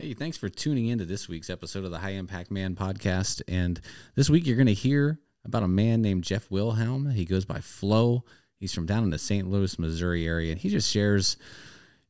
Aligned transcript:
Hey, 0.00 0.14
thanks 0.14 0.38
for 0.38 0.48
tuning 0.48 0.86
in 0.86 0.96
to 1.00 1.04
this 1.04 1.28
week's 1.28 1.50
episode 1.50 1.84
of 1.84 1.90
the 1.90 1.98
High 1.98 2.12
Impact 2.12 2.50
Man 2.50 2.74
podcast. 2.74 3.42
And 3.46 3.78
this 4.14 4.30
week 4.30 4.46
you're 4.46 4.56
going 4.56 4.66
to 4.66 4.72
hear 4.72 5.20
about 5.44 5.62
a 5.62 5.68
man 5.68 6.00
named 6.00 6.24
Jeff 6.24 6.50
Wilhelm. 6.50 7.10
He 7.10 7.26
goes 7.26 7.44
by 7.44 7.60
Flo. 7.60 8.24
He's 8.58 8.72
from 8.72 8.86
down 8.86 9.04
in 9.04 9.10
the 9.10 9.18
St. 9.18 9.46
Louis, 9.50 9.78
Missouri 9.78 10.26
area. 10.26 10.52
And 10.52 10.58
he 10.58 10.70
just 10.70 10.90
shares, 10.90 11.36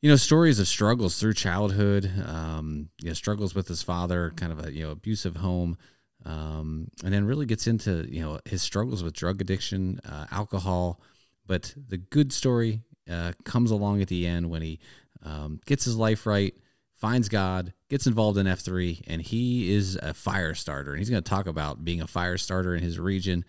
you 0.00 0.08
know, 0.08 0.14
stories 0.14 0.60
of 0.60 0.68
struggles 0.68 1.18
through 1.18 1.34
childhood, 1.34 2.08
um, 2.28 2.90
you 3.02 3.08
know, 3.08 3.14
struggles 3.14 3.56
with 3.56 3.66
his 3.66 3.82
father, 3.82 4.32
kind 4.36 4.52
of 4.52 4.64
a, 4.66 4.72
you 4.72 4.84
know, 4.84 4.92
abusive 4.92 5.34
home. 5.34 5.76
Um, 6.24 6.92
and 7.02 7.12
then 7.12 7.24
really 7.24 7.46
gets 7.46 7.66
into, 7.66 8.06
you 8.08 8.22
know, 8.22 8.38
his 8.44 8.62
struggles 8.62 9.02
with 9.02 9.14
drug 9.14 9.40
addiction, 9.40 9.98
uh, 10.08 10.26
alcohol. 10.30 11.00
But 11.44 11.74
the 11.88 11.98
good 11.98 12.32
story 12.32 12.82
uh, 13.10 13.32
comes 13.44 13.72
along 13.72 14.00
at 14.00 14.06
the 14.06 14.28
end 14.28 14.48
when 14.48 14.62
he 14.62 14.78
um, 15.24 15.60
gets 15.66 15.84
his 15.86 15.96
life 15.96 16.24
right 16.24 16.54
finds 17.00 17.30
God, 17.30 17.72
gets 17.88 18.06
involved 18.06 18.38
in 18.38 18.46
F3, 18.46 19.02
and 19.06 19.22
he 19.22 19.72
is 19.72 19.96
a 20.02 20.12
fire 20.12 20.54
starter. 20.54 20.90
And 20.90 20.98
he's 20.98 21.10
going 21.10 21.22
to 21.22 21.28
talk 21.28 21.46
about 21.46 21.84
being 21.84 22.02
a 22.02 22.06
fire 22.06 22.36
starter 22.36 22.74
in 22.74 22.82
his 22.82 22.98
region. 22.98 23.44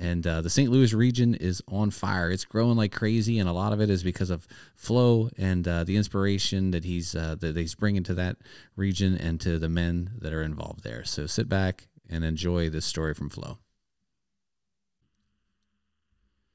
And 0.00 0.26
uh, 0.26 0.42
the 0.42 0.50
St. 0.50 0.70
Louis 0.70 0.92
region 0.92 1.34
is 1.34 1.62
on 1.68 1.90
fire. 1.90 2.30
It's 2.30 2.44
growing 2.44 2.76
like 2.76 2.92
crazy, 2.92 3.38
and 3.38 3.48
a 3.48 3.52
lot 3.52 3.72
of 3.72 3.80
it 3.80 3.88
is 3.88 4.02
because 4.02 4.30
of 4.30 4.46
Flo 4.74 5.30
and 5.38 5.66
uh, 5.66 5.84
the 5.84 5.96
inspiration 5.96 6.72
that 6.72 6.84
he's 6.84 7.14
uh, 7.14 7.36
that 7.40 7.56
he's 7.56 7.74
bringing 7.74 8.04
to 8.04 8.14
that 8.14 8.36
region 8.76 9.16
and 9.16 9.40
to 9.40 9.58
the 9.58 9.68
men 9.68 10.12
that 10.18 10.32
are 10.32 10.42
involved 10.42 10.84
there. 10.84 11.04
So 11.04 11.26
sit 11.26 11.48
back 11.48 11.88
and 12.08 12.24
enjoy 12.24 12.70
this 12.70 12.84
story 12.84 13.14
from 13.14 13.28
Flo. 13.28 13.58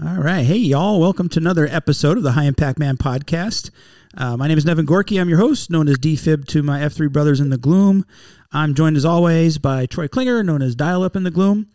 All 0.00 0.18
right. 0.18 0.44
Hey, 0.44 0.58
y'all. 0.58 1.00
Welcome 1.00 1.28
to 1.30 1.40
another 1.40 1.66
episode 1.66 2.16
of 2.16 2.22
the 2.22 2.30
High 2.30 2.44
Impact 2.44 2.78
Man 2.78 2.96
podcast. 2.96 3.70
Uh, 4.16 4.36
my 4.36 4.46
name 4.46 4.56
is 4.56 4.64
Nevin 4.64 4.84
Gorky. 4.84 5.18
I'm 5.18 5.28
your 5.28 5.38
host, 5.38 5.70
known 5.70 5.88
as 5.88 5.98
DFib 5.98 6.46
to 6.48 6.62
my 6.62 6.78
F3 6.78 7.12
brothers 7.12 7.40
in 7.40 7.50
the 7.50 7.58
gloom. 7.58 8.06
I'm 8.52 8.76
joined 8.76 8.96
as 8.96 9.04
always 9.04 9.58
by 9.58 9.86
Troy 9.86 10.06
Klinger, 10.06 10.44
known 10.44 10.62
as 10.62 10.76
Dial 10.76 11.02
Up 11.02 11.16
in 11.16 11.24
the 11.24 11.32
Gloom. 11.32 11.66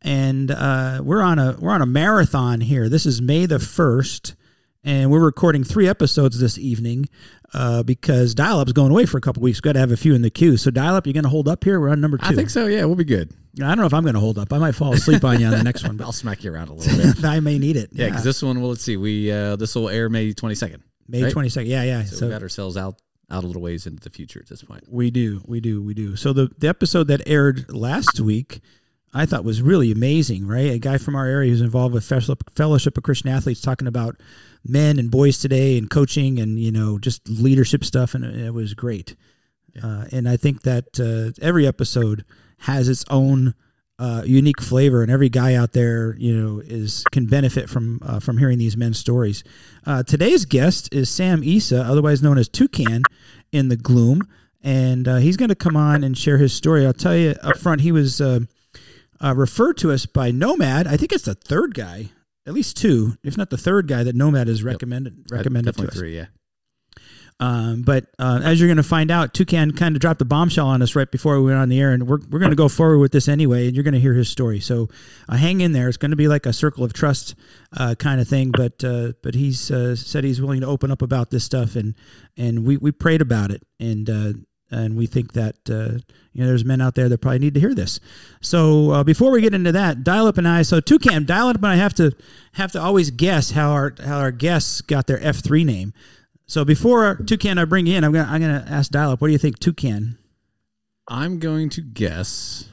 And 0.00 0.52
uh, 0.52 1.00
we're 1.02 1.22
on 1.22 1.40
a 1.40 1.56
we're 1.58 1.72
on 1.72 1.82
a 1.82 1.86
marathon 1.86 2.60
here. 2.60 2.88
This 2.88 3.04
is 3.04 3.20
May 3.20 3.46
the 3.46 3.58
first, 3.58 4.36
and 4.84 5.10
we're 5.10 5.18
recording 5.18 5.64
three 5.64 5.88
episodes 5.88 6.38
this 6.38 6.58
evening 6.58 7.08
uh, 7.52 7.82
because 7.82 8.32
Dial 8.32 8.60
Up's 8.60 8.72
going 8.72 8.92
away 8.92 9.06
for 9.06 9.18
a 9.18 9.20
couple 9.20 9.42
weeks. 9.42 9.56
We've 9.56 9.62
got 9.62 9.72
to 9.72 9.80
have 9.80 9.90
a 9.90 9.96
few 9.96 10.14
in 10.14 10.22
the 10.22 10.30
queue. 10.30 10.56
So 10.56 10.70
Dial 10.70 10.94
Up, 10.94 11.04
you're 11.04 11.14
going 11.14 11.24
to 11.24 11.30
hold 11.30 11.48
up 11.48 11.64
here. 11.64 11.80
We're 11.80 11.88
on 11.88 12.00
number 12.00 12.18
two. 12.18 12.26
I 12.26 12.34
think 12.36 12.48
so. 12.48 12.66
Yeah, 12.66 12.84
we'll 12.84 12.94
be 12.94 13.02
good. 13.02 13.32
I 13.60 13.66
don't 13.68 13.78
know 13.78 13.86
if 13.86 13.92
I'm 13.92 14.02
going 14.02 14.14
to 14.14 14.20
hold 14.20 14.38
up. 14.38 14.52
I 14.52 14.58
might 14.58 14.74
fall 14.74 14.94
asleep 14.94 15.24
on 15.24 15.38
you 15.38 15.46
on 15.46 15.52
the 15.52 15.62
next 15.62 15.86
one. 15.86 15.98
But 15.98 16.04
I'll 16.04 16.12
smack 16.12 16.42
you 16.42 16.52
around 16.52 16.68
a 16.68 16.74
little 16.74 17.12
bit. 17.12 17.24
I 17.24 17.40
may 17.40 17.58
need 17.58 17.76
it. 17.76 17.90
Yeah, 17.92 18.06
because 18.06 18.24
this 18.24 18.42
one, 18.42 18.60
well, 18.60 18.70
let's 18.70 18.82
see, 18.82 18.96
we 18.96 19.30
uh, 19.30 19.56
this 19.56 19.74
will 19.74 19.90
air 19.90 20.08
May 20.08 20.32
twenty 20.32 20.54
second. 20.54 20.82
May 21.06 21.24
right? 21.24 21.32
twenty 21.32 21.50
second. 21.50 21.70
Yeah, 21.70 21.82
yeah. 21.82 22.04
So, 22.04 22.26
we 22.26 22.32
got 22.32 22.42
ourselves 22.42 22.76
out 22.76 22.96
out 23.30 23.44
a 23.44 23.46
little 23.46 23.62
ways 23.62 23.86
into 23.86 24.02
the 24.02 24.10
future 24.10 24.40
at 24.40 24.48
this 24.48 24.62
point. 24.62 24.84
we 24.88 25.10
do, 25.10 25.42
we 25.46 25.60
do, 25.60 25.82
we 25.82 25.92
do. 25.92 26.16
So 26.16 26.32
the 26.32 26.50
the 26.58 26.68
episode 26.68 27.08
that 27.08 27.20
aired 27.26 27.70
last 27.72 28.20
week, 28.20 28.60
I 29.12 29.26
thought 29.26 29.44
was 29.44 29.60
really 29.60 29.92
amazing. 29.92 30.46
Right, 30.46 30.70
a 30.70 30.78
guy 30.78 30.96
from 30.96 31.14
our 31.14 31.26
area 31.26 31.50
who's 31.50 31.60
involved 31.60 31.92
with 31.92 32.04
Fellowship, 32.04 32.42
Fellowship 32.56 32.96
of 32.96 33.04
Christian 33.04 33.28
Athletes 33.28 33.60
talking 33.60 33.88
about 33.88 34.16
men 34.64 34.98
and 34.98 35.10
boys 35.10 35.38
today 35.38 35.76
and 35.76 35.90
coaching 35.90 36.38
and 36.38 36.58
you 36.58 36.72
know 36.72 36.98
just 36.98 37.28
leadership 37.28 37.84
stuff, 37.84 38.14
and 38.14 38.24
it, 38.24 38.46
it 38.46 38.54
was 38.54 38.72
great. 38.72 39.14
Uh, 39.82 40.06
and 40.10 40.28
I 40.28 40.36
think 40.36 40.62
that 40.62 40.98
uh, 41.00 41.32
every 41.44 41.66
episode 41.66 42.24
has 42.62 42.88
its 42.88 43.04
own 43.10 43.54
uh, 43.98 44.22
unique 44.26 44.60
flavor, 44.60 45.02
and 45.02 45.12
every 45.12 45.28
guy 45.28 45.54
out 45.54 45.72
there, 45.72 46.16
you 46.18 46.34
know, 46.36 46.60
is 46.64 47.04
can 47.12 47.26
benefit 47.26 47.70
from 47.70 48.00
uh, 48.02 48.18
from 48.18 48.38
hearing 48.38 48.58
these 48.58 48.76
men's 48.76 48.98
stories. 48.98 49.44
Uh, 49.86 50.02
today's 50.02 50.44
guest 50.44 50.92
is 50.92 51.08
Sam 51.08 51.42
Issa, 51.44 51.80
otherwise 51.82 52.22
known 52.22 52.38
as 52.38 52.48
Toucan 52.48 53.02
in 53.52 53.68
the 53.68 53.76
Gloom, 53.76 54.26
and 54.60 55.06
uh, 55.06 55.16
he's 55.16 55.36
going 55.36 55.50
to 55.50 55.54
come 55.54 55.76
on 55.76 56.02
and 56.02 56.16
share 56.18 56.38
his 56.38 56.52
story. 56.52 56.84
I'll 56.84 56.92
tell 56.92 57.16
you 57.16 57.36
up 57.42 57.58
front, 57.58 57.82
he 57.82 57.92
was 57.92 58.20
uh, 58.20 58.40
uh, 59.22 59.34
referred 59.36 59.76
to 59.78 59.92
us 59.92 60.06
by 60.06 60.30
Nomad. 60.32 60.86
I 60.88 60.96
think 60.96 61.12
it's 61.12 61.24
the 61.26 61.34
third 61.34 61.74
guy, 61.74 62.10
at 62.46 62.54
least 62.54 62.76
two, 62.76 63.16
if 63.22 63.36
not 63.36 63.50
the 63.50 63.58
third 63.58 63.86
guy 63.86 64.02
that 64.02 64.16
Nomad 64.16 64.48
has 64.48 64.64
recommended 64.64 65.26
recommended 65.30 65.76
to 65.76 65.82
Definitely 65.82 65.88
us. 65.92 65.98
three. 66.00 66.16
Yeah. 66.16 66.26
Um, 67.40 67.82
but 67.82 68.06
uh, 68.18 68.40
as 68.44 68.60
you're 68.60 68.68
going 68.68 68.76
to 68.76 68.82
find 68.82 69.10
out, 69.10 69.34
Toucan 69.34 69.72
kind 69.72 69.96
of 69.96 70.00
dropped 70.00 70.20
the 70.20 70.24
bombshell 70.24 70.68
on 70.68 70.80
us 70.80 70.94
right 70.94 71.10
before 71.10 71.40
we 71.40 71.46
went 71.46 71.58
on 71.58 71.68
the 71.68 71.80
air, 71.80 71.90
and 71.90 72.06
we're, 72.06 72.18
we're 72.30 72.38
going 72.38 72.50
to 72.50 72.56
go 72.56 72.68
forward 72.68 72.98
with 72.98 73.10
this 73.10 73.26
anyway, 73.26 73.66
and 73.66 73.74
you're 73.74 73.82
going 73.82 73.94
to 73.94 74.00
hear 74.00 74.14
his 74.14 74.28
story. 74.28 74.60
So 74.60 74.88
uh, 75.28 75.36
hang 75.36 75.60
in 75.60 75.72
there. 75.72 75.88
It's 75.88 75.96
going 75.96 76.12
to 76.12 76.16
be 76.16 76.28
like 76.28 76.46
a 76.46 76.52
circle 76.52 76.84
of 76.84 76.92
trust 76.92 77.34
uh, 77.76 77.96
kind 77.98 78.20
of 78.20 78.28
thing. 78.28 78.52
But 78.52 78.84
uh, 78.84 79.12
but 79.22 79.34
he's 79.34 79.70
uh, 79.70 79.96
said 79.96 80.22
he's 80.24 80.40
willing 80.40 80.60
to 80.60 80.66
open 80.66 80.92
up 80.92 81.02
about 81.02 81.30
this 81.30 81.44
stuff, 81.44 81.74
and 81.74 81.94
and 82.36 82.64
we, 82.64 82.76
we 82.76 82.92
prayed 82.92 83.20
about 83.20 83.50
it, 83.50 83.62
and 83.80 84.08
uh, 84.08 84.32
and 84.70 84.96
we 84.96 85.06
think 85.06 85.32
that 85.32 85.56
uh, 85.68 85.98
you 86.32 86.42
know 86.42 86.46
there's 86.46 86.64
men 86.64 86.80
out 86.80 86.94
there 86.94 87.08
that 87.08 87.18
probably 87.18 87.40
need 87.40 87.54
to 87.54 87.60
hear 87.60 87.74
this. 87.74 88.00
So 88.40 88.90
uh, 88.90 89.04
before 89.04 89.30
we 89.30 89.40
get 89.40 89.54
into 89.54 89.72
that, 89.72 90.04
dial 90.04 90.26
up 90.26 90.38
and 90.38 90.46
I. 90.48 90.62
So 90.62 90.80
Toucan, 90.80 91.26
dial 91.26 91.48
up, 91.48 91.56
and 91.56 91.66
I 91.66 91.76
have 91.76 91.94
to 91.94 92.12
have 92.52 92.72
to 92.72 92.80
always 92.80 93.10
guess 93.10 93.50
how 93.50 93.72
our 93.72 93.94
how 94.04 94.18
our 94.18 94.30
guests 94.30 94.80
got 94.80 95.06
their 95.06 95.22
F 95.22 95.38
three 95.38 95.64
name. 95.64 95.92
So 96.52 96.66
before 96.66 97.16
Toucan, 97.16 97.56
I 97.56 97.64
bring 97.64 97.86
you 97.86 97.96
in. 97.96 98.04
I'm 98.04 98.12
gonna 98.12 98.28
I'm 98.30 98.38
gonna 98.38 98.66
ask 98.68 98.90
Dial 98.90 99.12
Up. 99.12 99.22
What 99.22 99.28
do 99.28 99.32
you 99.32 99.38
think, 99.38 99.58
Toucan? 99.58 100.18
I'm 101.08 101.38
going 101.38 101.70
to 101.70 101.80
guess. 101.80 102.68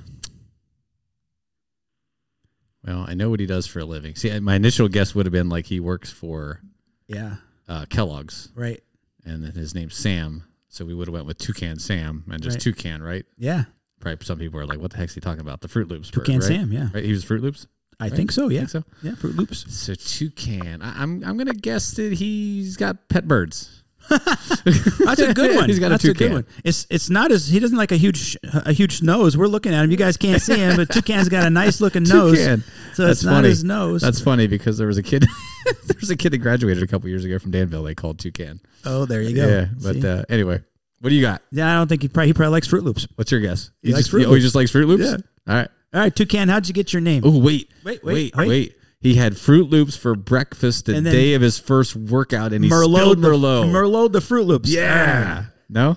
Well, 2.86 3.06
I 3.08 3.14
know 3.14 3.30
what 3.30 3.40
he 3.40 3.46
does 3.46 3.68
for 3.68 3.80
a 3.80 3.86
living. 3.86 4.16
See, 4.16 4.38
my 4.42 4.56
initial 4.56 4.90
guess 4.90 5.16
would 5.16 5.26
have 5.26 5.32
been 5.32 5.48
like 5.48 5.68
he 5.68 5.80
works 5.80 6.12
for 6.12 6.60
Yeah, 7.08 7.36
uh, 7.70 7.86
Kellogg's, 7.90 8.50
right. 8.54 8.84
and 9.24 9.46
then 9.46 9.54
his 9.54 9.74
name's 9.74 9.96
Sam. 9.96 10.44
So 10.68 10.84
we 10.84 10.94
would 10.94 11.08
have 11.08 11.14
went 11.14 11.26
with 11.26 11.38
Toucan 11.38 11.80
Sam 11.80 12.26
and 12.30 12.44
just 12.44 12.56
Right. 12.56 12.62
Toucan, 12.76 13.02
right? 13.02 13.26
Yeah, 13.38 13.64
Probably 14.02 14.26
some 14.26 14.40
people 14.40 14.60
are 14.60 14.66
like, 14.66 14.82
"What 14.82 14.92
the 14.92 14.98
heck's 14.98 15.16
he 15.16 15.22
talking 15.22 15.40
about?" 15.40 15.62
The 15.62 15.70
Froot 15.70 15.88
Loops. 15.90 16.12
bird, 16.12 16.26
Toucan 16.26 16.40
right? 16.42 16.44
Sam. 16.48 16.74
Yeah, 16.74 16.90
Right? 16.94 17.06
He 17.06 17.12
was 17.14 17.24
Froot 17.24 17.40
Loops. 17.40 17.66
I 18.00 18.06
Right? 18.06 18.14
think 18.14 18.32
so. 18.32 18.50
Yeah, 18.50 18.60
Think 18.66 18.70
so. 18.70 18.84
yeah. 19.04 19.12
Froot 19.12 19.36
Loops. 19.36 19.66
So 19.74 19.94
Toucan. 19.94 20.82
I, 20.82 21.02
I'm 21.04 21.24
I'm 21.24 21.38
gonna 21.38 21.54
guess 21.54 21.92
that 21.92 22.14
he's 22.14 22.78
got 22.78 23.10
pet 23.10 23.28
birds. 23.28 23.76
That's 24.10 25.20
a 25.22 25.34
good 25.34 25.56
one. 25.56 25.70
He's 25.70 25.80
got 25.80 25.88
a 25.88 25.90
That's 25.90 26.04
a 26.06 26.08
good 26.08 26.18
toucan. 26.18 26.34
one. 26.34 26.46
It's 26.64 26.88
it's 26.90 27.10
not 27.10 27.32
as 27.32 27.48
he 27.48 27.60
doesn't 27.60 27.78
like 27.78 27.92
a 27.92 27.96
huge 27.98 28.38
a 28.44 28.72
huge 28.74 29.02
nose. 29.04 29.38
We're 29.38 29.48
looking 29.48 29.74
at 29.74 29.84
him. 29.84 29.92
You 29.92 29.98
guys 29.98 30.18
can't 30.18 30.42
see 30.42 30.58
him, 30.58 30.78
but 30.78 30.90
Toucan's 30.94 31.30
got 31.30 31.46
a 31.46 31.50
nice 31.50 31.80
looking 31.82 32.04
nose. 32.04 32.38
Toucan. 32.40 32.64
So 32.94 33.06
That's 33.06 33.20
it's 33.20 33.26
not 33.26 33.44
his 33.44 33.64
nose. 33.64 34.02
That's 34.02 34.20
funny 34.22 34.48
because 34.48 34.78
there 34.78 34.88
was 34.88 34.98
a 34.98 35.04
kid. 35.04 35.28
there 35.66 35.96
was 36.00 36.10
a 36.10 36.16
kid 36.18 36.32
that 36.32 36.40
graduated 36.40 36.82
a 36.84 36.88
couple 36.88 37.10
years 37.10 37.24
ago 37.26 37.38
from 37.38 37.52
Danville. 37.52 37.84
They 37.84 37.96
called 37.96 38.18
Toucan. 38.20 38.62
oh, 38.86 39.06
there 39.06 39.22
you 39.22 39.36
go. 39.36 39.48
Yeah, 39.48 39.68
but 39.84 40.04
uh, 40.04 40.24
anyway, 40.30 40.62
what 41.02 41.10
do 41.10 41.16
you 41.16 41.22
got? 41.22 41.42
yeah, 41.52 41.72
I 41.72 41.76
don't 41.76 41.88
think 41.88 42.02
he 42.02 42.08
probably 42.08 42.28
he 42.28 42.34
probably 42.34 42.52
likes 42.54 42.68
Froot 42.68 42.84
Loops. 42.84 43.08
What's 43.16 43.32
your 43.32 43.42
guess? 43.42 43.70
He 43.84 43.90
likes 43.92 44.06
just, 44.06 44.12
Fruit 44.12 44.26
Oh, 44.26 44.34
he 44.34 44.42
just 44.42 44.56
likes 44.56 44.72
Froot 44.72 44.88
Loops. 44.88 45.04
Yeah. 45.04 45.18
All 45.48 45.56
right. 45.56 45.70
All 45.94 46.02
right, 46.02 46.16
Toucan, 46.16 46.50
how'd 46.50 46.68
you 46.68 46.74
get 46.74 46.94
your 46.94 47.02
name? 47.02 47.24
Oh 47.26 47.38
wait, 47.40 47.70
Wait, 47.84 48.04
wait, 48.04 48.04
wait, 48.04 48.36
wait. 48.36 48.48
wait. 48.48 48.76
He 49.02 49.16
had 49.16 49.34
Froot 49.34 49.72
Loops 49.72 49.96
for 49.96 50.14
breakfast 50.14 50.86
the 50.88 51.00
day 51.02 51.34
of 51.34 51.42
his 51.42 51.58
first 51.58 51.96
workout, 51.96 52.52
and 52.54 52.64
he 52.66 52.70
Merlot, 52.70 52.96
spilled 52.98 53.22
the, 53.22 53.28
Merlot. 53.30 53.72
Merlot 53.72 54.12
the 54.12 54.20
Froot 54.20 54.46
Loops. 54.46 54.70
Yeah. 54.70 55.46
No. 55.70 55.96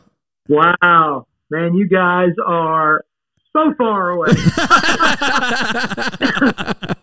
Wow, 0.49 1.27
man, 1.51 1.75
you 1.75 1.89
guys 1.89 2.31
are 2.47 3.05
so 3.53 3.75
far 3.77 4.11
away. 4.11 4.29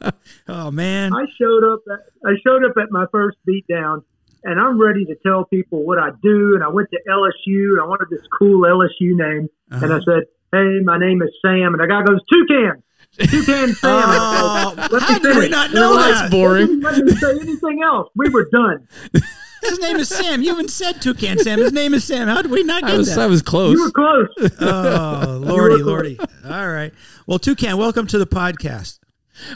Oh 0.48 0.72
man. 0.72 1.14
I 1.14 1.26
showed 1.40 1.64
up. 1.74 1.80
At, 1.92 2.00
I 2.26 2.32
showed 2.46 2.64
up 2.66 2.76
at 2.78 2.90
my 2.92 3.06
first 3.12 3.38
beatdown, 3.48 4.04
and 4.44 4.60
I'm 4.60 4.82
ready 4.82 5.06
to 5.06 5.16
tell 5.24 5.46
people 5.46 5.86
what 5.86 6.00
I 6.00 6.10
do. 6.24 6.56
And 6.56 6.64
I 6.64 6.70
went 6.70 6.90
to 6.92 7.00
LSU, 7.08 7.74
and 7.74 7.82
I 7.82 7.86
wanted 7.86 8.08
this 8.10 8.22
cool 8.40 8.62
LSU 8.62 9.16
name, 9.16 9.48
and 9.70 9.94
I 9.94 9.98
Uh-huh. 9.98 10.02
said, 10.06 10.24
"Hey, 10.52 10.80
my 10.84 10.98
name 10.98 11.22
is 11.22 11.30
Sam," 11.44 11.74
and 11.74 11.80
the 11.80 11.88
guy 11.88 12.04
goes, 12.04 12.20
"Toucan." 12.32 12.84
Toucan 13.18 13.74
Sam. 13.74 13.92
I 13.92 14.88
said, 14.90 15.02
how 15.02 15.20
did 15.20 15.38
we 15.38 15.50
not 15.50 15.74
know 15.74 15.94
like, 15.94 16.14
that? 16.14 16.32
boring. 16.32 16.80
Let 16.82 17.04
me 17.04 17.12
say 17.14 17.32
anything 17.40 17.82
else. 17.84 18.10
We 18.16 18.30
were 18.30 18.48
done. 18.52 18.88
His 19.62 19.80
name 19.80 19.98
is 19.98 20.08
Sam. 20.08 20.42
You 20.42 20.54
even 20.54 20.70
said 20.70 21.02
Toucan 21.02 21.38
Sam. 21.40 21.60
His 21.60 21.74
name 21.74 21.94
is 21.94 22.06
Sam. 22.06 22.30
How 22.30 22.42
did 22.42 22.50
we 22.52 22.64
not 22.64 22.84
get 22.84 22.92
I 22.92 22.98
was 22.98 23.14
that? 23.14 23.20
I 23.20 23.28
was 23.28 23.42
close. 23.42 23.74
You 23.74 23.84
were 23.84 23.92
close. 23.92 24.52
Oh, 24.62 25.40
lordy, 25.44 25.84
lordy. 25.84 26.18
All 26.46 26.70
right. 26.70 26.94
Well, 27.28 27.40
Toucan, 27.40 27.78
welcome 27.78 28.08
to 28.08 28.18
the 28.18 28.28
podcast. 28.28 29.00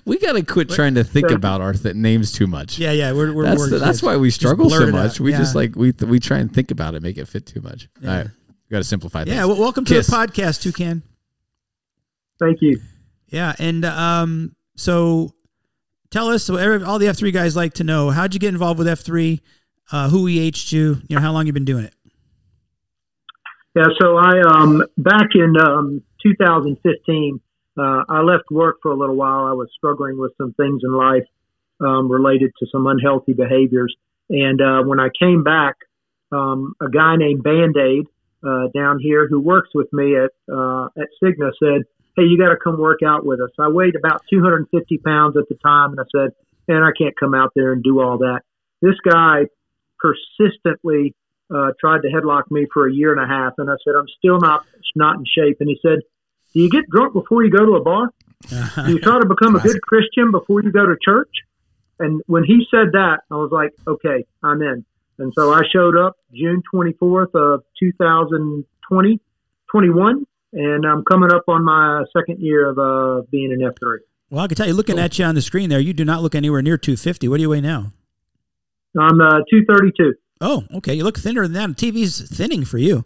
we 0.06 0.20
got 0.20 0.34
to 0.34 0.44
quit 0.44 0.70
trying 0.70 0.96
to 0.96 1.06
think 1.06 1.32
about 1.32 1.62
our 1.62 1.74
th- 1.74 1.96
names 1.96 2.34
too 2.34 2.48
much. 2.48 2.78
Yeah, 2.78 2.92
yeah. 2.92 3.14
We're, 3.14 3.34
we're, 3.34 3.44
That's 3.46 3.60
we're 3.60 3.70
the, 3.70 3.80
that's 3.80 4.04
why 4.04 4.18
we 4.18 4.30
struggle 4.30 4.70
so 4.70 4.88
much. 4.88 5.12
out. 5.12 5.20
We 5.22 5.32
just 5.32 5.56
like 5.56 5.76
we 5.76 5.94
we 6.06 6.20
try 6.20 6.40
and 6.40 6.54
think 6.54 6.72
about 6.72 6.96
it, 6.96 7.02
make 7.02 7.18
it 7.18 7.28
fit 7.28 7.46
too 7.46 7.62
much. 7.62 7.88
All 8.02 8.10
right. 8.10 8.28
Got 8.72 8.80
to 8.80 8.84
simplify 8.84 9.24
things. 9.24 9.36
Yeah, 9.36 9.46
well, 9.46 9.60
welcome 9.60 9.86
Kiss. 9.86 10.06
to 10.06 10.12
the 10.12 10.18
podcast, 10.18 10.62
Toucan. 10.62 11.04
Thank 12.40 12.62
you. 12.62 12.80
Yeah, 13.28 13.54
and 13.58 13.86
um, 13.86 14.56
so 14.76 15.34
tell 16.12 16.30
us. 16.30 16.44
So 16.44 16.56
every, 16.56 16.84
all 16.84 17.00
the 17.00 17.08
F 17.08 17.18
three 17.18 17.32
guys 17.32 17.56
like 17.56 17.74
to 17.76 17.84
know 17.84 18.10
how'd 18.10 18.34
you 18.34 18.40
get 18.40 18.50
involved 18.50 18.78
with 18.78 18.88
F 18.88 19.00
three? 19.00 19.42
Uh, 19.92 20.10
who 20.10 20.28
EH'd 20.28 20.72
you? 20.72 21.02
You 21.08 21.16
know, 21.16 21.22
how 21.22 21.32
long 21.32 21.48
you 21.48 21.54
been 21.54 21.66
doing 21.66 21.86
it? 21.86 21.94
Yeah, 23.76 23.86
so 24.00 24.18
I 24.18 24.40
um 24.42 24.84
back 24.98 25.30
in 25.34 25.56
um 25.60 26.04
2015, 26.22 27.42
uh, 27.78 28.04
I 28.08 28.22
left 28.22 28.44
work 28.52 28.78
for 28.82 28.92
a 28.92 28.96
little 28.96 29.16
while. 29.16 29.46
I 29.46 29.54
was 29.54 29.70
struggling 29.76 30.20
with 30.20 30.32
some 30.38 30.54
things 30.54 30.82
in 30.84 30.94
life 30.94 31.26
um, 31.82 32.10
related 32.12 32.52
to 32.60 32.68
some 32.72 32.86
unhealthy 32.86 33.34
behaviors, 33.34 33.96
and 34.30 34.62
uh, 34.62 34.84
when 34.84 35.00
I 35.00 35.10
came 35.20 35.44
back, 35.44 35.76
um, 36.32 36.76
a 36.80 36.90
guy 36.90 37.16
named 37.16 37.44
Band 37.44 37.76
Aid 37.78 38.06
uh, 38.44 38.68
down 38.74 39.00
here 39.00 39.28
who 39.28 39.40
works 39.40 39.70
with 39.74 39.92
me 39.94 40.16
at 40.16 40.32
uh, 40.52 40.86
at 40.98 41.08
Cigna 41.22 41.52
said, 41.62 41.84
"Hey, 42.16 42.24
you 42.24 42.38
got 42.38 42.50
to 42.50 42.58
come 42.62 42.78
work 42.78 43.00
out 43.06 43.26
with 43.26 43.40
us." 43.40 43.52
I 43.60 43.70
weighed 43.70 43.96
about 43.96 44.22
250 44.30 44.98
pounds 45.00 45.38
at 45.38 45.48
the 45.50 45.56
time, 45.56 45.92
and 45.92 46.00
I 46.00 46.04
said, 46.16 46.32
"Man, 46.68 46.84
I 46.84 46.92
can't 46.98 47.16
come 47.18 47.34
out 47.34 47.52
there 47.56 47.72
and 47.72 47.84
do 47.84 48.02
all 48.02 48.20
that." 48.20 48.42
This 48.82 48.96
guy 49.08 49.46
persistently 50.00 51.16
uh, 51.54 51.72
tried 51.80 52.02
to 52.02 52.10
headlock 52.10 52.52
me 52.52 52.68
for 52.74 52.88
a 52.88 52.94
year 52.94 53.14
and 53.14 53.22
a 53.22 53.28
half, 53.28 53.54
and 53.58 53.70
I 53.70 53.76
said, 53.86 53.96
"I'm 53.98 54.08
still 54.18 54.40
not 54.40 54.66
not 54.96 55.18
in 55.18 55.26
shape." 55.26 55.58
And 55.60 55.70
he 55.70 55.80
said, 55.82 56.00
"Do 56.54 56.60
you 56.60 56.70
get 56.70 56.90
drunk 56.90 57.14
before 57.14 57.44
you 57.44 57.52
go 57.52 57.66
to 57.66 57.74
a 57.74 57.82
bar? 57.82 58.10
Do 58.86 58.92
you 58.92 59.00
try 59.00 59.20
to 59.20 59.26
become 59.26 59.56
a 59.56 59.60
good 59.60 59.82
Christian 59.82 60.32
before 60.32 60.62
you 60.62 60.72
go 60.72 60.86
to 60.86 60.96
church?" 61.02 61.32
And 62.00 62.22
when 62.26 62.44
he 62.44 62.66
said 62.70 62.92
that, 62.94 63.22
I 63.32 63.36
was 63.36 63.52
like, 63.52 63.72
"Okay, 63.88 64.26
I'm 64.42 64.62
in." 64.62 64.86
And 65.20 65.32
so 65.38 65.54
I 65.54 65.62
showed 65.72 65.98
up 65.98 66.18
June 66.34 66.62
24th 66.74 67.36
of 67.36 67.64
2020, 67.80 69.20
21, 69.72 70.26
and 70.54 70.86
I'm 70.86 71.04
coming 71.04 71.32
up 71.32 71.44
on 71.48 71.64
my 71.64 72.04
second 72.18 72.40
year 72.40 72.70
of 72.70 72.80
uh, 72.80 73.26
being 73.32 73.52
an 73.52 73.60
F3. 73.60 73.98
Well, 74.30 74.44
I 74.44 74.48
can 74.48 74.56
tell 74.56 74.68
you, 74.68 74.74
looking 74.74 74.98
at 74.98 75.18
you 75.20 75.26
on 75.26 75.36
the 75.36 75.42
screen 75.42 75.70
there, 75.70 75.80
you 75.80 75.94
do 75.94 76.04
not 76.04 76.24
look 76.24 76.34
anywhere 76.34 76.62
near 76.62 76.78
250. 76.78 77.28
What 77.28 77.38
do 77.38 77.42
you 77.44 77.50
weigh 77.50 77.62
now? 77.62 77.94
I'm 79.00 79.22
uh, 79.22 79.42
232. 79.50 80.14
Oh, 80.42 80.64
okay. 80.76 80.94
You 80.94 81.04
look 81.04 81.18
thinner 81.18 81.44
than 81.44 81.54
that. 81.54 81.70
TV's 81.72 82.22
thinning 82.36 82.66
for 82.66 82.78
you. 82.78 83.06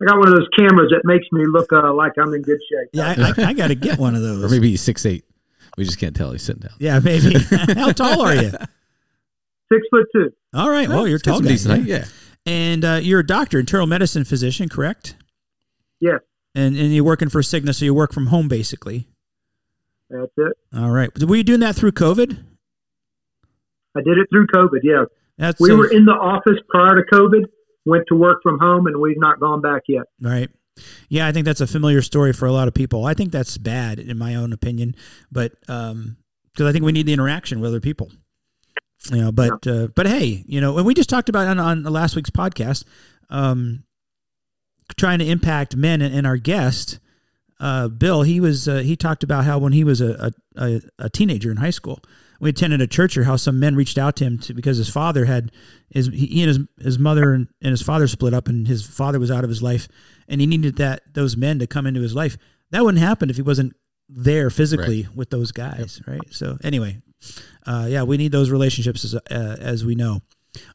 I 0.00 0.04
got 0.04 0.18
one 0.18 0.28
of 0.28 0.34
those 0.34 0.48
cameras 0.56 0.92
that 0.94 1.00
makes 1.04 1.26
me 1.32 1.44
look 1.46 1.72
uh, 1.72 1.92
like 1.92 2.12
I'm 2.18 2.32
in 2.34 2.42
good 2.42 2.60
shape. 2.70 2.90
Yeah, 2.92 3.14
I, 3.16 3.42
I, 3.42 3.48
I 3.48 3.52
got 3.52 3.68
to 3.68 3.74
get 3.74 3.98
one 3.98 4.14
of 4.14 4.22
those. 4.22 4.44
Or 4.44 4.48
maybe 4.48 4.70
he's 4.70 4.80
six 4.80 5.04
eight. 5.04 5.24
We 5.76 5.84
just 5.84 5.98
can't 5.98 6.14
tell. 6.14 6.32
He's 6.32 6.42
sitting 6.42 6.62
down. 6.62 6.72
Yeah, 6.78 7.00
maybe. 7.00 7.38
How 7.74 7.92
tall 7.92 8.20
are 8.22 8.34
you? 8.34 8.52
Six 9.72 9.86
foot 9.90 10.06
two. 10.14 10.30
All 10.54 10.70
right. 10.70 10.88
Well, 10.88 11.06
you're 11.06 11.16
a 11.16 11.18
He's 11.18 11.22
tall 11.22 11.36
some 11.36 11.44
guy. 11.44 11.50
decent 11.50 11.74
height, 11.80 11.86
Yeah. 11.88 12.04
And 12.46 12.84
uh, 12.84 12.98
you're 13.02 13.20
a 13.20 13.26
doctor, 13.26 13.58
internal 13.58 13.86
medicine 13.86 14.24
physician, 14.24 14.68
correct? 14.68 15.16
Yes, 16.00 16.20
And 16.54 16.76
and 16.76 16.94
you're 16.94 17.04
working 17.04 17.28
for 17.28 17.40
Cigna, 17.42 17.74
so 17.74 17.84
you 17.84 17.92
work 17.92 18.12
from 18.12 18.26
home 18.28 18.48
basically. 18.48 19.08
that's 20.08 20.32
it. 20.36 20.52
All 20.74 20.90
right. 20.90 21.10
Were 21.22 21.36
you 21.36 21.42
doing 21.44 21.60
that 21.60 21.74
through 21.76 21.92
COVID? 21.92 22.38
I 23.96 24.00
did 24.02 24.16
it 24.18 24.28
through 24.30 24.46
COVID. 24.46 24.80
Yeah, 24.82 25.04
That's 25.36 25.60
we 25.60 25.68
so- 25.70 25.76
were 25.76 25.90
in 25.90 26.04
the 26.04 26.12
office 26.12 26.58
prior 26.68 26.94
to 27.02 27.02
COVID. 27.12 27.44
Went 27.84 28.04
to 28.08 28.14
work 28.16 28.38
from 28.42 28.58
home, 28.58 28.86
and 28.86 29.00
we've 29.00 29.18
not 29.18 29.40
gone 29.40 29.60
back 29.62 29.82
yet. 29.88 30.02
Right. 30.20 30.50
Yeah, 31.08 31.26
I 31.26 31.32
think 31.32 31.46
that's 31.46 31.60
a 31.62 31.66
familiar 31.66 32.02
story 32.02 32.32
for 32.34 32.44
a 32.46 32.52
lot 32.52 32.68
of 32.68 32.74
people. 32.74 33.06
I 33.06 33.14
think 33.14 33.32
that's 33.32 33.56
bad, 33.58 33.98
in 33.98 34.16
my 34.18 34.34
own 34.34 34.52
opinion, 34.52 34.94
but 35.32 35.52
because 35.62 36.06
I 36.60 36.70
think 36.72 36.84
we 36.84 36.92
need 36.92 37.06
the 37.06 37.12
interaction 37.14 37.60
with 37.60 37.68
other 37.70 37.80
people. 37.80 38.10
You 39.10 39.22
know, 39.22 39.32
but 39.32 39.66
uh, 39.66 39.88
but 39.94 40.06
hey, 40.06 40.44
you 40.46 40.60
know, 40.60 40.76
and 40.76 40.86
we 40.86 40.94
just 40.94 41.08
talked 41.08 41.28
about 41.28 41.46
on, 41.46 41.58
on 41.58 41.82
last 41.84 42.16
week's 42.16 42.30
podcast, 42.30 42.84
um, 43.30 43.84
trying 44.96 45.20
to 45.20 45.26
impact 45.26 45.76
men, 45.76 46.02
and, 46.02 46.14
and 46.14 46.26
our 46.26 46.36
guest, 46.36 46.98
uh, 47.60 47.88
Bill, 47.88 48.22
he 48.22 48.40
was 48.40 48.68
uh, 48.68 48.78
he 48.78 48.96
talked 48.96 49.22
about 49.22 49.44
how 49.44 49.58
when 49.58 49.72
he 49.72 49.84
was 49.84 50.00
a, 50.00 50.32
a, 50.56 50.80
a, 50.98 51.10
teenager 51.10 51.50
in 51.50 51.56
high 51.56 51.70
school, 51.70 52.00
we 52.40 52.50
attended 52.50 52.80
a 52.80 52.86
church 52.86 53.16
or 53.16 53.24
how 53.24 53.36
some 53.36 53.58
men 53.58 53.76
reached 53.76 53.98
out 53.98 54.16
to 54.16 54.24
him 54.24 54.38
to, 54.38 54.54
because 54.54 54.76
his 54.76 54.88
father 54.88 55.24
had 55.24 55.50
his 55.90 56.08
he 56.08 56.42
and 56.42 56.48
his 56.48 56.58
his 56.80 56.98
mother 56.98 57.32
and, 57.32 57.48
and 57.62 57.70
his 57.70 57.82
father 57.82 58.06
split 58.06 58.34
up 58.34 58.48
and 58.48 58.68
his 58.68 58.86
father 58.86 59.18
was 59.18 59.30
out 59.30 59.44
of 59.44 59.50
his 59.50 59.62
life 59.62 59.88
and 60.28 60.40
he 60.40 60.46
needed 60.46 60.76
that 60.76 61.02
those 61.14 61.36
men 61.36 61.58
to 61.58 61.66
come 61.66 61.86
into 61.86 62.00
his 62.00 62.14
life. 62.14 62.36
That 62.70 62.84
wouldn't 62.84 63.02
happen 63.02 63.30
if 63.30 63.36
he 63.36 63.42
wasn't 63.42 63.74
there 64.08 64.50
physically 64.50 65.06
with 65.14 65.30
those 65.30 65.52
guys, 65.52 66.00
right? 66.06 66.20
So 66.30 66.58
anyway, 66.62 67.00
uh, 67.66 67.86
yeah, 67.88 68.02
we 68.02 68.16
need 68.16 68.32
those 68.32 68.50
relationships 68.50 69.04
as, 69.04 69.14
uh, 69.14 69.56
as 69.60 69.84
we 69.84 69.94
know. 69.94 70.22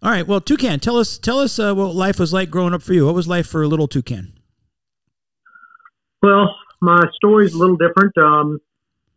All 0.01 0.11
right, 0.11 0.27
well, 0.27 0.39
Toucan, 0.39 0.79
tell 0.79 0.97
us 0.97 1.17
tell 1.17 1.39
us 1.39 1.59
uh, 1.59 1.73
what 1.73 1.95
life 1.95 2.19
was 2.19 2.31
like 2.31 2.49
growing 2.49 2.73
up 2.73 2.81
for 2.81 2.93
you. 2.93 3.05
What 3.05 3.15
was 3.15 3.27
life 3.27 3.47
for 3.47 3.63
a 3.63 3.67
little 3.67 3.87
Toucan? 3.87 4.33
Well, 6.21 6.55
my 6.81 7.03
story's 7.15 7.53
a 7.53 7.57
little 7.57 7.75
different. 7.75 8.17
Um, 8.17 8.59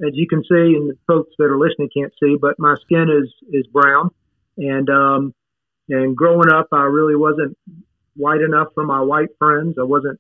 as 0.01 0.11
you 0.15 0.27
can 0.27 0.43
see, 0.43 0.75
and 0.77 0.91
the 0.91 0.97
folks 1.07 1.31
that 1.39 1.45
are 1.45 1.59
listening 1.59 1.89
can't 1.97 2.13
see, 2.23 2.37
but 2.41 2.59
my 2.59 2.75
skin 2.83 3.07
is 3.09 3.33
is 3.53 3.67
brown, 3.69 4.11
and 4.57 4.89
um, 4.91 5.35
and 5.89 6.17
growing 6.17 6.51
up, 6.51 6.69
I 6.73 6.85
really 6.85 7.17
wasn't 7.17 7.57
white 8.17 8.41
enough 8.41 8.69
for 8.75 8.85
my 8.85 9.01
white 9.01 9.31
friends. 9.39 9.77
I 9.79 9.85
wasn't 9.85 10.19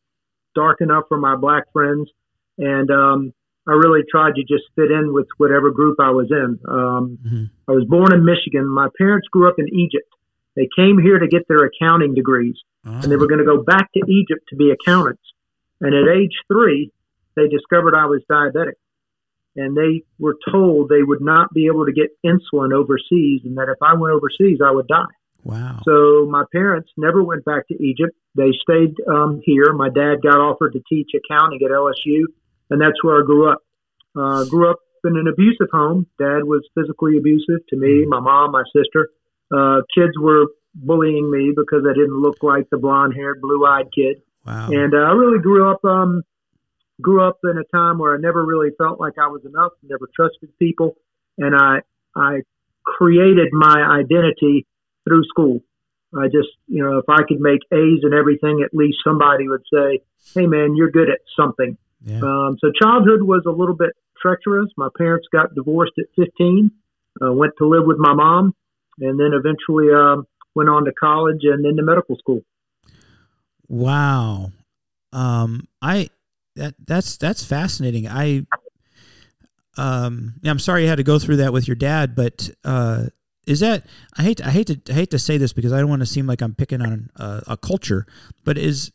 dark 0.55 0.81
enough 0.81 1.05
for 1.09 1.19
my 1.19 1.37
black 1.37 1.65
friends, 1.73 2.11
and 2.59 2.91
um, 2.91 3.33
I 3.67 3.73
really 3.73 4.03
tried 4.09 4.37
to 4.37 4.43
just 4.43 4.65
fit 4.77 4.91
in 4.91 5.13
with 5.13 5.27
whatever 5.39 5.71
group 5.71 5.99
I 6.01 6.11
was 6.11 6.31
in. 6.31 6.59
Um, 6.69 7.19
Mhm. 7.27 7.51
I 7.69 7.73
was 7.73 7.85
born 7.85 8.13
in 8.13 8.25
Michigan. 8.25 8.69
My 8.69 8.89
parents 8.97 9.27
grew 9.29 9.49
up 9.49 9.59
in 9.59 9.69
Egypt. 9.75 10.09
They 10.55 10.69
came 10.77 10.99
here 10.99 11.19
to 11.19 11.27
get 11.27 11.47
their 11.49 11.65
accounting 11.65 12.15
degrees 12.15 12.57
and 13.03 13.11
they 13.11 13.17
were 13.17 13.27
going 13.27 13.41
to 13.41 13.45
go 13.45 13.63
back 13.63 13.91
to 13.93 14.01
Egypt 14.09 14.47
to 14.49 14.57
be 14.57 14.71
accountants. 14.71 15.23
And 15.81 15.93
at 15.95 16.09
age 16.09 16.37
three, 16.49 16.93
they 17.35 17.49
discovered 17.49 17.95
I 17.95 18.07
was 18.07 18.23
diabetic. 18.31 18.75
And 19.57 19.77
they 19.77 20.03
were 20.19 20.37
told 20.51 20.89
they 20.89 21.03
would 21.03 21.21
not 21.21 21.53
be 21.53 21.67
able 21.67 21.87
to 21.87 21.93
get 21.93 22.11
insulin 22.25 22.73
overseas 22.73 23.43
and 23.45 23.57
that 23.59 23.69
if 23.69 23.79
I 23.83 23.95
went 23.95 24.13
overseas, 24.15 24.61
I 24.65 24.71
would 24.71 24.87
die. 24.87 25.05
Wow. 25.45 25.81
So 25.85 26.27
my 26.29 26.45
parents 26.53 26.91
never 26.97 27.23
went 27.23 27.45
back 27.45 27.67
to 27.69 27.75
Egypt. 27.83 28.17
They 28.35 28.53
stayed 28.53 28.95
um, 29.09 29.41
here. 29.45 29.73
My 29.73 29.89
dad 29.89 30.17
got 30.23 30.39
offered 30.39 30.73
to 30.75 30.83
teach 30.89 31.11
accounting 31.15 31.61
at 31.65 31.71
LSU, 31.71 32.25
and 32.71 32.81
that's 32.81 33.03
where 33.03 33.23
I 33.23 33.27
grew 33.27 33.51
up. 33.51 33.63
Uh, 34.17 34.45
grew 34.45 34.71
up 34.71 34.79
in 35.05 35.17
an 35.17 35.27
abusive 35.29 35.69
home. 35.73 36.07
Dad 36.19 36.45
was 36.45 36.67
physically 36.75 37.19
abusive 37.19 37.67
to 37.69 37.77
me, 37.77 38.05
my 38.07 38.21
mom, 38.21 38.53
my 38.53 38.65
sister. 38.75 39.11
Uh, 39.55 39.83
kids 39.95 40.13
were 40.19 40.47
bullying 40.75 41.31
me 41.31 41.53
because 41.57 41.85
I 41.89 41.95
didn't 41.95 42.21
look 42.21 42.43
like 42.43 42.69
the 42.71 42.79
blonde-haired, 42.79 43.41
blue-eyed 43.41 43.89
kid. 43.95 44.23
Wow. 44.45 44.69
And 44.71 44.95
uh, 44.95 44.99
I 44.99 45.13
really 45.13 45.41
grew 45.41 45.71
up 45.71 45.85
um, 45.85 46.23
grew 47.01 47.23
up 47.23 47.39
in 47.45 47.59
a 47.59 47.65
time 47.77 47.99
where 47.99 48.15
I 48.15 48.19
never 48.19 48.45
really 48.45 48.71
felt 48.79 49.01
like 49.01 49.15
I 49.19 49.29
was 49.29 49.43
enough, 49.45 49.73
never 49.83 50.09
trusted 50.15 50.57
people, 50.59 50.97
and 51.37 51.55
I 51.55 51.81
I 52.15 52.43
created 52.85 53.49
my 53.53 54.01
identity 54.01 54.67
through 55.05 55.25
school. 55.25 55.61
I 56.17 56.27
just 56.27 56.49
you 56.69 56.83
know 56.83 56.99
if 56.99 57.07
I 57.09 57.23
could 57.27 57.41
make 57.41 57.61
A's 57.73 58.01
and 58.03 58.15
everything, 58.15 58.63
at 58.65 58.73
least 58.73 58.99
somebody 59.05 59.49
would 59.49 59.65
say, 59.73 60.01
"Hey 60.35 60.47
man, 60.47 60.77
you're 60.77 60.91
good 60.91 61.11
at 61.11 61.19
something." 61.37 61.77
Yeah. 62.07 62.21
Um, 62.23 62.57
so 62.61 62.71
childhood 62.81 63.23
was 63.23 63.43
a 63.47 63.51
little 63.51 63.75
bit 63.75 63.91
treacherous. 64.23 64.71
My 64.77 64.89
parents 64.97 65.27
got 65.33 65.55
divorced 65.55 65.95
at 65.99 66.07
15. 66.17 66.71
Uh, 67.21 67.33
went 67.33 67.53
to 67.59 67.67
live 67.67 67.85
with 67.85 67.97
my 67.99 68.15
mom, 68.15 68.55
and 69.01 69.19
then 69.19 69.33
eventually 69.33 69.93
um, 69.93 70.27
went 70.55 70.69
on 70.69 70.85
to 70.85 70.93
college 70.93 71.41
and 71.43 71.65
then 71.65 71.77
to 71.77 71.83
medical 71.83 72.17
school. 72.17 72.43
Wow. 73.69 74.53
Um, 75.13 75.67
I 75.83 76.11
that 76.55 76.75
that's 76.87 77.17
that's 77.17 77.45
fascinating. 77.45 78.07
I 78.07 78.47
um, 79.77 80.35
I'm 80.45 80.59
sorry 80.59 80.83
you 80.83 80.89
had 80.89 80.97
to 80.97 81.03
go 81.03 81.19
through 81.19 81.37
that 81.37 81.53
with 81.53 81.67
your 81.67 81.75
dad, 81.75 82.15
but 82.15 82.51
uh, 82.65 83.07
is 83.47 83.61
that 83.61 83.87
I 84.17 84.23
hate 84.23 84.41
I 84.41 84.51
hate 84.51 84.67
to 84.69 84.93
I 84.93 84.95
hate 84.95 85.11
to 85.11 85.19
say 85.19 85.39
this 85.39 85.53
because 85.53 85.73
I 85.73 85.81
don't 85.81 85.89
want 85.89 86.01
to 86.01 86.07
seem 86.07 86.27
like 86.27 86.43
I'm 86.43 86.55
picking 86.55 86.83
on 86.83 87.11
a, 87.17 87.43
a 87.49 87.57
culture, 87.57 88.07
but 88.45 88.59
is 88.59 88.93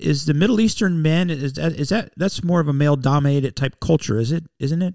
is 0.00 0.26
the 0.26 0.34
Middle 0.34 0.60
Eastern 0.60 1.02
men 1.02 1.30
is 1.30 1.54
that 1.54 1.72
is 1.72 1.88
that 1.90 2.12
that's 2.16 2.42
more 2.44 2.60
of 2.60 2.68
a 2.68 2.72
male 2.72 2.96
dominated 2.96 3.56
type 3.56 3.80
culture, 3.80 4.18
is 4.18 4.32
it? 4.32 4.44
Isn't 4.58 4.82
it? 4.82 4.94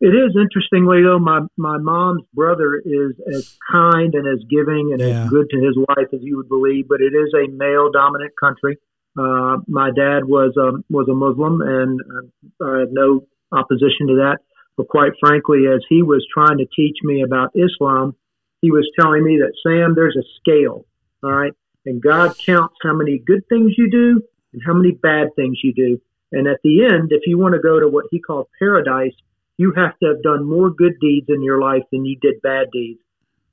It 0.00 0.14
is 0.16 0.34
interestingly 0.34 1.02
though, 1.02 1.18
my 1.18 1.40
my 1.58 1.76
mom's 1.78 2.22
brother 2.32 2.76
is 2.84 3.12
as 3.34 3.56
kind 3.70 4.14
and 4.14 4.26
as 4.26 4.42
giving 4.48 4.90
and 4.92 5.00
Yeah. 5.00 5.24
as 5.24 5.28
good 5.30 5.50
to 5.50 5.58
his 5.60 5.76
wife 5.76 6.08
as 6.12 6.20
you 6.22 6.36
would 6.38 6.48
believe, 6.48 6.88
but 6.88 7.00
it 7.00 7.12
is 7.14 7.32
a 7.34 7.48
male 7.50 7.90
dominant 7.90 8.32
country. 8.40 8.78
Uh, 9.18 9.58
my 9.68 9.90
dad 9.90 10.24
was 10.24 10.54
um, 10.56 10.84
was 10.88 11.08
a 11.08 11.14
Muslim, 11.14 11.60
and 11.60 12.00
uh, 12.00 12.64
I 12.64 12.78
have 12.80 12.92
no 12.92 13.26
opposition 13.52 14.06
to 14.08 14.14
that. 14.24 14.38
But 14.76 14.88
quite 14.88 15.12
frankly, 15.20 15.66
as 15.66 15.80
he 15.88 16.02
was 16.02 16.26
trying 16.32 16.56
to 16.58 16.66
teach 16.74 16.96
me 17.02 17.22
about 17.22 17.50
Islam, 17.54 18.14
he 18.62 18.70
was 18.70 18.88
telling 18.98 19.22
me 19.24 19.38
that 19.38 19.52
Sam, 19.62 19.94
there's 19.94 20.16
a 20.16 20.24
scale, 20.40 20.86
all 21.22 21.32
right, 21.32 21.52
and 21.86 22.02
God 22.02 22.36
counts 22.44 22.76
how 22.82 22.94
many 22.94 23.18
good 23.18 23.48
things 23.48 23.74
you 23.76 23.90
do 23.90 24.22
and 24.52 24.62
how 24.64 24.74
many 24.74 24.92
bad 24.92 25.34
things 25.36 25.58
you 25.62 25.72
do. 25.72 26.00
And 26.32 26.46
at 26.46 26.60
the 26.62 26.84
end, 26.84 27.12
if 27.12 27.22
you 27.26 27.38
want 27.38 27.54
to 27.54 27.60
go 27.60 27.80
to 27.80 27.88
what 27.88 28.06
he 28.10 28.20
called 28.20 28.48
paradise, 28.58 29.14
you 29.56 29.72
have 29.76 29.98
to 29.98 30.06
have 30.08 30.22
done 30.22 30.48
more 30.48 30.70
good 30.70 30.98
deeds 31.00 31.26
in 31.28 31.42
your 31.42 31.60
life 31.60 31.82
than 31.90 32.04
you 32.04 32.16
did 32.20 32.40
bad 32.42 32.70
deeds. 32.72 33.00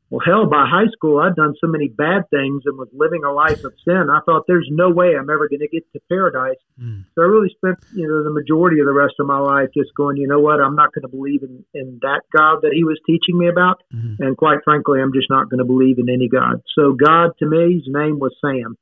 Well, 0.09 0.23
hell, 0.25 0.45
by 0.45 0.65
high 0.65 0.87
school, 0.93 1.19
I'd 1.19 1.35
done 1.35 1.53
so 1.59 1.67
many 1.67 1.89
bad 1.89 2.29
things 2.29 2.63
and 2.65 2.77
was 2.77 2.87
living 2.93 3.25
a 3.25 3.31
life 3.31 3.63
of 3.65 3.73
sin. 3.83 4.07
I 4.09 4.19
thought 4.25 4.45
there's 4.47 4.67
no 4.71 4.89
way 4.89 5.17
I'm 5.17 5.29
ever 5.29 5.49
going 5.49 5.59
to 5.59 5.67
get 5.67 5.83
to 5.91 5.99
paradise. 6.07 6.55
Mm. 6.81 7.03
So 7.13 7.23
I 7.23 7.25
really 7.25 7.53
spent, 7.57 7.77
you 7.93 8.07
know, 8.07 8.23
the 8.23 8.31
majority 8.31 8.79
of 8.79 8.85
the 8.85 8.93
rest 8.93 9.15
of 9.19 9.27
my 9.27 9.39
life 9.39 9.67
just 9.75 9.89
going, 9.97 10.15
you 10.15 10.27
know 10.27 10.39
what, 10.39 10.61
I'm 10.61 10.75
not 10.75 10.93
going 10.93 11.01
to 11.01 11.09
believe 11.09 11.43
in, 11.43 11.65
in 11.73 11.99
that 12.03 12.21
God 12.31 12.59
that 12.61 12.71
he 12.73 12.85
was 12.85 12.97
teaching 13.05 13.37
me 13.37 13.49
about. 13.49 13.83
Mhm. 13.93 14.19
And 14.19 14.37
quite 14.37 14.59
frankly, 14.63 15.01
I'm 15.01 15.11
just 15.11 15.29
not 15.29 15.49
going 15.49 15.59
to 15.59 15.65
believe 15.65 15.99
in 15.99 16.07
any 16.09 16.29
God. 16.29 16.61
So 16.73 16.93
God 16.93 17.31
to 17.39 17.45
me, 17.45 17.75
his 17.75 17.87
name 17.87 18.17
was 18.17 18.33
Sam. 18.39 18.77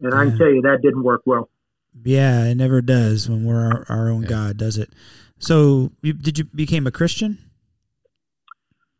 And 0.00 0.12
I 0.12 0.24
can 0.24 0.38
tell 0.38 0.52
you 0.52 0.62
that 0.62 0.82
didn't 0.82 1.04
work 1.04 1.22
well. 1.24 1.48
Yeah, 2.02 2.46
it 2.46 2.56
never 2.56 2.82
does 2.82 3.28
when 3.28 3.44
we're 3.44 3.64
our, 3.64 3.84
our 3.88 4.10
own 4.10 4.22
Yeah. 4.22 4.28
God, 4.28 4.56
does 4.56 4.76
it? 4.76 4.90
So, 5.38 5.92
you, 6.02 6.12
did 6.12 6.38
you 6.38 6.44
became 6.44 6.86
a 6.86 6.90
Christian? 6.90 7.38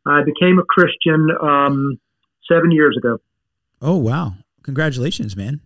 I 0.07 0.23
became 0.25 0.59
a 0.59 0.65
Christian 0.65 1.29
um, 1.41 1.99
seven 2.51 2.71
years 2.71 2.97
ago. 2.99 3.19
Oh 3.81 3.97
wow! 3.97 4.35
Congratulations, 4.63 5.37
man. 5.37 5.61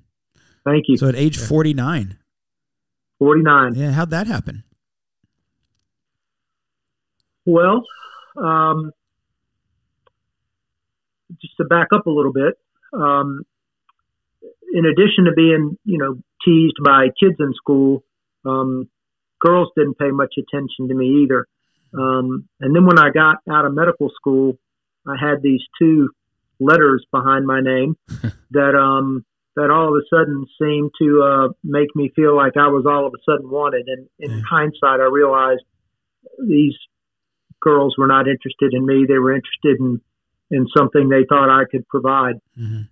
Thank 0.64 0.84
you. 0.88 0.96
So 0.96 1.08
at 1.08 1.16
age 1.16 1.36
forty 1.38 1.74
nine, 1.74 2.18
49. 3.18 3.74
yeah, 3.74 3.92
how'd 3.92 4.10
that 4.10 4.26
happen? 4.26 4.64
Well, 7.44 7.82
um, 8.36 8.92
just 11.40 11.56
to 11.56 11.64
back 11.64 11.88
up 11.94 12.06
a 12.06 12.10
little 12.10 12.32
bit, 12.32 12.54
um, 12.92 13.42
in 14.72 14.84
addition 14.84 15.24
to 15.24 15.32
being, 15.34 15.78
you 15.84 15.98
know, 15.98 16.18
teased 16.44 16.76
by 16.84 17.06
kids 17.18 17.36
in 17.38 17.54
school, 17.54 18.04
um, 18.44 18.88
girls 19.40 19.68
didn't 19.76 19.98
pay 19.98 20.10
much 20.10 20.34
attention 20.38 20.88
to 20.88 20.94
me 20.94 21.22
either. 21.24 21.46
Um, 21.94 22.48
and 22.60 22.74
then 22.74 22.86
when 22.86 22.98
I 22.98 23.10
got 23.10 23.36
out 23.50 23.64
of 23.64 23.74
medical 23.74 24.10
school, 24.10 24.58
I 25.06 25.16
had 25.18 25.42
these 25.42 25.62
two 25.80 26.10
letters 26.60 27.04
behind 27.10 27.46
my 27.46 27.60
name 27.60 27.96
that 28.50 28.74
um, 28.74 29.24
that 29.56 29.70
all 29.70 29.88
of 29.88 29.94
a 29.94 30.06
sudden 30.08 30.46
seemed 30.60 30.90
to 31.00 31.22
uh, 31.22 31.48
make 31.64 31.94
me 31.96 32.10
feel 32.14 32.36
like 32.36 32.56
I 32.56 32.68
was 32.68 32.84
all 32.86 33.06
of 33.06 33.14
a 33.14 33.22
sudden 33.30 33.50
wanted. 33.50 33.88
And 33.88 34.08
in 34.18 34.30
Yeah. 34.30 34.42
hindsight, 34.48 35.00
I 35.00 35.08
realized 35.10 35.64
these 36.46 36.76
girls 37.60 37.96
were 37.98 38.06
not 38.06 38.28
interested 38.28 38.72
in 38.74 38.86
me; 38.86 39.06
they 39.06 39.18
were 39.18 39.32
interested 39.32 39.80
in 39.80 40.00
in 40.50 40.66
something 40.76 41.08
they 41.08 41.24
thought 41.28 41.50
I 41.50 41.64
could 41.70 41.86
provide. 41.88 42.36
hmm 42.56 42.82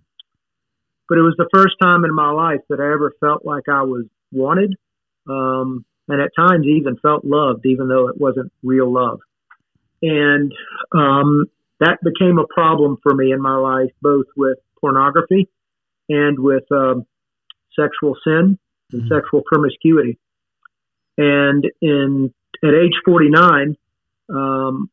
But 1.09 1.17
it 1.17 1.21
was 1.21 1.35
the 1.37 1.49
first 1.53 1.75
time 1.81 2.05
in 2.05 2.13
my 2.13 2.29
life 2.29 2.61
that 2.69 2.79
I 2.79 2.91
ever 2.93 3.13
felt 3.19 3.45
like 3.45 3.67
I 3.69 3.83
was 3.83 4.05
wanted, 4.31 4.75
um, 5.27 5.85
and 6.07 6.21
at 6.21 6.31
times 6.35 6.65
even 6.65 6.97
felt 6.97 7.25
loved, 7.25 7.65
even 7.65 7.87
though 7.87 8.07
it 8.07 8.19
wasn't 8.19 8.51
real 8.63 8.91
love. 8.91 9.19
And 10.01 10.53
um, 10.95 11.45
that 11.79 11.97
became 12.03 12.39
a 12.39 12.47
problem 12.47 12.97
for 13.03 13.13
me 13.13 13.31
in 13.31 13.41
my 13.41 13.55
life, 13.55 13.91
both 14.01 14.25
with 14.35 14.57
pornography 14.79 15.49
and 16.09 16.39
with 16.39 16.63
um, 16.71 17.05
sexual 17.77 18.15
sin 18.23 18.57
and 18.93 19.01
Mhm. 19.03 19.07
sexual 19.09 19.41
promiscuity. 19.45 20.17
And 21.17 21.69
in 21.81 22.33
at 22.63 22.73
age 22.73 22.99
49, 23.05 23.75
um, 24.29 24.89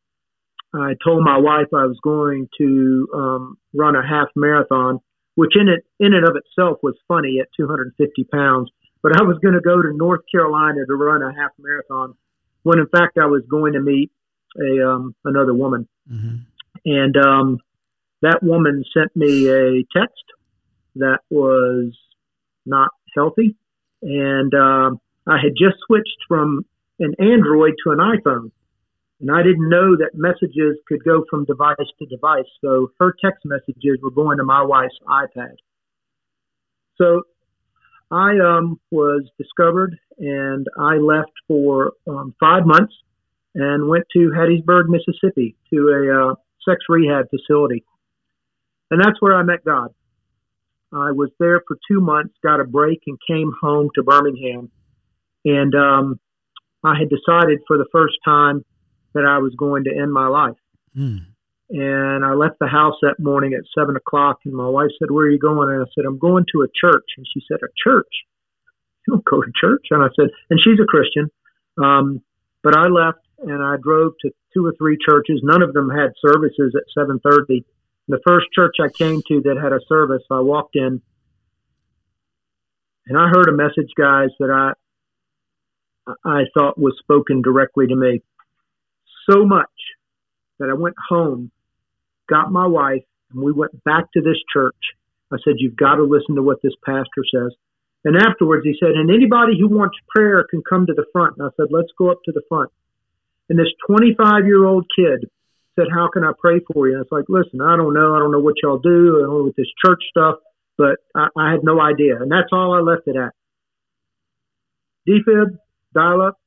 I 0.75 0.95
told 1.05 1.23
my 1.23 1.39
wife 1.39 1.69
I 1.73 1.87
was 1.87 1.99
going 2.03 2.49
to 2.59 3.09
um, 3.15 3.59
run 3.73 3.95
a 3.95 4.07
half 4.07 4.29
marathon, 4.35 5.01
which 5.37 5.57
in 5.57 5.69
it 5.69 5.85
in 6.01 6.13
and 6.15 6.27
of 6.27 6.37
itself 6.37 6.79
was 6.83 6.97
funny 7.07 7.39
at 7.41 7.49
250 7.57 8.25
pounds. 8.25 8.71
But 9.05 9.21
I 9.21 9.23
was 9.23 9.37
going 9.43 9.53
to 9.53 9.61
go 9.61 9.83
to 9.83 9.93
North 9.93 10.23
Carolina 10.33 10.87
to 10.87 10.95
run 10.95 11.23
a 11.23 11.31
half 11.39 11.51
marathon, 11.59 12.15
when 12.63 12.79
in 12.79 12.87
fact 12.87 13.19
I 13.19 13.27
was 13.27 13.43
going 13.51 13.75
to 13.75 13.81
meet 13.81 14.11
a 14.59 14.89
um, 14.89 15.15
another 15.27 15.53
woman, 15.53 15.87
hmm 16.09 16.37
and 16.87 17.17
um, 17.17 17.59
that 18.21 18.43
woman 18.43 18.85
sent 18.93 19.15
me 19.15 19.49
a 19.49 19.85
text 19.97 20.25
that 20.97 21.21
was 21.31 21.97
not 22.67 22.91
healthy, 23.15 23.57
and 24.03 24.53
um, 24.55 25.01
I 25.27 25.37
had 25.37 25.53
just 25.53 25.77
switched 25.87 26.19
from 26.27 26.65
an 26.99 27.15
Android 27.19 27.75
to 27.85 27.93
an 27.93 27.99
iPhone, 27.99 28.51
and 29.21 29.31
I 29.31 29.43
didn't 29.43 29.69
know 29.69 29.97
that 29.97 30.13
messages 30.15 30.79
could 30.89 31.05
go 31.05 31.25
from 31.29 31.45
device 31.45 31.77
to 31.99 32.07
device. 32.07 32.49
So 32.63 32.91
her 32.99 33.15
text 33.23 33.45
messages 33.45 33.99
were 34.03 34.11
going 34.11 34.39
to 34.39 34.45
my 34.45 34.63
wife's 34.63 34.99
iPad. 35.07 35.57
So 36.97 37.23
I 38.15 38.39
um, 38.39 38.81
was 38.93 39.29
discovered, 39.39 39.99
and 40.19 40.67
I 40.79 40.97
left 40.97 41.33
for 41.49 41.95
um, 42.09 42.35
five 42.39 42.65
months 42.65 42.95
and 43.57 43.89
went 43.89 44.05
to 44.13 44.33
Hattiesburg, 44.37 44.85
Mississippi, 44.89 45.57
to 45.73 45.89
a 45.89 46.31
uh, 46.31 46.35
sex 46.69 46.85
rehab 46.89 47.27
facility, 47.31 47.85
and 48.91 49.01
that's 49.01 49.21
where 49.21 49.35
I 49.35 49.43
met 49.43 49.65
God. 49.65 49.89
I 50.93 51.11
was 51.11 51.31
there 51.41 51.61
for 51.67 51.77
two 51.91 52.01
months, 52.01 52.35
got 52.43 52.61
a 52.61 52.65
break, 52.65 53.01
and 53.09 53.19
came 53.29 53.51
home 53.61 53.91
to 53.97 54.05
Birmingham. 54.05 54.71
And 55.45 55.75
um, 55.75 56.21
I 56.85 56.95
had 56.97 57.09
decided 57.09 57.61
for 57.67 57.77
the 57.77 57.87
first 57.91 58.15
time 58.25 58.65
that 59.15 59.25
I 59.25 59.39
was 59.39 59.55
going 59.59 59.85
to 59.85 59.91
end 59.91 60.13
my 60.13 60.29
life. 60.29 60.57
Mm. 60.97 61.27
And 61.75 62.25
I 62.25 62.35
left 62.35 62.61
the 62.61 62.69
house 62.69 62.95
that 63.03 63.19
morning 63.19 63.53
at 63.53 63.65
seven 63.77 63.97
o'clock, 63.97 64.39
and 64.45 64.55
my 64.55 64.69
wife 64.69 64.91
said, 64.97 65.11
"Where 65.11 65.27
are 65.27 65.31
you 65.31 65.41
going?" 65.41 65.71
And 65.71 65.83
I 65.83 65.91
said, 65.93 66.05
"I'm 66.07 66.19
going 66.19 66.47
to 66.53 66.63
a 66.63 66.69
church." 66.69 67.09
And 67.17 67.27
she 67.35 67.43
said, 67.49 67.59
"A 67.65 67.73
church? 67.77 68.07
You 69.07 69.15
don't 69.15 69.25
go 69.25 69.43
to 69.43 69.51
church?" 69.61 69.87
And 69.91 70.01
I 70.01 70.07
said, 70.15 70.31
"And 70.51 70.61
she's 70.63 70.79
a 70.79 70.87
Christian." 70.87 71.33
Um, 71.77 72.23
but 72.63 72.77
I 72.77 72.87
left 72.87 73.19
and 73.39 73.61
I 73.61 73.75
drove 73.83 74.13
to 74.21 74.31
two 74.53 74.65
or 74.65 74.73
three 74.79 74.97
churches. 75.05 75.41
None 75.43 75.63
of 75.63 75.73
them 75.73 75.91
had 75.91 76.13
services 76.25 76.77
at 76.77 76.85
seven 76.97 77.19
thirty. 77.19 77.65
The 78.07 78.21
first 78.25 78.47
church 78.53 78.77
I 78.81 78.89
came 78.89 79.23
to 79.27 79.41
that 79.43 79.57
had 79.61 79.73
a 79.73 79.81
service, 79.89 80.23
I 80.31 80.41
walked 80.41 80.77
in, 80.77 81.03
and 83.09 83.19
I 83.19 83.31
heard 83.31 83.49
a 83.49 83.53
message, 83.53 83.91
guys, 83.97 84.31
that 84.39 84.51
I 84.51 84.75
I 86.25 86.45
thought 86.57 86.79
was 86.79 86.97
spoken 87.01 87.43
directly 87.43 87.89
to 87.89 87.97
me. 87.97 88.23
So 89.29 89.45
much 89.45 89.67
that 90.61 90.71
I 90.71 90.75
went 90.75 90.97
home, 91.09 91.51
got 92.29 92.53
my 92.53 92.67
wife, 92.67 93.03
and 93.33 93.43
we 93.43 93.53
went 93.53 93.83
back 93.85 94.11
to 94.13 94.21
this 94.21 94.39
church. 94.53 94.77
I 95.33 95.37
said, 95.45 95.55
You've 95.59 95.77
got 95.77 95.97
to 95.97 96.05
listen 96.05 96.37
to 96.37 96.43
what 96.43 96.63
this 96.63 96.75
pastor 96.85 97.25
says. 97.33 97.53
And 98.05 98.17
afterwards, 98.17 98.65
he 98.65 98.77
said, 98.79 98.93
And 98.93 99.11
anybody 99.11 99.59
who 99.59 99.69
wants 99.69 99.97
prayer 100.09 100.47
can 100.49 100.63
come 100.69 100.87
to 100.87 100.95
the 100.95 101.07
front. 101.13 101.37
And 101.39 101.47
I 101.47 101.51
said, 101.57 101.69
Let's 101.71 101.93
go 101.99 102.11
up 102.11 102.19
to 102.25 102.33
the 102.33 102.43
front. 102.49 102.71
And 103.49 103.59
this 103.59 103.73
25 103.87 104.47
year 104.47 104.65
old 104.65 104.87
kid 104.95 105.29
said, 105.77 105.87
How 105.93 106.09
can 106.13 106.25
I 106.25 106.33
pray 106.39 106.61
for 106.73 106.87
you? 106.89 106.95
And 106.95 107.03
it's 107.03 107.13
like, 107.13 107.25
Listen, 107.29 107.61
I 107.61 107.77
don't 107.77 107.95
know. 107.95 108.15
I 108.15 108.19
don't 108.19 108.33
know 108.33 108.41
what 108.41 108.57
y'all 108.63 108.79
do. 108.79 109.19
I 109.19 109.27
don't 109.27 109.39
know 109.39 109.45
what 109.45 109.57
this 109.57 109.73
church 109.85 110.03
stuff, 110.11 110.37
but 110.79 110.97
I, 111.15 111.29
I 111.37 111.51
had 111.53 111.65
no 111.65 111.81
idea. 111.81 112.21
And 112.21 112.31
that's 112.31 112.53
all 112.53 112.75
I 112.75 112.81
left 112.81 113.09
it 113.09 113.17
at. 113.17 113.33
DFib, 115.09 115.59
dial 115.95 116.23
up. 116.23 116.39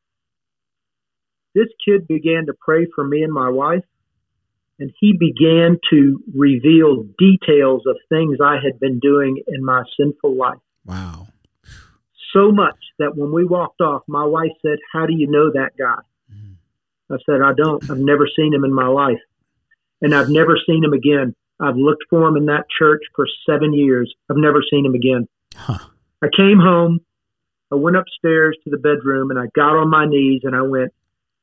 This 1.53 1.67
kid 1.83 2.07
began 2.07 2.45
to 2.47 2.53
pray 2.59 2.87
for 2.93 3.03
me 3.03 3.23
and 3.23 3.33
my 3.33 3.49
wife 3.49 3.83
and 4.79 4.91
he 4.99 5.13
began 5.17 5.77
to 5.89 6.21
reveal 6.35 7.03
details 7.17 7.83
of 7.87 7.95
things 8.09 8.37
I 8.43 8.55
had 8.55 8.79
been 8.79 8.99
doing 8.99 9.41
in 9.47 9.63
my 9.63 9.83
sinful 9.99 10.35
life. 10.35 10.59
Wow. 10.85 11.27
So 12.33 12.51
much 12.51 12.77
that 12.99 13.15
when 13.15 13.31
we 13.31 13.45
walked 13.45 13.81
off, 13.81 14.03
my 14.07 14.25
wife 14.25 14.51
said, 14.61 14.77
How 14.93 15.05
do 15.05 15.13
you 15.13 15.27
know 15.29 15.51
that 15.51 15.71
guy? 15.77 16.01
Mhm. 16.31 16.55
I 17.09 17.17
said, 17.25 17.41
I 17.41 17.53
don't. 17.53 17.89
I've 17.89 17.97
never 17.97 18.27
seen 18.35 18.53
him 18.53 18.63
in 18.63 18.73
my 18.73 18.87
life. 18.87 19.21
And 20.01 20.13
I've 20.13 20.29
never 20.29 20.57
seen 20.65 20.83
him 20.83 20.93
again. 20.93 21.33
I've 21.59 21.75
looked 21.75 22.03
for 22.09 22.27
him 22.27 22.37
in 22.37 22.45
that 22.45 22.65
church 22.77 23.01
for 23.15 23.25
seven 23.49 23.73
years. 23.73 24.13
I've 24.29 24.37
never 24.37 24.61
seen 24.69 24.85
him 24.85 24.93
again. 24.93 25.27
Huh. 25.55 25.79
I 26.21 26.27
came 26.35 26.59
home. 26.59 26.99
I 27.71 27.75
went 27.75 27.97
upstairs 27.97 28.57
to 28.63 28.69
the 28.69 28.77
bedroom 28.77 29.31
and 29.31 29.39
I 29.39 29.47
got 29.55 29.75
on 29.75 29.89
my 29.89 30.05
knees 30.05 30.41
and 30.43 30.55
I 30.55 30.61
went, 30.61 30.93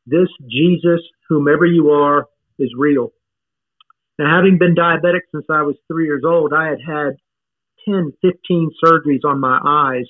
This 0.07 0.29
Jesus, 0.49 1.01
whomever 1.29 1.67
you 1.67 1.91
are, 1.91 2.27
is 2.59 2.73
real. 2.77 3.13
Now, 4.19 4.37
having 4.37 4.59
been 4.59 4.75
diabetic 4.75 5.23
since 5.33 5.47
I 5.51 5.63
was 5.63 5.77
three 5.89 6.07
years 6.07 6.23
old, 6.25 6.53
I 6.53 6.69
had 6.69 6.81
had 6.87 7.17
10, 7.87 8.13
15 8.23 8.71
surgeries 8.85 9.25
on 9.25 9.41
my 9.41 9.59
eyes. 9.65 10.07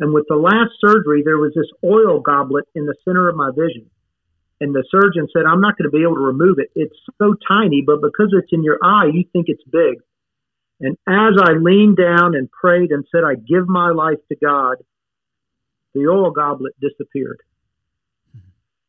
And 0.00 0.14
with 0.14 0.26
the 0.28 0.36
last 0.36 0.72
surgery, 0.80 1.22
there 1.24 1.38
was 1.38 1.52
this 1.54 1.70
oil 1.84 2.20
goblet 2.20 2.66
in 2.74 2.86
the 2.86 2.94
center 3.04 3.28
of 3.28 3.36
my 3.36 3.50
vision. 3.50 3.90
And 4.60 4.74
the 4.74 4.84
surgeon 4.90 5.28
said, 5.32 5.44
I'm 5.46 5.60
not 5.60 5.76
going 5.76 5.90
to 5.90 5.96
be 5.96 6.02
able 6.02 6.16
to 6.16 6.20
remove 6.20 6.58
it. 6.58 6.70
It's 6.74 6.96
so 7.20 7.34
tiny, 7.46 7.82
but 7.84 8.00
because 8.00 8.32
it's 8.32 8.52
in 8.52 8.62
your 8.62 8.78
eye, 8.82 9.10
you 9.12 9.24
think 9.32 9.46
it's 9.48 9.62
big. 9.70 9.98
And 10.80 10.96
as 11.08 11.34
I 11.42 11.52
leaned 11.52 11.96
down 11.96 12.34
and 12.34 12.50
prayed 12.50 12.90
and 12.90 13.04
said, 13.10 13.24
I 13.24 13.34
give 13.34 13.68
my 13.68 13.90
life 13.90 14.18
to 14.28 14.36
God, 14.36 14.76
the 15.94 16.06
oil 16.08 16.30
goblet 16.30 16.74
disappeared. 16.80 17.40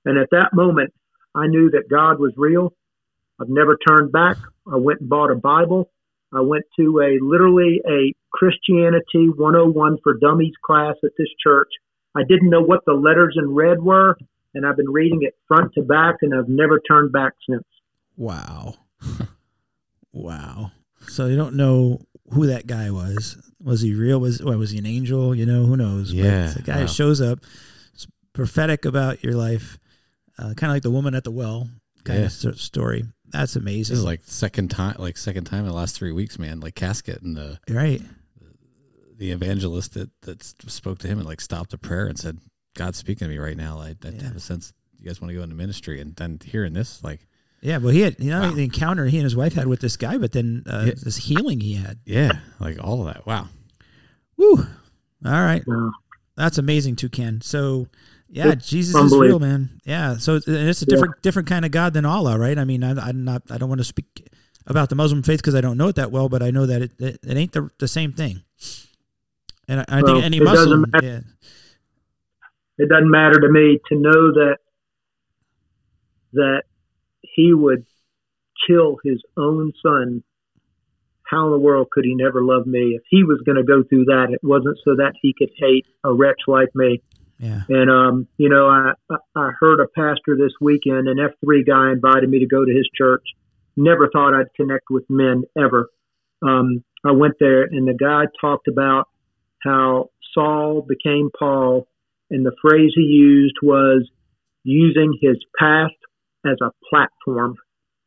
And 0.06 0.18
at 0.18 0.30
that 0.32 0.54
moment, 0.54 0.94
I 1.34 1.48
knew 1.48 1.72
that 1.72 1.90
God 1.90 2.20
was 2.20 2.34
real. 2.38 2.74
I've 3.40 3.50
never 3.50 3.78
turned 3.78 4.12
back. 4.12 4.38
I 4.72 4.78
went 4.78 5.02
and 5.02 5.10
bought 5.10 5.32
a 5.32 5.36
Bible. 5.36 5.92
I 6.34 6.42
went 6.42 6.66
to 6.80 7.00
a 7.00 7.18
literally 7.24 7.82
a 7.88 8.14
Christianity 8.32 9.30
101 9.36 9.98
for 10.04 10.14
Dummies 10.20 10.54
class 10.64 10.96
at 11.04 11.12
this 11.18 11.28
church. 11.42 11.70
I 12.16 12.22
didn't 12.28 12.50
know 12.50 12.62
what 12.62 12.86
the 12.86 12.94
letters 12.94 13.36
in 13.38 13.54
red 13.54 13.82
were, 13.82 14.18
and 14.54 14.66
I've 14.66 14.78
been 14.78 14.90
reading 14.92 15.20
it 15.24 15.36
front 15.48 15.74
to 15.74 15.82
back, 15.82 16.18
and 16.22 16.34
I've 16.34 16.50
never 16.50 16.80
turned 16.80 17.12
back 17.12 17.34
since. 17.50 17.64
Wow. 18.16 18.76
wow. 20.14 20.72
So 21.08 21.26
you 21.28 21.36
don't 21.36 21.56
know 21.56 22.02
who 22.34 22.48
that 22.48 22.68
guy 22.68 22.92
was. 22.92 23.38
Was 23.64 23.82
he 23.82 23.94
real? 23.94 24.20
Was 24.20 24.42
what, 24.44 24.58
was 24.58 24.72
he 24.72 24.78
an 24.78 24.86
angel? 24.86 25.34
You 25.34 25.46
know, 25.46 25.66
who 25.66 25.76
knows? 25.78 26.14
Yeah, 26.14 26.46
it's 26.46 26.56
a 26.56 26.62
guy 26.62 26.82
wow. 26.82 26.86
shows 26.86 27.22
up, 27.22 27.40
it's 27.94 28.08
prophetic 28.34 28.86
about 28.86 29.24
your 29.24 29.34
life, 29.34 29.78
uh, 30.38 30.54
kind 30.56 30.72
of 30.72 30.76
like 30.76 30.84
the 30.84 30.92
woman 30.92 31.16
at 31.16 31.24
the 31.24 31.32
well 31.32 31.70
kind 32.04 32.20
Yeah. 32.20 32.26
of 32.26 32.32
st- 32.32 32.58
story. 32.58 33.06
That's 33.32 33.56
amazing. 33.56 33.94
This 33.94 34.00
is 34.00 34.06
like 34.06 34.22
second 34.26 34.70
time, 34.70 34.96
like 35.00 35.18
second 35.18 35.46
time 35.46 35.60
in 35.62 35.68
the 35.68 35.74
last 35.74 35.96
three 35.96 36.12
weeks, 36.12 36.40
man. 36.40 36.60
Like 36.60 36.76
casket 36.76 37.22
and 37.22 37.36
the 37.38 37.60
right. 37.70 38.02
the 39.18 39.32
evangelist 39.32 39.94
that 39.94 40.10
that 40.22 40.44
spoke 40.44 41.00
to 41.00 41.08
him 41.08 41.20
and 41.20 41.28
like 41.28 41.42
stopped 41.42 41.74
a 41.74 41.78
prayer 41.78 42.08
and 42.08 42.18
said, 42.18 42.40
"God's 42.76 42.98
speaking 42.98 43.28
to 43.28 43.34
me 43.34 43.38
right 43.38 43.58
now. 43.58 43.80
I, 43.80 43.90
I 44.04 44.10
Yeah. 44.10 44.24
have 44.24 44.36
a 44.36 44.40
sense 44.40 44.74
you 44.98 45.06
guys 45.06 45.22
want 45.22 45.30
to 45.32 45.36
go 45.36 45.44
into 45.44 45.56
ministry." 45.56 46.00
And 46.02 46.16
then 46.16 46.40
hearing 46.44 46.74
this, 46.74 47.04
like, 47.04 47.28
Yeah, 47.62 47.78
well, 47.78 47.92
he 47.94 48.02
had 48.02 48.16
you 48.20 48.30
know 48.30 48.42
Wow. 48.42 48.52
the 48.52 48.64
encounter 48.64 49.06
he 49.06 49.18
and 49.18 49.24
his 49.26 49.36
wife 49.36 49.54
had 49.54 49.68
with 49.68 49.82
this 49.82 49.98
guy, 49.98 50.18
but 50.18 50.32
then 50.32 50.64
uh, 50.66 50.86
Yeah. 50.88 50.94
this 51.04 51.18
healing 51.18 51.60
he 51.60 51.74
had. 51.74 52.00
yeah, 52.06 52.40
like 52.60 52.84
all 52.84 53.06
of 53.08 53.14
that. 53.14 53.26
Wow. 53.26 53.50
Woo! 54.38 54.66
All 55.26 55.32
right, 55.32 55.62
Wow. 55.68 55.92
that's 56.38 56.58
amazing, 56.58 56.96
Toucan. 56.96 57.42
So, 57.42 57.88
yeah, 58.32 58.56
Jesus 58.56 58.96
is 58.96 59.18
real, 59.18 59.40
man. 59.40 59.82
Yeah, 59.86 60.18
so 60.18 60.36
it's, 60.36 60.48
and 60.48 60.70
it's 60.70 60.82
a 60.82 60.86
Yeah. 60.86 60.96
different 60.96 61.22
different 61.22 61.48
kind 61.48 61.66
of 61.66 61.72
God 61.72 61.94
than 61.94 62.06
Allah, 62.06 62.38
right? 62.38 62.58
I 62.58 62.64
mean, 62.64 62.84
I, 62.84 62.92
I'm 62.92 63.24
not, 63.24 63.44
I 63.50 63.58
don't 63.58 63.70
want 63.70 63.80
to 63.80 63.86
speak 63.86 64.28
about 64.68 64.90
the 64.90 64.96
Muslim 64.96 65.24
faith 65.24 65.40
because 65.40 65.56
I 65.56 65.62
don't 65.62 65.78
know 65.78 65.88
it 65.88 65.96
that 65.96 66.12
well, 66.12 66.30
but 66.30 66.44
I 66.44 66.52
know 66.52 66.66
that 66.66 66.82
it 66.82 66.92
it, 67.00 67.20
it 67.24 67.38
ain't 67.38 67.54
the, 67.54 67.70
the 67.80 67.88
same 67.88 68.14
thing. 68.14 68.44
And 69.68 69.82
I, 69.82 69.86
I 69.90 70.02
Well, 70.02 70.16
think 70.16 70.26
any 70.26 70.38
it 70.38 70.44
doesn't 70.44 70.56
Muslim, 70.70 70.86
matter. 70.94 71.08
yeah, 71.08 71.20
it 72.78 72.90
doesn't 72.90 73.10
matter 73.12 73.40
to 73.40 73.50
me 73.52 73.80
to 73.90 73.96
know 73.96 74.32
that 74.34 74.58
that 76.34 76.64
he 77.22 77.54
would 77.54 77.86
kill 78.68 78.98
his 79.04 79.22
own 79.38 79.74
son. 79.84 80.24
How 81.24 81.46
in 81.46 81.52
the 81.52 81.60
world 81.60 81.90
could 81.92 82.06
he 82.06 82.16
never 82.16 82.44
love 82.44 82.66
me? 82.66 82.96
If 82.96 83.04
he 83.10 83.24
was 83.24 83.42
going 83.46 83.58
to 83.58 83.64
go 83.64 83.84
through 83.88 84.06
that, 84.06 84.28
it 84.32 84.40
wasn't 84.44 84.80
so 84.84 84.96
that 84.96 85.14
he 85.22 85.34
could 85.38 85.50
hate 85.58 85.86
a 86.04 86.12
wretch 86.12 86.42
like 86.48 86.70
me. 86.74 87.02
Yeah, 87.40 87.62
And 87.70 87.90
um, 87.90 88.28
you 88.38 88.50
know, 88.50 88.68
I 88.68 88.94
I 89.36 89.52
heard 89.60 89.80
a 89.80 89.88
pastor 89.88 90.36
this 90.38 90.52
weekend, 90.60 91.08
an 91.08 91.20
F 91.20 91.32
three 91.44 91.64
guy 91.64 91.92
invited 91.92 92.30
me 92.30 92.40
to 92.40 92.46
go 92.46 92.66
to 92.66 92.72
his 92.72 92.88
church. 92.94 93.24
Never 93.78 94.10
thought 94.10 94.34
I'd 94.34 94.54
connect 94.56 94.90
with 94.90 95.06
men 95.10 95.44
ever. 95.58 95.90
Um, 96.42 96.84
I 97.06 97.12
went 97.12 97.36
there, 97.40 97.64
and 97.64 97.88
the 97.88 97.94
guy 97.94 98.26
talked 98.42 98.68
about 98.68 99.08
how 99.64 100.10
Saul 100.34 100.86
became 100.88 101.30
Paul, 101.38 101.88
and 102.30 102.46
the 102.46 102.56
phrase 102.62 102.92
he 102.94 103.04
used 103.04 103.56
was 103.62 104.10
using 104.64 105.18
his 105.22 105.38
past 105.58 105.94
as 106.46 106.58
a 106.62 106.72
platform. 106.90 107.56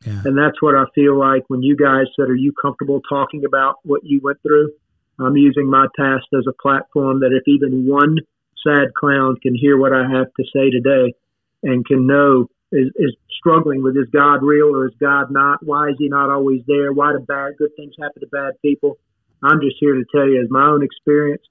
yeah, 0.05 0.23
And 0.27 0.37
that's 0.37 0.61
what 0.61 0.75
I 0.75 0.85
feel 0.95 1.19
like 1.19 1.45
when 1.49 1.63
you 1.63 1.77
guys 1.77 2.05
said, 2.17 2.29
Are 2.29 2.37
you 2.37 2.53
comfortable 2.61 3.01
talking 3.09 3.45
about 3.47 3.77
what 3.83 4.03
you 4.05 4.21
went 4.23 4.43
through? 4.43 4.73
I'm 5.19 5.37
using 5.37 5.71
my 5.71 5.87
past 5.97 6.27
as 6.35 6.45
a 6.47 6.63
platform 6.63 7.21
that 7.21 7.33
if 7.33 7.47
even 7.47 7.87
one 7.87 8.19
sad 8.67 8.95
clown 8.95 9.37
can 9.43 9.55
hear 9.55 9.77
what 9.77 9.93
I 9.93 10.03
have 10.03 10.33
to 10.35 10.45
say 10.55 10.71
today 10.71 11.15
and 11.63 11.85
can 11.87 12.07
know 12.07 12.49
is, 12.73 12.89
is 12.97 13.15
struggling 13.39 13.83
with 13.83 13.97
is 13.97 14.09
God 14.13 14.43
real 14.43 14.75
or 14.75 14.87
is 14.87 14.95
God 15.01 15.31
not? 15.31 15.65
Why 15.65 15.89
is 15.91 15.97
he 15.99 16.09
not 16.09 16.31
always 16.31 16.63
there? 16.67 16.93
Why 16.93 17.13
do 17.13 17.19
bad 17.21 17.53
good 17.59 17.71
things 17.77 17.95
happen 18.01 18.21
to 18.21 18.29
bad 18.29 18.53
people? 18.63 18.99
I'm 19.43 19.61
just 19.61 19.77
here 19.81 19.95
to 19.95 20.05
tell 20.15 20.29
you 20.29 20.41
as 20.41 20.49
my 20.51 20.67
own 20.67 20.83
experience, 20.83 21.43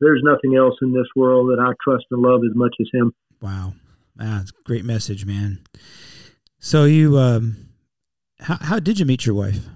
there's 0.00 0.22
nothing 0.24 0.56
else 0.56 0.74
in 0.82 0.92
this 0.92 1.06
world 1.16 1.48
that 1.50 1.60
I 1.60 1.72
trust 1.82 2.06
and 2.10 2.22
love 2.22 2.40
as 2.48 2.54
much 2.54 2.74
as 2.80 2.88
him. 2.92 3.12
wow, 3.40 3.74
That's 4.16 4.50
a 4.50 4.62
great 4.64 4.84
message, 4.84 5.26
man. 5.26 5.60
So 6.58 6.84
you, 6.84 7.18
um, 7.18 7.68
how 8.40 8.58
how 8.60 8.78
did 8.78 8.98
you 8.98 9.06
meet 9.06 9.26
your 9.26 9.34
wife? 9.34 9.66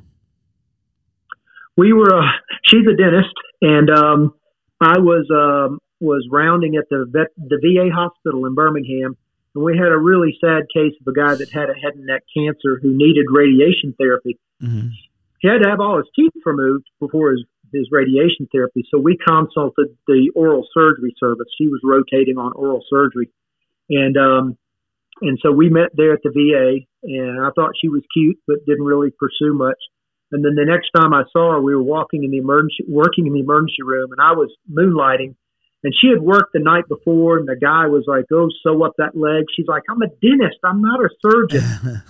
we 1.79 1.93
were 1.93 2.13
uh, 2.13 2.27
she's 2.67 2.87
a 2.93 2.95
dentist 2.95 3.35
and 3.63 3.89
um 3.89 4.35
i 4.81 4.99
was 4.99 5.25
um 5.33 5.79
was 6.01 6.27
rounding 6.31 6.77
at 6.77 6.89
the 6.91 7.07
vet 7.09 7.29
the 7.37 7.59
va 7.59 7.91
hospital 7.95 8.47
in 8.47 8.55
birmingham 8.55 9.17
and 9.55 9.65
we 9.65 9.77
had 9.77 9.93
a 9.93 9.99
really 9.99 10.37
sad 10.41 10.65
case 10.73 10.95
of 11.01 11.07
a 11.07 11.13
guy 11.13 11.35
that 11.35 11.51
had 11.51 11.71
a 11.71 11.75
head 11.75 11.95
and 11.95 12.07
neck 12.07 12.23
cancer 12.37 12.79
who 12.81 12.97
needed 12.97 13.27
radiation 13.31 13.95
therapy. 13.99 14.39
Hmm 14.61 14.89
he 15.39 15.49
had 15.49 15.63
to 15.63 15.69
have 15.69 15.81
all 15.81 15.97
his 15.97 16.07
teeth 16.15 16.33
removed 16.45 16.87
before 17.01 17.33
his 17.33 17.45
his 17.73 17.89
radiation 17.91 18.49
therapy 18.51 18.83
so 18.91 18.99
we 18.99 19.19
consulted 19.19 19.89
the 20.07 20.31
oral 20.35 20.67
surgery 20.73 21.15
service. 21.21 21.49
She 21.59 21.67
was 21.67 21.81
rotating 21.85 22.39
on 22.39 22.53
oral 22.55 22.83
surgery. 22.89 23.31
And 23.91 24.17
um 24.17 24.57
and 25.21 25.39
so 25.43 25.53
we 25.53 25.69
met 25.69 25.91
there 25.95 26.15
at 26.15 26.21
the 26.23 26.31
va 26.31 26.79
and 27.03 27.45
i 27.45 27.51
thought 27.55 27.73
she 27.81 27.89
was 27.89 28.03
cute 28.13 28.39
but 28.47 28.65
didn't 28.67 28.85
really 28.85 29.11
pursue 29.11 29.53
much. 29.53 29.79
And 30.33 30.45
then 30.45 30.55
the 30.55 30.65
next 30.65 30.91
time 30.91 31.15
I 31.15 31.25
saw 31.33 31.53
her, 31.53 31.61
we 31.63 31.75
were 31.75 31.83
walking 31.83 32.23
in 32.23 32.31
the 32.31 32.37
emergency, 32.37 32.85
working 32.87 33.27
in 33.27 33.33
the 33.33 33.41
emergency 33.41 33.83
room, 33.83 34.13
and 34.13 34.21
I 34.21 34.33
was 34.33 34.55
moonlighting. 34.71 35.37
And 35.85 35.95
she 35.95 36.09
had 36.09 36.21
worked 36.21 36.53
the 36.53 36.61
night 36.61 36.85
before, 36.89 37.39
and 37.39 37.47
the 37.47 37.57
guy 37.57 37.87
was 37.87 38.05
like, 38.07 38.25
"Oh, 38.33 38.49
sew 38.63 38.83
up 38.85 38.95
that 38.99 39.17
leg." 39.17 39.45
She's 39.55 39.69
like, 39.69 39.85
"I'm 39.89 40.03
a 40.03 40.09
dentist. 40.09 40.59
I'm 40.65 40.83
not 40.83 41.01
a 41.01 41.09
surgeon." 41.23 41.63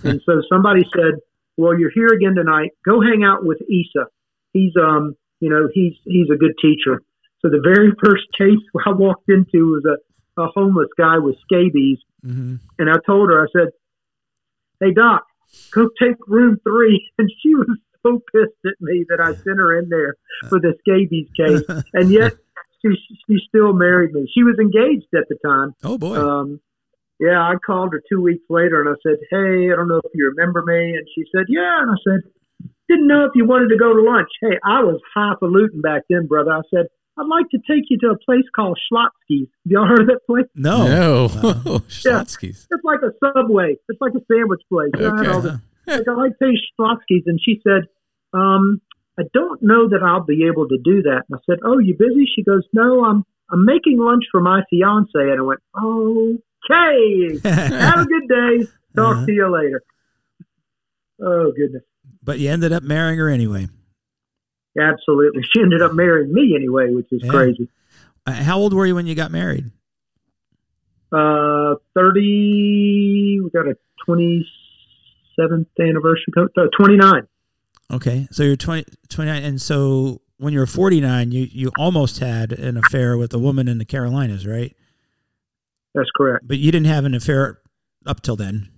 and 0.04 0.22
so 0.24 0.42
somebody 0.48 0.84
said, 0.94 1.20
"Well, 1.56 1.78
you're 1.78 1.90
here 1.90 2.08
again 2.08 2.34
tonight. 2.34 2.70
Go 2.84 3.00
hang 3.00 3.24
out 3.24 3.44
with 3.44 3.58
Issa. 3.60 4.06
He's 4.52 4.72
um, 4.76 5.16
you 5.40 5.50
know, 5.50 5.68
he's 5.72 5.94
he's 6.04 6.28
a 6.32 6.36
good 6.36 6.54
teacher." 6.60 7.02
So 7.40 7.50
the 7.50 7.60
very 7.62 7.92
first 8.04 8.24
case 8.36 8.64
I 8.86 8.92
walked 8.92 9.28
into 9.28 9.66
was 9.66 9.84
a, 9.84 10.42
a 10.42 10.46
homeless 10.54 10.88
guy 10.96 11.18
with 11.18 11.36
scabies, 11.42 11.98
hmm 12.22 12.56
and 12.78 12.88
I 12.88 12.96
told 13.04 13.28
her, 13.28 13.42
I 13.42 13.46
said, 13.52 13.68
"Hey 14.80 14.92
Doc, 14.94 15.26
go 15.72 15.88
take 16.00 16.16
room 16.26 16.58
three. 16.62 17.10
And 17.18 17.30
she 17.42 17.54
was 17.54 17.78
so 18.02 18.22
pissed 18.32 18.64
at 18.64 18.80
me 18.80 19.04
that 19.08 19.20
I 19.20 19.32
sent 19.44 19.58
her 19.58 19.78
in 19.78 19.88
there 19.88 20.14
for 20.48 20.60
the 20.60 20.74
scabies 20.80 21.28
case, 21.36 21.62
and 21.94 22.10
yet 22.10 22.34
she 22.82 22.90
she 23.26 23.36
still 23.48 23.72
married 23.72 24.12
me. 24.12 24.30
She 24.34 24.42
was 24.42 24.56
engaged 24.60 25.08
at 25.14 25.28
the 25.28 25.36
time. 25.44 25.74
oh 25.84 25.98
boy, 25.98 26.16
Um, 26.16 26.60
yeah, 27.20 27.40
I 27.42 27.54
called 27.64 27.92
her 27.92 28.02
two 28.08 28.20
weeks 28.22 28.44
later 28.48 28.80
and 28.80 28.88
I 28.88 28.94
said, 29.02 29.18
"Hey, 29.30 29.72
I 29.72 29.76
don't 29.76 29.88
know 29.88 30.00
if 30.04 30.10
you 30.14 30.32
remember 30.36 30.62
me." 30.62 30.94
And 30.96 31.06
she 31.14 31.24
said, 31.34 31.46
"Yeah." 31.48 31.82
And 31.82 31.90
I 31.90 31.96
said, 32.06 32.30
"Didn't 32.88 33.08
know 33.08 33.24
if 33.24 33.32
you 33.34 33.44
wanted 33.44 33.68
to 33.70 33.76
go 33.76 33.92
to 33.92 34.02
lunch." 34.02 34.28
Hey, 34.40 34.56
I 34.64 34.82
was 34.82 35.00
highfalutin 35.14 35.80
back 35.80 36.02
then, 36.08 36.26
brother. 36.28 36.52
I 36.52 36.60
said, 36.72 36.86
"I'd 37.18 37.26
like 37.26 37.48
to 37.50 37.58
take 37.58 37.84
you 37.90 37.98
to 37.98 38.10
a 38.10 38.18
place 38.18 38.44
called 38.54 38.78
Schlotzsky's." 38.86 39.48
Have 39.64 39.72
y'all 39.72 39.86
heard 39.88 40.02
of 40.02 40.06
that 40.06 40.20
place? 40.26 40.46
no, 40.54 40.86
no, 40.86 41.22
Wow. 41.34 41.78
Schlotzsky's. 41.88 42.68
It's 42.70 42.84
like 42.84 43.00
a 43.02 43.10
subway. 43.34 43.76
It's 43.88 44.00
like 44.00 44.12
a 44.14 44.22
sandwich 44.32 44.62
place. 44.70 44.90
You 44.96 45.02
know, 45.02 45.14
I 45.16 45.34
Okay. 45.34 45.48
like, 45.88 46.08
I 46.08 46.12
like 46.12 46.38
to 46.38 46.44
taste 46.46 46.62
Schlotzsky's. 46.78 47.24
And 47.26 47.40
she 47.42 47.60
said, 47.66 47.88
um, 48.32 48.80
I 49.18 49.22
don't 49.34 49.60
know 49.62 49.88
that 49.88 50.02
I'll 50.02 50.24
be 50.24 50.46
able 50.46 50.68
to 50.68 50.78
do 50.82 51.02
that. 51.02 51.22
And 51.28 51.38
I 51.38 51.38
said, 51.46 51.58
Oh, 51.64 51.78
you 51.78 51.94
busy? 51.98 52.24
She 52.34 52.42
goes, 52.44 52.62
No, 52.72 53.04
I'm 53.04 53.24
I'm 53.50 53.64
making 53.64 53.98
lunch 53.98 54.24
for 54.30 54.40
my 54.40 54.62
fiance. 54.70 55.10
And 55.14 55.38
I 55.38 55.42
went, 55.42 55.60
Okay. 55.76 57.40
Have 57.44 58.00
a 58.00 58.06
good 58.06 58.28
day. 58.28 58.68
Talk 58.96 59.16
Uh-huh. 59.16 59.26
to 59.26 59.32
you 59.32 59.52
later. 59.52 59.82
Oh 61.20 61.50
goodness. 61.52 61.82
but 62.22 62.38
you 62.38 62.48
ended 62.50 62.72
up 62.72 62.82
marrying 62.84 63.18
her 63.18 63.28
anyway. 63.28 63.66
Absolutely. 64.78 65.42
She 65.52 65.60
ended 65.60 65.82
up 65.82 65.92
marrying 65.94 66.32
me 66.32 66.54
anyway, 66.54 66.90
which 66.94 67.08
is 67.10 67.20
Yeah. 67.24 67.30
crazy. 67.30 67.68
Uh, 68.26 68.32
how 68.32 68.58
old 68.58 68.72
were 68.74 68.86
you 68.86 68.94
when 68.94 69.06
you 69.08 69.14
got 69.16 69.32
married? 69.32 69.64
Uh, 71.10 71.74
30, 71.94 73.40
we 73.42 73.50
got 73.50 73.66
a 73.66 73.76
27th 74.06 75.66
anniversary, 75.80 76.26
uh, 76.36 76.66
29. 76.76 77.26
Okay, 77.90 78.28
so 78.30 78.42
you're 78.42 78.56
20, 78.56 78.84
29, 79.08 79.42
and 79.42 79.60
so 79.62 80.20
when 80.36 80.52
you 80.52 80.58
were 80.58 80.66
49, 80.66 81.32
you, 81.32 81.48
you 81.50 81.70
almost 81.78 82.18
had 82.18 82.52
an 82.52 82.76
affair 82.76 83.16
with 83.16 83.32
a 83.32 83.38
woman 83.38 83.66
in 83.66 83.78
the 83.78 83.84
Carolinas, 83.84 84.46
right? 84.46 84.76
That's 85.94 86.10
correct. 86.16 86.46
But 86.46 86.58
you 86.58 86.70
didn't 86.70 86.86
have 86.88 87.04
an 87.06 87.14
affair 87.14 87.60
up 88.04 88.20
till 88.20 88.36
then. 88.36 88.68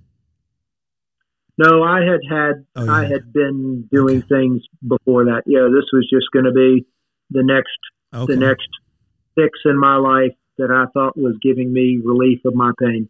No, 1.59 1.83
I 1.83 2.01
had 2.01 2.21
had 2.31 2.65
Oh, 2.77 2.89
I 2.89 3.03
had 3.03 3.33
been 3.33 3.89
doing 3.93 4.19
Okay. 4.19 4.27
things 4.29 4.63
before 4.87 5.25
that. 5.27 5.43
Yeah, 5.45 5.69
this 5.75 5.85
was 5.93 6.09
just 6.11 6.27
going 6.33 6.47
to 6.47 6.53
be 6.53 6.87
the 7.31 7.43
next 7.43 7.77
Okay. 8.15 8.33
the 8.35 8.41
next 8.41 8.69
fix 9.35 9.59
in 9.65 9.79
my 9.79 9.97
life 9.97 10.33
that 10.57 10.71
I 10.71 10.87
thought 10.93 11.19
was 11.19 11.37
giving 11.43 11.73
me 11.73 12.01
relief 12.03 12.41
of 12.47 12.55
my 12.55 12.71
pain. 12.79 13.09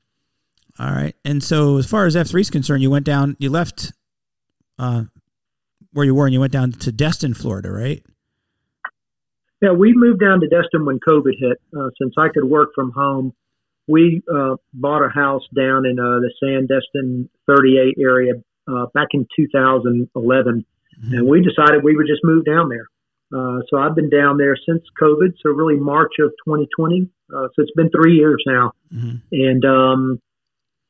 All 0.78 0.90
right. 0.90 1.14
And 1.24 1.42
so 1.44 1.76
as 1.76 1.86
far 1.86 2.06
as 2.06 2.16
F3 2.16 2.40
is 2.40 2.50
concerned, 2.50 2.82
you 2.82 2.90
went 2.90 3.04
down, 3.06 3.36
you 3.38 3.50
left 3.50 3.92
uh, 4.78 5.04
where 5.92 6.04
you 6.06 6.14
were 6.14 6.26
and 6.26 6.32
you 6.34 6.40
went 6.40 6.52
down 6.52 6.72
to 6.72 6.92
Destin, 6.92 7.34
Florida, 7.34 7.70
right? 7.70 8.02
Yeah, 9.62 9.72
we 9.72 9.92
moved 9.94 10.20
down 10.20 10.40
to 10.40 10.48
Destin 10.48 10.86
when 10.86 10.98
COVID 11.00 11.32
hit. 11.38 11.58
Uh, 11.76 11.90
since 12.00 12.14
I 12.16 12.28
could 12.28 12.44
work 12.44 12.70
from 12.74 12.92
home, 12.92 13.32
we 13.86 14.22
uh, 14.32 14.56
bought 14.72 15.04
a 15.04 15.08
house 15.10 15.42
down 15.54 15.84
in 15.84 15.98
uh, 15.98 16.20
the 16.20 16.32
San 16.42 16.66
Destin 16.66 17.28
30A 17.48 17.92
area 18.00 18.34
uh, 18.68 18.86
back 18.94 19.08
in 19.12 19.26
2011, 19.36 20.64
Mhm. 21.02 21.16
and 21.18 21.26
we 21.26 21.42
decided 21.42 21.82
we 21.82 21.96
would 21.96 22.06
just 22.06 22.22
move 22.24 22.44
down 22.44 22.68
there. 22.68 22.86
Uh, 23.32 23.60
so 23.68 23.78
I've 23.78 23.94
been 23.94 24.10
down 24.10 24.38
there 24.38 24.56
since 24.68 24.82
COVID, 25.00 25.34
so 25.42 25.50
really 25.50 25.76
March 25.76 26.12
of 26.20 26.30
2020. 26.46 27.08
Uh, 27.34 27.48
so 27.54 27.62
it's 27.62 27.70
been 27.72 27.90
three 27.90 28.14
years 28.16 28.42
now. 28.46 28.72
Mhm. 28.94 29.20
and 29.32 29.64
um, 29.64 30.20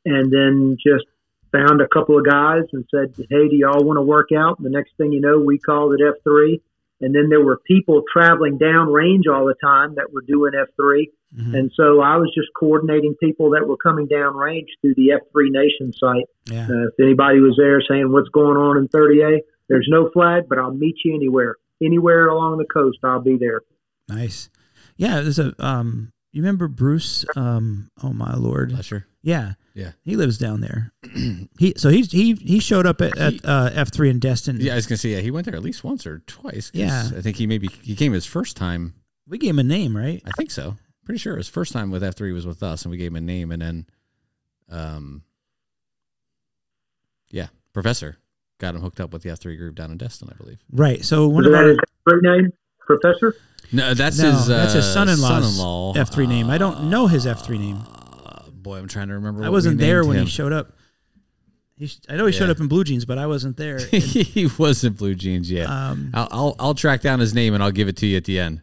and 0.07 0.33
then 0.33 0.77
just 0.85 1.05
found 1.53 1.81
a 1.81 1.89
couple 1.89 2.19
of 2.19 2.25
guys 2.25 2.65
and 2.73 2.85
said, 2.91 3.15
"Hey, 3.29 3.49
do 3.49 3.57
y'all 3.57 3.85
want 3.85 3.97
to 3.99 4.03
work 4.03 4.29
out?" 4.37 4.59
And 4.59 4.67
the 4.67 4.71
next 4.71 4.93
thing 4.97 5.13
you 5.13 5.21
know, 5.21 5.39
we 5.39 5.59
called 5.59 5.95
it 5.95 6.01
F 6.07 6.15
three, 6.25 6.61
and 7.01 7.15
then 7.15 7.29
there 7.29 7.41
were 7.45 7.61
people 7.67 8.03
traveling 8.13 8.59
down 8.59 8.93
range 8.93 9.27
all 9.27 9.47
the 9.47 9.55
time 9.63 9.95
that 9.97 10.13
were 10.13 10.23
doing 10.23 10.53
F 10.55 10.69
3 10.77 11.11
Mhm. 11.39 11.55
and 11.57 11.71
so 11.77 12.01
I 12.01 12.17
was 12.17 12.29
just 12.35 12.49
coordinating 12.59 13.15
people 13.21 13.51
that 13.51 13.65
were 13.69 13.77
coming 13.77 14.07
down 14.09 14.37
range 14.37 14.69
through 14.81 14.95
the 14.97 15.13
F 15.13 15.21
three 15.31 15.49
Nation 15.49 15.93
site. 15.93 16.25
Yeah. 16.51 16.67
Uh, 16.69 16.89
if 16.89 16.95
anybody 16.99 17.39
was 17.39 17.55
there 17.57 17.81
saying 17.89 18.11
what's 18.11 18.29
going 18.31 18.57
on 18.57 18.77
in 18.79 18.89
30A, 18.89 19.41
there's 19.69 19.87
no 19.89 20.11
flag, 20.11 20.49
but 20.49 20.59
I'll 20.59 20.75
meet 20.75 20.97
you 21.05 21.15
anywhere, 21.15 21.55
anywhere 21.81 22.27
along 22.27 22.59
the 22.59 22.65
coast, 22.65 22.99
I'll 23.05 23.21
be 23.21 23.37
there. 23.37 23.61
Nice. 24.09 24.51
Yeah, 24.97 25.21
there's 25.21 25.39
a 25.39 25.55
um 25.65 26.11
you 26.33 26.43
remember 26.43 26.67
Bruce 26.67 27.25
um 27.37 27.91
oh 28.03 28.13
my 28.13 28.35
lord. 28.35 28.73
Lesher. 28.73 29.07
Yeah. 29.23 29.55
Yeah. 29.75 29.93
He 30.03 30.17
lives 30.17 30.39
down 30.39 30.61
there. 30.61 30.93
he 31.59 31.75
so 31.77 31.89
he's 31.89 32.11
he 32.11 32.35
he 32.35 32.61
showed 32.61 32.87
up 32.87 33.01
at, 33.01 33.17
at 33.19 33.35
uh, 33.45 33.71
F3 33.71 34.11
in 34.11 34.19
Destin. 34.19 34.59
Yeah, 34.61 34.73
I 34.73 34.77
was 34.77 34.87
gonna 34.87 34.99
say 34.99 35.11
yeah. 35.11 35.21
He 35.21 35.31
went 35.31 35.47
there 35.47 35.55
at 35.55 35.63
least 35.63 35.85
once 35.85 36.07
or 36.07 36.21
twice. 36.21 36.71
Yeah. 36.75 37.09
I 37.17 37.21
think 37.21 37.37
he 37.37 37.47
maybe 37.47 37.69
he 37.83 37.95
came 37.95 38.13
his 38.13 38.27
first 38.27 38.57
time. 38.57 38.95
We 39.29 39.39
gave 39.39 39.51
him 39.51 39.59
a 39.61 39.65
name, 39.65 39.97
right? 39.97 40.23
I 40.25 40.31
think 40.37 40.51
so. 40.51 40.77
Pretty 41.05 41.19
sure 41.19 41.37
his 41.37 41.49
first 41.49 41.73
time 41.73 41.91
with 41.91 42.03
F 42.03 42.15
three 42.15 42.33
was 42.33 42.47
with 42.47 42.63
us, 42.63 42.83
and 42.83 42.91
we 42.91 42.97
gave 42.97 43.13
him 43.13 43.17
a 43.17 43.21
name, 43.21 43.53
and 43.53 43.63
then, 43.63 43.87
um, 44.69 45.23
yeah, 47.31 47.49
Professor 47.73 48.17
got 48.59 48.75
him 48.75 48.81
hooked 48.81 49.01
up 49.01 49.13
with 49.13 49.23
the 49.23 49.31
F 49.31 49.39
three 49.39 49.57
group 49.57 49.77
down 49.77 49.91
in 49.91 49.99
Destin, 49.99 50.29
I 50.31 50.37
believe. 50.37 50.59
Right. 50.71 51.05
So 51.05 51.29
one 51.29 51.47
of 51.47 51.53
that 51.53 51.59
our 51.59 51.69
his 51.69 51.79
great 52.05 52.23
name, 52.23 52.53
Professor? 52.81 53.35
No, 53.73 53.95
that's 53.95 54.19
no, 54.19 54.31
his. 54.31 54.51
Uh, 54.51 54.57
that's 54.59 54.73
his 54.75 54.93
son-in-law's 54.93 55.57
son-in-law. 55.57 55.95
F3 55.95 56.29
name. 56.29 56.51
I 56.51 56.59
don't 56.59 56.91
know 56.91 57.07
his 57.07 57.25
F3 57.27 57.59
name. 57.59 57.85
Boy, 58.63 58.79
I'm 58.79 58.89
trying 58.89 59.09
to 59.09 59.15
remember. 59.15 59.41
I 59.41 59.45
what 59.45 59.51
we 59.53 59.57
wasn't 59.57 59.79
there 59.79 60.05
when 60.05 60.17
him. 60.19 60.25
he 60.25 60.31
showed 60.31 60.53
up. 60.53 60.73
He 61.77 61.87
sh- 61.87 61.99
I 62.09 62.17
know 62.17 62.27
he 62.27 62.33
showed 62.33 62.51
up 62.51 62.61
in 62.61 62.69
blue 62.69 62.85
jeans, 62.85 63.05
but 63.07 63.17
I 63.19 63.27
wasn't 63.27 63.57
there. 63.57 63.79
he 63.89 64.49
wasn't 64.59 64.99
blue 64.99 65.15
jeans 65.15 65.51
yet. 65.51 65.67
um, 65.69 66.11
I'll, 66.13 66.29
I'll 66.31 66.57
I'll 66.59 66.75
track 66.75 67.01
down 67.01 67.21
his 67.21 67.35
name 67.35 67.55
and 67.55 67.63
I'll 67.63 67.71
give 67.73 67.89
it 67.89 67.97
to 67.99 68.07
you 68.07 68.17
at 68.19 68.25
the 68.25 68.39
end 68.39 68.63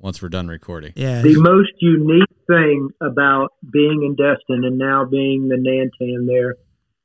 once 0.00 0.20
we're 0.20 0.28
done 0.28 0.48
recording. 0.48 0.92
yeah. 0.96 1.22
The 1.22 1.36
most 1.40 1.72
unique 1.78 2.28
thing 2.48 2.90
about 3.00 3.52
being 3.72 4.02
in 4.02 4.14
Destin 4.16 4.64
and 4.64 4.78
now 4.78 5.04
being 5.04 5.48
the 5.48 5.56
Nantan 5.56 6.26
there 6.26 6.56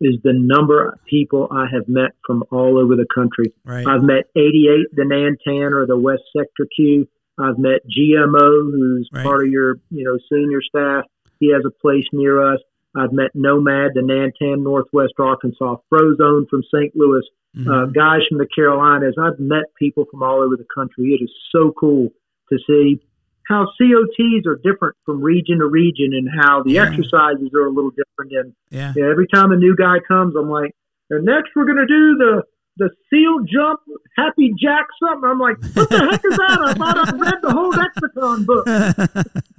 is 0.02 0.16
the 0.24 0.34
number 0.34 0.88
of 0.90 0.94
people 1.06 1.48
I 1.52 1.68
have 1.72 1.88
met 1.88 2.12
from 2.26 2.44
all 2.52 2.80
over 2.80 2.96
the 2.96 3.06
country. 3.14 3.54
Right. 3.64 3.86
I've 3.86 4.02
met 4.04 4.26
88, 4.36 4.88
the 4.94 5.04
Nantan 5.04 5.72
or 5.74 5.86
the 5.86 5.98
West 5.98 6.24
Sector 6.36 6.68
Q. 6.76 7.08
I've 7.40 7.58
met 7.60 7.82
GMO, 7.88 8.72
who's 8.72 9.10
Right. 9.14 9.24
part 9.24 9.46
of 9.46 9.52
your, 9.52 9.76
you 9.92 10.04
know, 10.04 10.18
senior 10.32 10.62
staff. 10.64 11.06
He 11.42 11.52
has 11.52 11.64
a 11.66 11.72
place 11.72 12.06
near 12.14 12.42
us. 12.54 12.60
I've 12.96 13.12
met 13.12 13.32
Nomad, 13.34 13.92
the 13.96 14.02
Nantan, 14.02 14.64
Northwest 14.64 15.14
Arkansas, 15.20 15.78
Frozone 15.92 16.48
from 16.50 16.62
St. 16.74 16.96
Louis, 16.96 17.24
Mhm. 17.58 17.68
uh, 17.68 17.86
guys 17.88 18.22
from 18.30 18.38
the 18.38 18.48
Carolinas. 18.56 19.16
I've 19.20 19.40
met 19.40 19.66
people 19.78 20.06
from 20.10 20.24
all 20.24 20.42
over 20.42 20.56
the 20.56 20.68
country. 20.74 21.14
It 21.20 21.24
is 21.24 21.32
so 21.52 21.72
cool 21.78 22.14
to 22.50 22.58
see 22.68 23.02
how 23.50 23.66
COTs 23.78 24.46
are 24.46 24.60
different 24.64 24.96
from 25.06 25.22
region 25.22 25.60
to 25.60 25.66
region 25.68 26.14
and 26.14 26.30
how 26.30 26.64
the 26.64 26.74
Yeah. 26.74 26.84
exercises 26.88 27.50
are 27.56 27.66
a 27.66 27.70
little 27.70 27.92
different. 27.92 28.32
And 28.34 28.54
yeah. 28.70 28.94
yeah, 28.96 29.06
every 29.10 29.28
time 29.28 29.52
a 29.52 29.58
new 29.58 29.76
guy 29.76 30.00
comes, 30.08 30.36
I'm 30.36 30.50
like, 30.50 30.72
and 31.10 31.26
next 31.26 31.52
we're 31.56 31.66
gonna 31.66 31.88
do 31.88 32.18
the 32.18 32.44
the 32.78 32.90
seal 33.10 33.40
jump, 33.46 33.82
happy 34.16 34.54
jack 34.58 34.86
something. 35.04 35.30
I'm 35.30 35.40
like, 35.40 35.58
what 35.76 35.90
the 35.90 35.98
heck 36.00 36.24
is 36.24 36.38
that? 36.38 36.60
I 36.62 36.74
thought 36.74 36.98
I 36.98 37.18
read 37.18 37.42
the 37.42 37.52
whole 37.52 37.70
lexicon 37.70 38.46
book. 38.46 38.66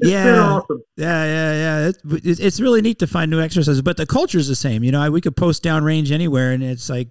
It's 0.00 0.10
yeah. 0.10 0.40
awesome. 0.40 0.82
Yeah, 0.96 1.24
yeah, 1.24 1.52
yeah. 1.82 1.88
It's, 1.88 1.98
it's- 2.24 2.38
it's 2.38 2.60
really 2.60 2.80
neat 2.80 2.98
to 3.00 3.06
find 3.06 3.30
new 3.30 3.40
exercises, 3.40 3.82
but 3.82 3.96
the 3.96 4.06
culture's 4.06 4.48
the 4.48 4.54
same. 4.56 4.84
You 4.84 4.92
know, 4.92 5.00
I- 5.00 5.10
we 5.10 5.20
could 5.20 5.36
post 5.36 5.62
downrange 5.62 6.10
anywhere, 6.10 6.52
and 6.52 6.62
it's 6.62 6.88
like, 6.88 7.08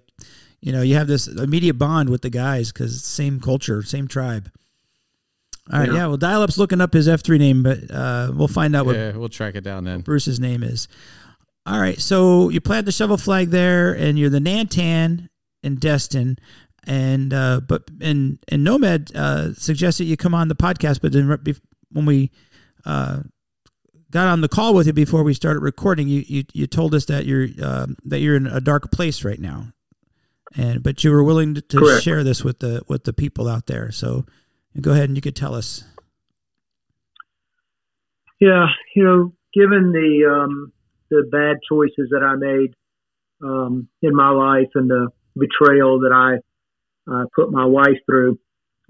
you 0.60 0.72
know, 0.72 0.82
you 0.82 0.94
have 0.96 1.06
this 1.06 1.26
immediate 1.28 1.74
bond 1.74 2.08
with 2.10 2.22
the 2.22 2.30
guys 2.30 2.72
because 2.72 3.04
same 3.04 3.38
culture, 3.40 3.82
same 3.82 4.08
tribe. 4.08 4.50
All 5.72 5.80
right, 5.80 5.88
Yeah. 5.88 5.94
yeah. 5.94 6.06
Well, 6.06 6.16
dial 6.16 6.42
up's 6.42 6.56
looking 6.58 6.80
up 6.80 6.92
his 6.94 7.06
F 7.08 7.22
three 7.22 7.38
name, 7.38 7.62
but 7.62 7.90
uh, 7.90 8.32
we'll 8.34 8.48
find 8.48 8.74
out 8.74 8.86
what 8.86 8.96
Yeah, 8.96 9.12
we'll 9.12 9.28
track 9.28 9.54
it 9.54 9.60
down 9.62 9.84
then. 9.84 10.00
Bruce's 10.00 10.40
name 10.40 10.62
is. 10.62 10.88
All 11.66 11.78
right, 11.78 12.00
so 12.00 12.48
you 12.48 12.60
plant 12.62 12.86
the 12.86 12.92
shovel 12.92 13.18
flag 13.18 13.50
there, 13.50 13.92
and 13.92 14.18
you're 14.18 14.30
the 14.30 14.38
Nantan 14.38 15.28
in 15.62 15.74
Destin, 15.76 16.38
and 16.86 17.34
uh, 17.34 17.60
but 17.68 17.82
and 18.00 18.38
and 18.48 18.64
Nomad 18.64 19.10
uh, 19.14 19.52
suggested 19.52 20.04
you 20.04 20.16
come 20.16 20.34
on 20.34 20.48
the 20.48 20.54
podcast, 20.56 21.02
but 21.02 21.12
then 21.12 21.28
right 21.28 21.44
bef- 21.44 21.60
when 21.90 22.06
we 22.06 22.30
uh, 22.84 23.20
got 24.10 24.28
on 24.28 24.40
the 24.40 24.48
call 24.48 24.74
with 24.74 24.86
you 24.86 24.92
before 24.92 25.22
we 25.22 25.34
started 25.34 25.60
recording, 25.60 26.08
you 26.08 26.24
you, 26.26 26.44
you 26.52 26.66
told 26.66 26.94
us 26.94 27.04
that 27.06 27.26
you're 27.26 27.48
um 27.62 27.96
that 28.04 28.20
you're 28.20 28.36
in 28.36 28.46
a 28.46 28.60
dark 28.60 28.90
place 28.90 29.24
right 29.24 29.40
now, 29.40 29.68
and 30.56 30.82
but 30.82 31.04
you 31.04 31.10
were 31.10 31.22
willing 31.22 31.54
to, 31.54 31.60
to 31.60 32.00
share 32.00 32.24
this 32.24 32.44
with 32.44 32.60
the 32.60 32.82
with 32.88 33.04
the 33.04 33.12
people 33.12 33.48
out 33.48 33.66
there. 33.66 33.90
So 33.90 34.24
go 34.80 34.92
ahead 34.92 35.08
and 35.08 35.16
you 35.16 35.22
could 35.22 35.36
tell 35.36 35.54
us. 35.54 35.84
Yeah, 38.40 38.66
you 38.94 39.04
know, 39.04 39.32
given 39.52 39.92
the 39.92 40.30
um, 40.30 40.72
the 41.10 41.28
bad 41.30 41.56
choices 41.68 42.10
that 42.10 42.22
I 42.22 42.36
made 42.36 42.74
um, 43.42 43.88
in 44.02 44.14
my 44.14 44.30
life 44.30 44.68
and 44.74 44.88
the 44.88 45.08
betrayal 45.36 46.00
that 46.00 46.12
I 46.12 46.38
uh, 47.12 47.24
put 47.34 47.50
my 47.50 47.64
wife 47.64 47.98
through, 48.06 48.38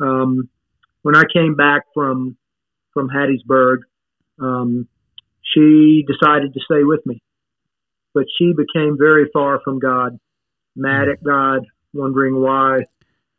um, 0.00 0.48
when 1.02 1.16
I 1.16 1.22
came 1.32 1.54
back 1.54 1.82
from 1.94 2.36
from 2.92 3.08
Hattiesburg, 3.08 3.78
um, 4.40 4.88
she 5.42 6.04
decided 6.06 6.54
to 6.54 6.60
stay 6.60 6.84
with 6.84 7.04
me, 7.06 7.20
but 8.14 8.24
she 8.38 8.52
became 8.52 8.96
very 8.98 9.28
far 9.32 9.60
from 9.64 9.78
God, 9.78 10.18
mad 10.76 11.08
at 11.08 11.22
God, 11.22 11.66
wondering 11.92 12.40
why 12.40 12.80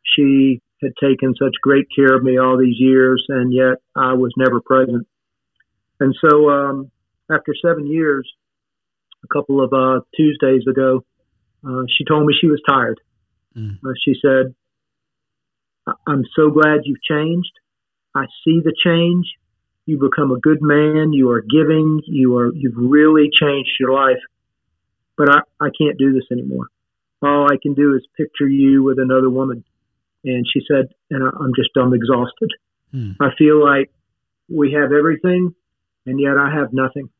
she 0.02 0.60
had 0.82 0.92
taken 1.00 1.34
such 1.34 1.54
great 1.62 1.86
care 1.94 2.14
of 2.16 2.22
me 2.22 2.38
all 2.38 2.58
these 2.58 2.78
years, 2.78 3.24
and 3.28 3.52
yet 3.52 3.78
I 3.94 4.14
was 4.14 4.32
never 4.36 4.60
present. 4.60 5.06
And 6.00 6.16
so, 6.20 6.48
um, 6.50 6.90
after 7.30 7.54
seven 7.64 7.86
years, 7.86 8.30
a 9.22 9.28
couple 9.28 9.62
of 9.62 9.72
uh, 9.72 10.00
Tuesdays 10.16 10.66
ago, 10.66 11.04
uh, 11.66 11.84
she 11.96 12.04
told 12.04 12.26
me 12.26 12.34
she 12.40 12.48
was 12.48 12.62
tired. 12.66 12.98
Mm. 13.56 13.78
Uh, 13.84 13.92
she 14.02 14.14
said, 14.20 14.54
"I- 15.86 16.00
"I'm 16.06 16.24
so 16.34 16.50
glad 16.50 16.80
you've 16.84 17.02
changed. 17.02 17.52
I 18.14 18.24
see 18.44 18.60
the 18.60 18.74
change. 18.82 19.26
You 19.86 19.98
become 19.98 20.30
a 20.30 20.38
good 20.38 20.58
man. 20.60 21.12
You 21.12 21.30
are 21.30 21.42
giving. 21.42 22.00
You 22.06 22.36
are. 22.38 22.54
You've 22.54 22.76
really 22.76 23.30
changed 23.32 23.70
your 23.78 23.92
life. 23.92 24.20
But 25.16 25.30
I, 25.30 25.40
I 25.60 25.68
can't 25.76 25.98
do 25.98 26.12
this 26.12 26.24
anymore. 26.30 26.68
All 27.22 27.46
I 27.50 27.56
can 27.60 27.74
do 27.74 27.94
is 27.94 28.06
picture 28.16 28.48
you 28.48 28.82
with 28.82 28.98
another 28.98 29.30
woman." 29.30 29.64
And 30.24 30.46
she 30.52 30.60
said, 30.70 30.88
"And 31.10 31.24
I, 31.24 31.28
I'm 31.28 31.52
just 31.56 31.70
I'm 31.76 31.94
exhausted. 31.94 32.50
Hmm. 32.92 33.12
I 33.20 33.28
feel 33.36 33.62
like 33.62 33.90
we 34.48 34.72
have 34.72 34.92
everything, 34.92 35.54
and 36.06 36.20
yet 36.20 36.36
I 36.38 36.54
have 36.54 36.72
nothing." 36.72 37.10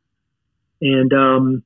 And 0.82 1.12
um, 1.12 1.62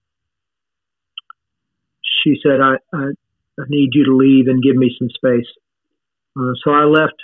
she 2.25 2.41
said, 2.43 2.61
I, 2.61 2.77
I, 2.93 3.11
I 3.59 3.65
need 3.69 3.91
you 3.93 4.05
to 4.07 4.17
leave 4.17 4.49
and 4.49 4.63
give 4.63 4.77
me 4.77 4.95
some 4.99 5.09
space. 5.11 5.47
Uh, 6.39 6.53
so 6.65 6.71
I 6.71 6.85
left 6.85 7.17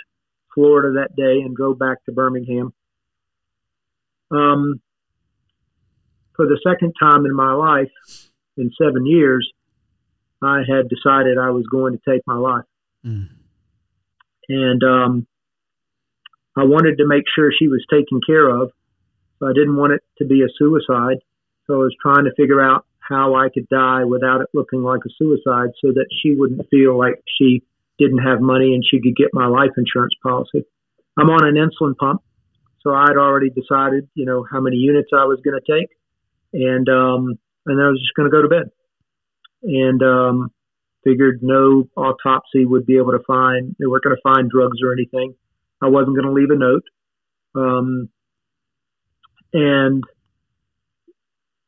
Florida 0.53 1.01
that 1.01 1.15
day 1.15 1.41
and 1.43 1.55
drove 1.55 1.79
back 1.79 2.03
to 2.05 2.11
Birmingham. 2.11 2.73
Um, 4.31 4.81
for 6.35 6.45
the 6.45 6.59
second 6.65 6.93
time 6.99 7.25
in 7.25 7.35
my 7.35 7.53
life, 7.53 7.91
in 8.57 8.71
seven 8.81 9.05
years, 9.05 9.51
I 10.41 10.59
had 10.67 10.89
decided 10.89 11.37
I 11.37 11.49
was 11.49 11.65
going 11.71 11.97
to 11.97 12.11
take 12.11 12.21
my 12.25 12.37
life. 12.37 12.65
Mm. 13.05 13.29
And 14.49 14.83
um, 14.83 15.27
I 16.57 16.63
wanted 16.63 16.97
to 16.97 17.07
make 17.07 17.23
sure 17.33 17.51
she 17.51 17.67
was 17.67 17.85
taken 17.89 18.19
care 18.25 18.49
of. 18.49 18.71
So 19.39 19.47
I 19.47 19.53
didn't 19.53 19.75
want 19.75 19.93
it 19.93 20.03
to 20.17 20.25
be 20.25 20.41
a 20.41 20.49
suicide. 20.57 21.17
So 21.67 21.75
I 21.75 21.77
was 21.77 21.95
trying 22.01 22.25
to 22.25 22.31
figure 22.35 22.61
out 22.61 22.85
how 22.99 23.35
I 23.35 23.49
could 23.49 23.67
die 23.69 24.03
without 24.03 24.41
it 24.41 24.47
looking 24.53 24.83
like 24.83 25.01
a 25.05 25.09
suicide 25.17 25.69
so 25.81 25.91
that 25.93 26.07
she 26.21 26.35
wouldn't 26.35 26.69
feel 26.69 26.97
like 26.97 27.21
she 27.37 27.63
didn't 27.99 28.19
have 28.19 28.41
money 28.41 28.73
and 28.73 28.83
she 28.89 29.01
could 29.01 29.15
get 29.15 29.29
my 29.33 29.47
life 29.47 29.71
insurance 29.77 30.13
policy. 30.23 30.65
I'm 31.17 31.29
on 31.29 31.45
an 31.45 31.55
insulin 31.55 31.95
pump. 31.95 32.21
So 32.83 32.93
I'd 32.93 33.17
already 33.17 33.49
decided, 33.49 34.09
you 34.15 34.25
know, 34.25 34.45
how 34.49 34.59
many 34.59 34.77
units 34.77 35.09
I 35.13 35.25
was 35.25 35.39
going 35.43 35.59
to 35.59 35.79
take. 35.79 35.89
And, 36.53 36.87
um, 36.89 37.39
and 37.65 37.81
I 37.81 37.87
was 37.89 37.99
just 37.99 38.15
going 38.15 38.29
to 38.29 38.35
go 38.35 38.41
to 38.41 38.47
bed. 38.47 38.71
And, 39.63 40.01
um, 40.01 40.51
figured 41.03 41.39
no 41.41 41.87
autopsy 41.95 42.65
would 42.65 42.85
be 42.85 42.97
able 42.97 43.11
to 43.11 43.23
find, 43.25 43.75
they 43.79 43.85
weren't 43.85 44.03
going 44.03 44.15
to 44.15 44.21
find 44.21 44.49
drugs 44.49 44.77
or 44.83 44.93
anything. 44.93 45.35
I 45.81 45.89
wasn't 45.89 46.15
going 46.15 46.27
to 46.27 46.33
leave 46.33 46.51
a 46.51 46.55
note. 46.55 46.83
Um, 47.55 48.09
and 49.53 50.03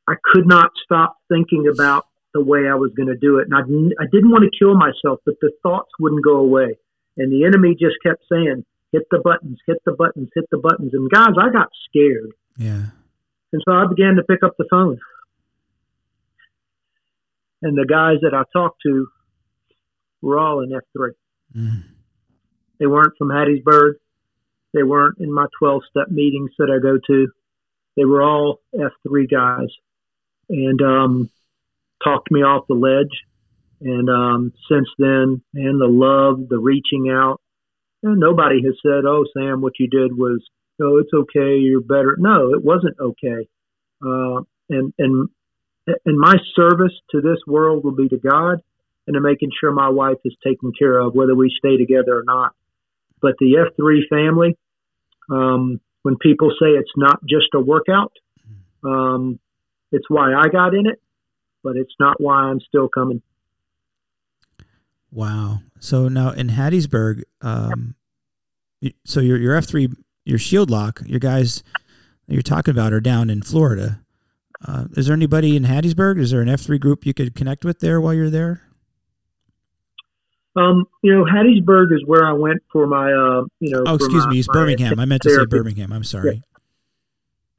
I 0.07 0.13
could 0.23 0.47
not 0.47 0.71
stop 0.83 1.17
thinking 1.29 1.65
about 1.73 2.05
the 2.33 2.43
way 2.43 2.67
I 2.69 2.75
was 2.75 2.91
going 2.95 3.07
to 3.07 3.15
do 3.15 3.37
it. 3.39 3.47
And 3.49 3.55
I, 3.55 3.61
I 4.03 4.05
didn't 4.11 4.31
want 4.31 4.43
to 4.43 4.57
kill 4.57 4.75
myself, 4.75 5.19
but 5.25 5.35
the 5.41 5.51
thoughts 5.61 5.89
wouldn't 5.99 6.23
go 6.23 6.37
away. 6.37 6.77
And 7.17 7.31
the 7.31 7.45
enemy 7.45 7.75
just 7.79 7.95
kept 8.03 8.23
saying, 8.31 8.65
hit 8.93 9.03
the 9.11 9.19
buttons, 9.19 9.57
hit 9.67 9.77
the 9.85 9.91
buttons, 9.91 10.29
hit 10.33 10.45
the 10.51 10.57
buttons. 10.57 10.91
And 10.93 11.09
guys, 11.09 11.33
I 11.37 11.51
got 11.51 11.67
scared. 11.89 12.31
Yeah. 12.57 12.85
And 13.51 13.61
so 13.65 13.73
I 13.73 13.85
began 13.87 14.15
to 14.15 14.23
pick 14.23 14.43
up 14.43 14.55
the 14.57 14.67
phone. 14.69 14.99
and 17.63 17.77
the 17.77 17.85
guys 17.85 18.17
that 18.21 18.33
I 18.33 18.43
talked 18.53 18.81
to 18.83 19.07
were 20.21 20.37
all 20.37 20.61
in 20.61 20.69
F3. 20.69 21.11
Mm. 21.55 21.83
They 22.79 22.87
weren't 22.87 23.13
from 23.17 23.29
Hattiesburg. 23.29 23.93
They 24.73 24.83
weren't 24.83 25.19
in 25.19 25.33
my 25.33 25.45
12 25.59 25.81
step 25.89 26.09
meetings 26.09 26.51
that 26.57 26.69
I 26.69 26.81
go 26.81 26.99
to. 27.07 27.27
They 27.95 28.05
were 28.05 28.21
all 28.21 28.59
F3 28.75 29.29
guys 29.29 29.69
and 30.49 30.81
um, 30.81 31.29
talked 32.03 32.31
me 32.31 32.41
off 32.41 32.67
the 32.67 32.73
ledge. 32.73 33.23
And 33.81 34.09
um, 34.09 34.53
since 34.69 34.87
then, 34.97 35.41
and 35.53 35.79
the 35.79 35.87
love, 35.87 36.49
the 36.49 36.57
reaching 36.57 37.09
out, 37.09 37.41
and 38.03 38.19
nobody 38.19 38.61
has 38.63 38.75
said, 38.85 39.05
"Oh, 39.05 39.25
Sam, 39.35 39.61
what 39.61 39.79
you 39.79 39.87
did 39.87 40.15
was, 40.15 40.43
oh, 40.81 40.97
it's 40.97 41.13
okay, 41.13 41.57
you're 41.57 41.81
better." 41.81 42.15
No, 42.19 42.53
it 42.53 42.63
wasn't 42.63 42.97
okay. 42.99 43.47
Uh, 44.05 44.41
and 44.69 44.93
and 44.99 45.29
and 46.05 46.19
my 46.19 46.35
service 46.55 46.93
to 47.11 47.21
this 47.21 47.39
world 47.47 47.83
will 47.83 47.95
be 47.95 48.09
to 48.09 48.17
God 48.17 48.61
and 49.07 49.15
to 49.15 49.21
making 49.21 49.49
sure 49.59 49.71
my 49.71 49.89
wife 49.89 50.17
is 50.23 50.35
taken 50.43 50.71
care 50.77 50.97
of, 50.99 51.13
whether 51.13 51.35
we 51.35 51.53
stay 51.57 51.77
together 51.77 52.19
or 52.19 52.23
not. 52.25 52.53
But 53.21 53.33
the 53.39 53.55
F3 53.77 54.07
family, 54.09 54.57
um, 55.29 55.81
when 56.03 56.17
people 56.17 56.51
say 56.51 56.67
it's 56.67 56.91
not 56.95 57.19
just 57.25 57.47
a 57.53 57.59
workout, 57.59 58.13
um, 58.83 59.39
it's 59.91 60.09
why 60.09 60.33
I 60.33 60.47
got 60.49 60.73
in 60.73 60.87
it, 60.87 61.01
but 61.63 61.75
it's 61.75 61.93
not 61.99 62.19
why 62.19 62.43
I'm 62.43 62.59
still 62.61 62.87
coming. 62.87 63.21
Wow. 65.13 65.59
So 65.79 66.07
now 66.07 66.31
in 66.31 66.49
Hattiesburg, 66.49 67.21
um, 67.41 67.93
so 69.05 69.19
your 69.19 69.37
your 69.37 69.55
F 69.55 69.65
three, 69.65 69.89
your 70.25 70.39
shield 70.39 70.71
lock, 70.71 71.01
your 71.05 71.19
guys 71.19 71.61
you're 72.27 72.41
talking 72.41 72.71
about 72.71 72.93
are 72.93 72.99
down 72.99 73.29
in 73.29 73.43
Florida. 73.43 74.01
Uh, 74.65 74.85
is 74.97 75.05
there 75.05 75.15
anybody 75.15 75.55
in 75.55 75.65
Hattiesburg? 75.65 76.19
Is 76.19 76.31
there 76.31 76.41
an 76.41 76.49
F 76.49 76.61
three 76.61 76.79
group 76.79 77.05
you 77.05 77.13
could 77.13 77.35
connect 77.35 77.63
with 77.63 77.79
there 77.79 78.01
while 78.01 78.13
you're 78.13 78.31
there? 78.31 78.63
Um, 80.55 80.85
you 81.03 81.13
know, 81.13 81.25
Hattiesburg 81.25 81.93
is 81.93 82.03
where 82.05 82.25
I 82.25 82.33
went 82.33 82.63
for 82.71 82.87
my, 82.87 83.11
uh, 83.11 83.43
you 83.59 83.71
know. 83.71 83.83
Oh, 83.85 83.95
excuse 83.95 84.25
my, 84.25 84.31
me, 84.31 84.39
it's 84.39 84.47
Birmingham. 84.47 84.99
I 84.99 85.05
meant 85.05 85.21
to 85.23 85.29
therapy. 85.29 85.51
say 85.51 85.57
Birmingham. 85.57 85.91
I'm 85.91 86.03
sorry. 86.03 86.35
Yeah. 86.35 86.59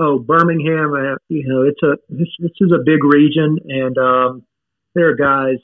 Oh, 0.01 0.19
Birmingham. 0.19 0.93
Uh, 0.93 1.17
you 1.29 1.47
know, 1.47 1.63
it's 1.63 1.83
a 1.83 1.97
this, 2.09 2.29
this 2.41 2.51
is 2.61 2.73
a 2.73 2.83
big 2.85 3.05
region, 3.05 3.59
and 3.69 3.97
um, 3.97 4.43
there 4.95 5.09
are 5.11 5.15
guys. 5.15 5.59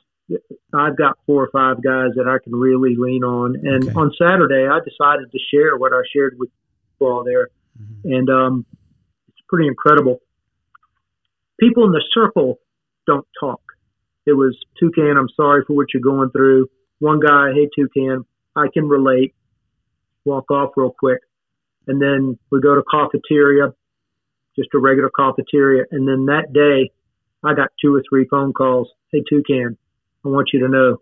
I've 0.72 0.96
got 0.96 1.18
four 1.26 1.44
or 1.44 1.50
five 1.50 1.82
guys 1.82 2.10
that 2.16 2.28
I 2.28 2.38
can 2.42 2.54
really 2.54 2.94
lean 2.96 3.24
on. 3.24 3.56
And 3.56 3.84
Okay. 3.84 3.92
on 3.96 4.12
Saturday, 4.16 4.66
I 4.66 4.78
decided 4.80 5.30
to 5.32 5.38
share 5.52 5.76
what 5.76 5.92
I 5.92 6.02
shared 6.12 6.36
with 6.38 6.50
you 7.00 7.06
all 7.06 7.24
there, 7.24 7.48
Mhm. 7.80 8.16
and 8.18 8.30
um, 8.30 8.66
it's 9.28 9.40
pretty 9.48 9.66
incredible. 9.66 10.20
People 11.58 11.84
in 11.84 11.92
the 11.92 12.04
circle 12.12 12.60
don't 13.06 13.26
talk. 13.38 13.60
It 14.26 14.34
was 14.34 14.56
Toucan. 14.78 15.16
I'm 15.16 15.28
sorry 15.30 15.64
for 15.64 15.74
what 15.74 15.92
you're 15.92 16.02
going 16.02 16.30
through. 16.30 16.68
One 17.00 17.20
guy, 17.20 17.52
hey 17.52 17.68
Toucan, 17.74 18.24
I 18.54 18.68
can 18.68 18.88
relate. 18.88 19.34
Walk 20.26 20.50
off 20.50 20.72
real 20.76 20.90
quick, 20.96 21.20
and 21.86 22.00
then 22.00 22.38
we 22.50 22.60
go 22.60 22.74
to 22.74 22.82
cafeteria, 22.90 23.74
just 24.54 24.68
a 24.74 24.78
regular 24.78 25.10
cafeteria, 25.10 25.86
and 25.90 26.06
then 26.06 26.26
that 26.26 26.52
day, 26.52 26.90
I 27.42 27.54
got 27.54 27.70
two 27.80 27.94
or 27.94 28.02
three 28.08 28.26
phone 28.26 28.52
calls. 28.52 28.92
Hey 29.10 29.22
Toucan, 29.28 29.78
I 30.24 30.28
want 30.28 30.50
you 30.52 30.60
to 30.60 30.68
know, 30.68 30.98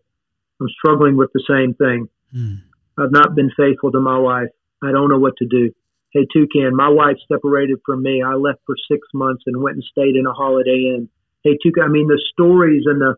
I'm 0.61 0.69
struggling 0.79 1.17
with 1.17 1.31
the 1.33 1.45
same 1.49 1.75
thing. 1.75 2.09
Hmm. 2.33 2.55
I've 2.99 3.13
not 3.13 3.35
been 3.35 3.51
faithful 3.57 3.93
to 3.93 4.01
my 4.01 4.19
wife. 4.19 4.49
I 4.83 4.93
don't 4.93 5.11
know 5.11 5.19
what 5.19 5.37
to 5.39 5.47
do. 5.47 5.73
Hey, 6.13 6.27
Toucan, 6.33 6.75
my 6.75 6.89
wife 6.89 7.17
separated 7.31 7.79
from 7.85 8.03
me. 8.03 8.23
I 8.23 8.35
left 8.35 8.61
for 8.67 8.75
six 8.91 9.07
months 9.13 9.43
and 9.47 9.63
went 9.63 9.77
and 9.77 9.85
stayed 9.85 10.17
in 10.17 10.27
a 10.27 10.33
Holiday 10.33 10.95
Inn. 10.95 11.09
Hey, 11.45 11.59
Toucan, 11.63 11.85
I 11.85 11.89
mean, 11.89 12.09
the 12.09 12.21
stories 12.33 12.85
and 12.87 13.01
the, 13.01 13.15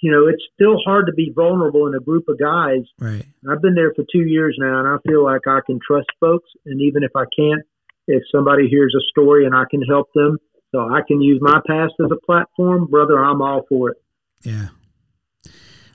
you 0.00 0.10
know, 0.10 0.28
it's 0.28 0.42
still 0.54 0.78
hard 0.84 1.06
to 1.06 1.12
be 1.12 1.32
vulnerable 1.34 1.86
in 1.86 1.94
a 1.94 2.00
group 2.00 2.24
of 2.28 2.38
guys. 2.38 2.84
Right. 2.98 3.26
I've 3.50 3.60
been 3.60 3.74
there 3.74 3.92
for 3.94 4.04
two 4.10 4.22
years 4.22 4.56
now, 4.58 4.78
and 4.78 4.88
I 4.88 4.96
feel 5.06 5.24
like 5.24 5.42
I 5.46 5.60
can 5.66 5.78
trust 5.84 6.08
folks. 6.20 6.48
And 6.64 6.80
even 6.80 7.02
if 7.02 7.10
I 7.16 7.24
can't, 7.36 7.62
if 8.06 8.22
somebody 8.32 8.68
hears 8.68 8.94
a 8.96 9.04
story 9.10 9.44
and 9.44 9.54
I 9.54 9.64
can 9.70 9.82
help 9.82 10.08
them, 10.14 10.38
so 10.70 10.80
I 10.80 11.00
can 11.06 11.20
use 11.20 11.38
my 11.42 11.60
past 11.66 11.92
as 12.02 12.10
a 12.10 12.26
platform, 12.26 12.86
brother, 12.86 13.22
I'm 13.22 13.42
all 13.42 13.62
for 13.68 13.90
it. 13.90 13.96
Yeah. 14.42 14.68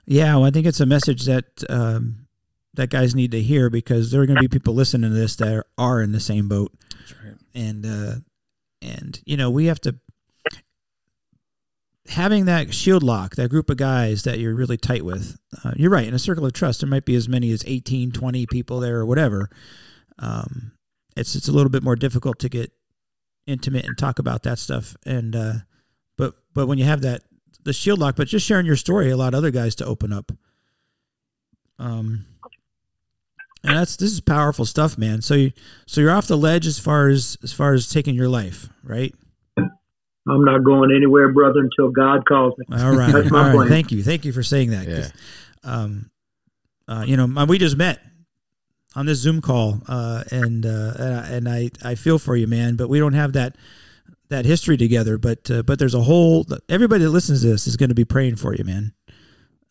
Yeah, 0.08 0.36
well, 0.36 0.46
I 0.46 0.52
think 0.52 0.66
it's 0.66 0.80
a 0.80 0.86
message 0.86 1.26
that 1.26 1.46
um, 1.70 2.28
that 2.76 2.90
guys 2.90 3.14
need 3.14 3.32
to 3.32 3.42
hear 3.42 3.70
because 3.70 4.10
there 4.10 4.22
are 4.22 4.26
going 4.26 4.38
to 4.38 4.42
be 4.42 4.48
people 4.48 4.74
listening 4.74 5.12
to 5.12 5.16
this 5.16 5.36
that 5.36 5.54
are, 5.54 5.66
are 5.78 6.02
in 6.02 6.14
the 6.14 6.20
same 6.22 6.48
boat, 6.48 6.72
That's 7.00 7.14
right. 7.24 7.36
and 7.54 7.86
uh, 7.86 8.16
and 8.82 9.22
you 9.26 9.36
know 9.36 9.52
we 9.52 9.66
have 9.66 9.82
to 9.82 9.96
having 12.10 12.46
that 12.46 12.74
shield 12.74 13.04
lock, 13.04 13.36
that 13.36 13.50
group 13.50 13.70
of 13.70 13.78
guys 13.78 14.24
that 14.24 14.40
you're 14.40 14.56
really 14.56 14.78
tight 14.78 15.04
with. 15.04 15.38
Uh, 15.64 15.74
you're 15.76 15.92
right. 15.92 16.08
In 16.08 16.14
a 16.14 16.20
circle 16.20 16.46
of 16.46 16.54
trust, 16.54 16.80
there 16.80 16.90
might 16.90 17.04
be 17.06 17.16
as 17.16 17.28
many 17.28 17.52
as 17.52 17.64
18, 17.68 18.12
20 18.12 18.46
people 18.46 18.80
there 18.80 18.98
or 18.98 19.06
whatever. 19.06 19.50
Um, 20.20 20.72
it's 21.16 21.36
it's 21.36 21.48
a 21.48 21.52
little 21.52 21.70
bit 21.70 21.84
more 21.84 21.96
difficult 21.96 22.40
to 22.40 22.50
get 22.50 22.72
intimate 23.46 23.86
and 23.86 23.98
talk 23.98 24.20
about 24.20 24.44
that 24.44 24.60
stuff. 24.60 24.96
And 25.06 25.36
uh, 25.36 25.54
but 26.18 26.36
but 26.54 26.68
when 26.68 26.78
you 26.78 26.86
have 26.86 27.02
that 27.02 27.24
the 27.68 27.74
shield 27.74 28.00
lock, 28.00 28.16
but 28.16 28.28
just 28.28 28.46
sharing 28.46 28.66
your 28.66 28.76
story 28.76 29.12
allowed 29.12 29.36
other 29.36 29.52
guys 29.52 29.76
to 29.76 29.86
open 29.86 30.12
up. 30.12 30.32
Um, 31.80 32.26
and 33.64 33.78
that's 33.78 33.96
this 33.98 34.12
is 34.12 34.20
powerful 34.22 34.66
stuff, 34.66 34.98
man. 34.98 35.22
So 35.22 35.36
you 35.36 35.52
so 35.86 36.02
you're 36.02 36.12
off 36.12 36.28
the 36.28 36.38
ledge 36.38 36.66
as 36.66 36.80
far 36.80 37.08
as 37.10 37.38
as 37.44 37.54
far 37.54 37.74
as 37.74 37.88
taking 37.90 38.16
your 38.16 38.30
life, 38.30 38.70
right? 38.84 39.14
I'm 40.30 40.44
not 40.44 40.64
going 40.64 40.92
anywhere, 40.94 41.32
brother, 41.32 41.60
until 41.62 41.90
God 41.90 42.26
calls 42.28 42.54
me. 42.58 42.66
All 42.78 42.92
right, 42.98 43.14
That's 43.14 43.32
my 43.32 43.40
all 43.40 43.46
right. 43.46 43.54
plan. 43.56 43.70
Thank 43.70 43.92
you, 43.92 44.04
thank 44.04 44.26
you 44.26 44.34
for 44.34 44.44
saying 44.44 44.72
that. 44.72 44.86
'cause, 44.86 45.14
Um, 45.64 46.10
uh, 46.88 47.04
you 47.08 47.16
know, 47.16 47.28
my, 47.28 47.46
we 47.46 47.58
just 47.58 47.78
met 47.78 48.02
on 48.96 49.06
this 49.06 49.20
Zoom 49.20 49.40
call, 49.42 49.82
uh, 49.88 50.24
and 50.32 50.66
uh, 50.66 50.94
and 50.98 51.48
and 51.48 51.50
I 51.50 51.70
I 51.84 51.96
feel 51.96 52.20
for 52.20 52.36
you, 52.36 52.48
man. 52.48 52.76
But 52.76 52.90
we 52.90 53.00
don't 53.00 53.14
have 53.14 53.34
that 53.34 53.56
that 54.30 54.46
history 54.46 54.78
together. 54.78 55.18
But 55.18 55.50
uh, 55.50 55.64
but 55.64 55.80
there's 55.80 55.94
a 55.94 56.02
whole 56.02 56.46
everybody 56.70 57.04
that 57.04 57.10
listens 57.12 57.42
to 57.42 57.48
this 57.48 57.68
is 57.68 57.78
going 57.78 57.90
to 57.90 57.96
be 57.96 58.06
praying 58.06 58.36
for 58.38 58.56
you, 58.56 58.64
man. 58.64 58.94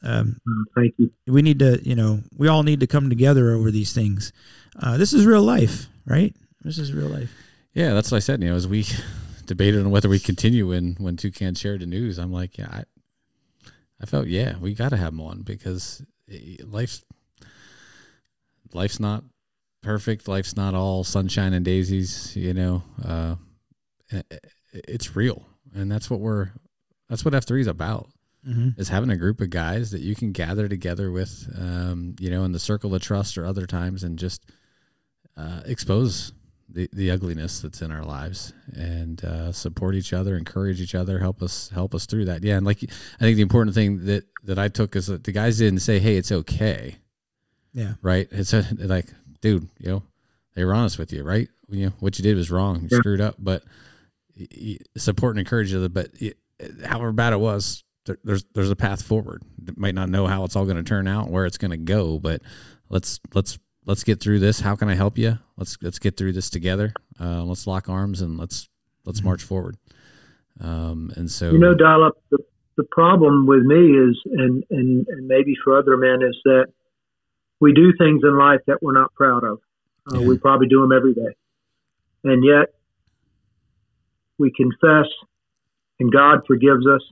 Um, 0.02 0.40
Mm, 0.46 0.64
Thank 0.74 0.94
you. 0.98 1.10
we 1.26 1.42
need 1.42 1.58
to, 1.60 1.80
you 1.82 1.94
know, 1.96 2.20
we 2.36 2.48
all 2.48 2.62
need 2.62 2.80
to 2.80 2.86
come 2.86 3.08
together 3.08 3.50
over 3.52 3.70
these 3.70 3.92
things. 3.92 4.32
Uh, 4.80 4.96
this 4.98 5.12
is 5.12 5.24
real 5.26 5.42
life, 5.42 5.86
right? 6.04 6.34
This 6.62 6.78
is 6.78 6.92
real 6.92 7.08
life. 7.08 7.32
Yeah, 7.72 7.92
that's 7.94 8.10
what 8.10 8.18
I 8.18 8.20
said. 8.20 8.42
You 8.42 8.50
know, 8.50 8.56
as 8.56 8.68
we 8.68 8.86
debated 9.46 9.80
on 9.80 9.90
whether 9.90 10.08
we 10.08 10.18
continue 10.18 10.68
when 10.68 10.96
when 10.98 11.16
Toucan 11.16 11.54
shared 11.54 11.80
the 11.80 11.86
news, 11.86 12.18
I'm 12.18 12.32
like, 12.32 12.58
yeah, 12.58 12.68
I, 12.70 12.84
I 14.00 14.06
felt 14.06 14.26
yeah, 14.26 14.56
we 14.58 14.74
got 14.74 14.90
to 14.90 14.96
have 14.96 15.12
him 15.12 15.20
on 15.22 15.42
because 15.42 16.02
eh, 16.30 16.56
life's 16.64 17.04
life's 18.72 19.00
not 19.00 19.24
perfect. 19.82 20.28
Life's 20.28 20.56
not 20.56 20.74
all 20.74 21.04
sunshine 21.04 21.52
and 21.52 21.64
daisies. 21.64 22.36
You 22.36 22.54
know, 22.54 22.82
uh, 23.04 23.36
it's 24.72 25.16
real, 25.16 25.46
and 25.74 25.90
that's 25.90 26.08
what 26.10 26.20
we're 26.20 26.50
that's 27.08 27.24
what 27.24 27.34
F 27.34 27.44
three 27.44 27.60
is 27.60 27.66
about 27.66 28.08
Mm-hmm. 28.48 28.80
is 28.80 28.88
having 28.90 29.10
a 29.10 29.16
group 29.16 29.40
of 29.40 29.50
guys 29.50 29.90
that 29.90 30.02
you 30.02 30.14
can 30.14 30.30
gather 30.30 30.68
together 30.68 31.10
with, 31.10 31.52
um, 31.58 32.14
you 32.20 32.30
know, 32.30 32.44
in 32.44 32.52
the 32.52 32.60
circle 32.60 32.94
of 32.94 33.02
trust 33.02 33.36
or 33.36 33.44
other 33.44 33.66
times, 33.66 34.04
and 34.04 34.16
just 34.16 34.40
uh, 35.36 35.62
expose 35.64 36.30
the, 36.68 36.88
the 36.92 37.10
ugliness 37.10 37.60
that's 37.60 37.82
in 37.82 37.90
our 37.90 38.04
lives 38.04 38.52
and 38.72 39.24
uh, 39.24 39.50
support 39.50 39.96
each 39.96 40.12
other, 40.12 40.36
encourage 40.36 40.80
each 40.80 40.94
other, 40.94 41.18
help 41.18 41.42
us 41.42 41.70
help 41.74 41.92
us 41.92 42.06
through 42.06 42.26
that. 42.26 42.44
Yeah, 42.44 42.56
and 42.56 42.64
like 42.64 42.84
I 42.84 43.18
think 43.24 43.34
the 43.34 43.42
important 43.42 43.74
thing 43.74 44.04
that 44.06 44.22
that 44.44 44.60
I 44.60 44.68
took 44.68 44.94
is 44.94 45.08
that 45.08 45.24
the 45.24 45.32
guys 45.32 45.58
didn't 45.58 45.80
say, 45.80 45.98
"Hey, 45.98 46.16
it's 46.16 46.30
okay," 46.30 46.98
Yeah. 47.72 47.94
right? 48.00 48.28
It's 48.30 48.52
a, 48.52 48.64
like, 48.78 49.06
dude, 49.40 49.68
you 49.80 49.90
know, 49.90 50.02
they 50.54 50.64
were 50.64 50.72
honest 50.74 51.00
with 51.00 51.12
you, 51.12 51.24
right? 51.24 51.48
You 51.68 51.86
know, 51.86 51.92
what 51.98 52.16
you 52.16 52.22
did 52.22 52.36
was 52.36 52.48
wrong, 52.52 52.82
you 52.82 52.88
Yeah. 52.92 52.98
screwed 52.98 53.20
up, 53.20 53.34
but 53.40 53.64
support 54.96 55.36
and 55.36 55.40
encourage 55.40 55.72
you. 55.72 55.88
But 55.88 56.10
y- 56.20 56.32
however 56.84 57.12
bad 57.12 57.32
it 57.32 57.40
was, 57.40 57.84
there, 58.06 58.18
there's 58.24 58.44
there's 58.54 58.70
a 58.70 58.76
path 58.76 59.02
forward. 59.02 59.42
Might 59.76 59.94
not 59.94 60.08
know 60.08 60.26
how 60.26 60.44
it's 60.44 60.56
all 60.56 60.64
going 60.64 60.76
to 60.76 60.82
turn 60.82 61.06
out, 61.08 61.30
where 61.30 61.46
it's 61.46 61.58
going 61.58 61.70
to 61.72 61.76
go, 61.76 62.18
but 62.18 62.42
let's 62.88 63.20
let's 63.34 63.58
let's 63.84 64.04
get 64.04 64.20
through 64.20 64.38
this. 64.40 64.60
How 64.60 64.76
can 64.76 64.88
I 64.88 64.94
help 64.94 65.18
you? 65.18 65.38
Let's 65.56 65.76
let's 65.82 65.98
get 65.98 66.16
through 66.16 66.32
this 66.32 66.50
together. 66.50 66.92
Uh, 67.20 67.42
let's 67.44 67.66
lock 67.66 67.88
arms 67.88 68.20
and 68.20 68.36
let's 68.38 68.68
let's 69.04 69.22
march 69.22 69.42
forward. 69.42 69.76
Um, 70.60 71.12
and 71.16 71.30
so 71.30 71.52
You 71.52 71.58
know, 71.58 71.74
Dial-Up, 71.74 72.14
the, 72.30 72.38
the 72.78 72.84
problem 72.84 73.46
with 73.46 73.62
me 73.62 73.76
is, 73.76 74.18
and, 74.24 74.64
and, 74.70 75.06
and 75.06 75.26
maybe 75.28 75.54
for 75.62 75.78
other 75.78 75.98
men, 75.98 76.22
is 76.26 76.36
that 76.44 76.66
we 77.60 77.72
do 77.74 77.92
things 77.98 78.22
in 78.24 78.38
life 78.38 78.60
that 78.66 78.82
we're 78.82 78.98
not 78.98 79.12
proud 79.14 79.44
of. 79.44 79.60
Uh, 80.10 80.20
Yeah. 80.20 80.26
We 80.26 80.38
probably 80.38 80.66
do 80.66 80.80
them 80.80 80.92
every 80.92 81.12
day. 81.12 81.36
And 82.24 82.42
yet, 82.42 82.74
we 84.38 84.52
confess, 84.52 85.06
and 86.00 86.12
God 86.12 86.40
forgives 86.46 86.86
us. 86.86 87.02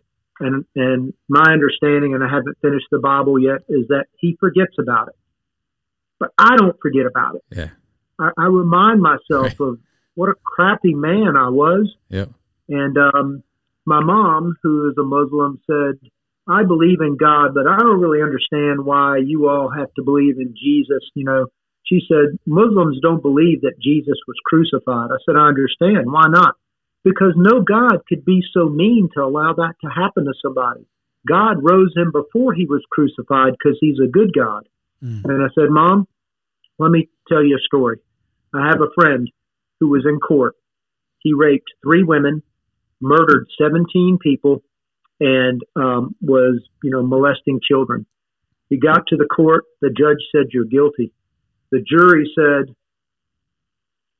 And, 0.41 0.65
and 0.75 1.15
my 1.29 1.53
understanding, 1.53 2.15
and 2.15 2.25
I 2.25 2.29
haven't 2.29 2.59
finished 2.61 2.87
the 2.91 2.99
Bible 2.99 3.39
yet, 3.39 3.61
is 3.69 3.87
that 3.89 4.07
He 4.19 4.37
forgets 4.41 4.75
about 4.79 5.09
it. 5.09 5.15
But 6.19 6.31
I 6.39 6.57
don't 6.57 6.77
forget 6.81 7.07
about 7.07 7.37
it. 7.37 7.43
yeah, 7.51 7.71
I, 8.19 8.31
I 8.37 8.47
remind 8.47 9.01
myself 9.01 9.53
Right. 9.61 9.69
of 9.69 9.79
what 10.15 10.29
a 10.29 10.35
crappy 10.45 10.95
man 10.95 11.37
I 11.37 11.49
was 11.49 11.93
Yeah, 12.09 12.27
and 12.69 12.97
um, 12.99 13.43
my 13.87 14.01
mom, 14.03 14.57
who 14.63 14.89
is 14.89 14.97
a 14.99 15.03
Muslim, 15.03 15.61
said, 15.67 15.99
I 16.49 16.63
believe 16.65 17.01
in 17.01 17.17
God, 17.17 17.55
but 17.55 17.67
I 17.67 17.79
don't 17.79 18.01
really 18.01 18.23
understand 18.23 18.85
why 18.85 19.19
you 19.19 19.49
all 19.49 19.71
have 19.71 19.93
to 19.95 20.03
believe 20.03 20.39
in 20.39 20.55
Jesus. 20.55 21.03
You 21.15 21.25
know, 21.25 21.47
she 21.85 22.01
said, 22.09 22.39
Muslims 22.47 22.99
don't 23.03 23.23
believe 23.23 23.63
that 23.63 23.81
Jesus 23.83 24.19
was 24.27 24.37
crucified. 24.45 25.11
I 25.11 25.17
said, 25.25 25.37
I 25.37 25.49
understand. 25.49 26.11
Why 26.11 26.29
not? 26.29 26.55
Because 27.05 27.35
no 27.37 27.61
God 27.61 27.99
could 28.09 28.25
be 28.25 28.40
so 28.53 28.69
mean 28.69 29.11
to 29.14 29.23
allow 29.23 29.53
that 29.53 29.75
to 29.83 29.90
happen 29.90 30.25
to 30.25 30.33
somebody. 30.43 30.87
God 31.29 31.59
rose 31.62 31.93
him 31.97 32.11
before 32.12 32.55
he 32.55 32.67
was 32.67 32.83
crucified 32.90 33.53
because 33.53 33.79
he's 33.81 33.99
a 34.03 34.11
good 34.11 34.33
God. 34.35 34.67
Mm. 35.03 35.23
And 35.25 35.43
I 35.43 35.49
said, 35.55 35.71
Mom, 35.71 36.07
let 36.79 36.90
me 36.90 37.09
tell 37.29 37.45
you 37.45 37.57
a 37.57 37.67
story. 37.67 37.99
I 38.55 38.69
have 38.69 38.81
a 38.81 38.93
friend 38.95 39.31
who 39.81 39.88
was 39.88 40.05
in 40.07 40.19
court. 40.19 40.55
He 41.21 41.33
raped 41.35 41.71
three 41.83 42.03
women, 42.03 42.43
murdered 43.01 43.47
17 43.61 44.19
people, 44.23 44.62
and 45.21 45.62
um, 45.77 46.14
was, 46.21 46.62
you 46.83 46.90
know, 46.90 47.03
molesting 47.03 47.61
children. 47.67 48.07
He 48.69 48.79
got 48.79 49.07
to 49.09 49.17
the 49.17 49.27
court. 49.27 49.64
The 49.81 49.90
judge 49.90 50.19
said, 50.33 50.49
You're 50.53 50.64
guilty. 50.64 51.12
The 51.71 51.81
jury 51.81 52.31
said, 52.35 52.75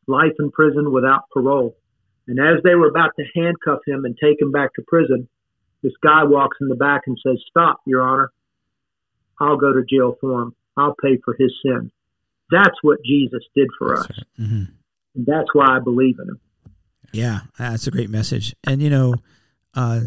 Life 0.07 0.35
in 0.38 0.51
prison 0.51 0.92
without 0.92 1.25
parole. 1.33 1.77
And 2.26 2.38
as 2.38 2.62
they 2.62 2.74
were 2.74 2.88
about 2.88 3.10
to 3.18 3.24
handcuff 3.34 3.80
him 3.87 4.04
and 4.04 4.16
take 4.16 4.40
him 4.40 4.50
back 4.52 4.74
to 4.74 4.82
prison, 4.87 5.28
this 5.82 5.92
guy 6.02 6.24
walks 6.24 6.56
in 6.60 6.68
the 6.68 6.74
back 6.74 7.02
and 7.06 7.18
says, 7.24 7.38
Stop, 7.50 7.80
Your 7.87 8.02
Honor. 8.02 8.30
I'll 9.40 9.56
go 9.58 9.72
to 9.72 9.82
jail 9.88 10.16
for 10.20 10.42
him. 10.42 10.54
I'll 10.76 10.94
pay 11.02 11.18
for 11.24 11.37
his 11.38 11.52
sin. 11.64 11.90
That's 12.50 12.76
what 12.82 12.98
Jesus 13.04 13.42
did 13.54 13.68
for 13.78 13.98
us. 13.98 14.08
Mhm. 14.40 14.68
And 15.14 15.26
that's 15.26 15.48
why 15.52 15.76
I 15.76 15.80
believe 15.80 16.16
in 16.20 16.28
him. 16.28 16.40
Yeah, 17.12 17.40
that's 17.58 17.87
a 17.87 17.90
great 17.90 18.10
message. 18.10 18.54
And 18.64 18.82
you 18.82 18.90
know, 18.90 19.14
uh, 19.74 20.00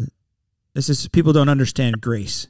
this 0.74 0.88
is 0.88 1.08
people 1.08 1.32
don't 1.32 1.48
understand 1.48 2.00
grace, 2.00 2.48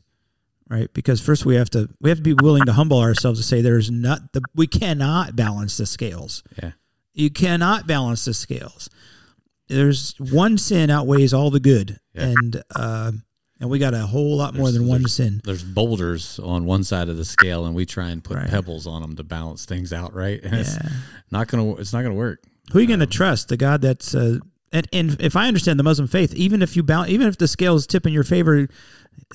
right? 0.69 0.93
Because 0.93 1.21
first 1.21 1.47
we 1.47 1.55
have 1.57 1.71
to 1.71 1.89
we 2.01 2.11
have 2.11 2.19
to 2.19 2.23
be 2.23 2.35
willing 2.35 2.65
to 2.65 2.73
humble 2.73 2.99
ourselves 2.99 3.39
to 3.41 3.47
say 3.47 3.61
there's 3.61 3.91
not 3.91 4.33
the 4.33 4.43
we 4.55 4.67
cannot 4.67 5.37
balance 5.37 5.77
the 5.77 5.87
scales. 5.87 6.43
Yeah. 6.63 6.73
You 7.15 7.31
cannot 7.31 7.87
balance 7.87 8.25
the 8.25 8.35
scales. 8.35 8.89
There's 9.69 10.15
one 10.19 10.59
sin 10.59 10.91
outweighs 10.91 11.33
all 11.35 11.51
the 11.51 11.61
good, 11.61 11.99
Yeah. 12.15 12.29
and 12.29 12.63
uh, 12.75 13.13
and 13.61 13.69
we 13.71 13.79
got 13.79 13.93
a 13.95 14.07
whole 14.07 14.37
lot 14.37 14.55
more 14.55 14.67
There's- 14.71 14.75
than 14.79 14.87
one 14.87 15.07
sin. 15.09 15.41
There's 15.45 15.65
boulders 15.65 16.39
on 16.43 16.65
one 16.65 16.85
side 16.85 17.09
of 17.09 17.17
the 17.17 17.25
scale, 17.25 17.67
and 17.67 17.75
we 17.75 17.85
try 17.87 18.11
and 18.11 18.23
put 18.23 18.37
Right. 18.37 18.49
pebbles 18.49 18.87
on 18.87 19.03
them 19.03 19.17
to 19.17 19.25
balance 19.25 19.65
things 19.65 19.93
out, 19.93 20.15
right? 20.15 20.41
And 20.45 20.55
it's 20.55 20.75
Yeah. 20.75 20.89
not 21.31 21.49
gonna. 21.49 21.75
It's 21.75 21.93
not 21.93 22.03
gonna 22.03 22.15
work. 22.15 22.43
Who 22.73 22.79
are 22.79 22.83
you 22.83 22.87
going 22.89 23.01
to 23.01 23.07
trust? 23.07 23.49
The 23.49 23.57
God 23.57 23.81
that's 23.81 24.15
uh, 24.15 24.39
and, 24.73 24.87
and 24.93 25.17
if 25.21 25.37
I 25.37 25.49
understand 25.49 25.79
the 25.79 25.83
Muslim 25.85 26.07
faith, 26.07 26.35
even 26.35 26.61
if 26.61 26.77
you 26.77 26.83
balance, 26.83 27.11
even 27.11 27.27
if 27.27 27.39
the 27.39 27.49
scales 27.49 27.87
tip 27.87 28.07
in 28.07 28.13
your 28.13 28.25
favor, 28.25 28.69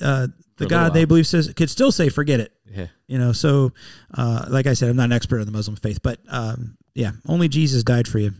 uh, 0.00 0.28
the 0.58 0.66
God 0.66 0.94
they 0.94 1.04
believe 1.04 1.26
says 1.26 1.52
could 1.54 1.68
still 1.68 1.90
say 1.90 2.08
forget 2.08 2.38
it. 2.40 2.52
Yeah. 2.72 2.86
You 3.08 3.18
know, 3.18 3.32
so 3.32 3.72
uh, 4.16 4.46
like 4.48 4.66
I 4.68 4.74
said, 4.74 4.88
I'm 4.88 4.96
not 4.96 5.06
an 5.06 5.12
expert 5.12 5.40
in 5.40 5.46
the 5.46 5.52
Muslim 5.52 5.76
faith, 5.76 5.98
but 6.02 6.20
um, 6.28 6.76
yeah, 6.94 7.10
only 7.26 7.48
Jesus 7.48 7.82
died 7.82 8.06
for 8.06 8.20
you. 8.20 8.32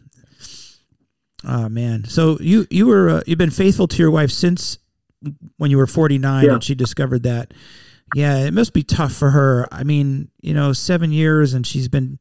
Oh 1.46 1.68
man, 1.68 2.04
so 2.04 2.38
you 2.40 2.66
you 2.70 2.86
were 2.86 3.08
uh, 3.10 3.22
you've 3.26 3.38
been 3.38 3.50
faithful 3.50 3.86
to 3.88 3.96
your 3.98 4.10
wife 4.10 4.30
since 4.30 4.78
when 5.56 5.70
you 5.70 5.76
were 5.78 5.86
49 5.86 6.44
Yeah. 6.44 6.52
and 6.54 6.64
she 6.64 6.74
discovered 6.74 7.22
that. 7.24 7.52
Yeah, 8.14 8.38
it 8.44 8.52
must 8.54 8.72
be 8.74 8.82
tough 8.82 9.12
for 9.12 9.30
her. 9.30 9.66
I 9.72 9.82
mean, 9.82 10.28
you 10.40 10.54
know, 10.54 10.72
seven 10.72 11.10
years 11.10 11.54
and 11.54 11.66
she's 11.66 11.88
been, 11.88 12.18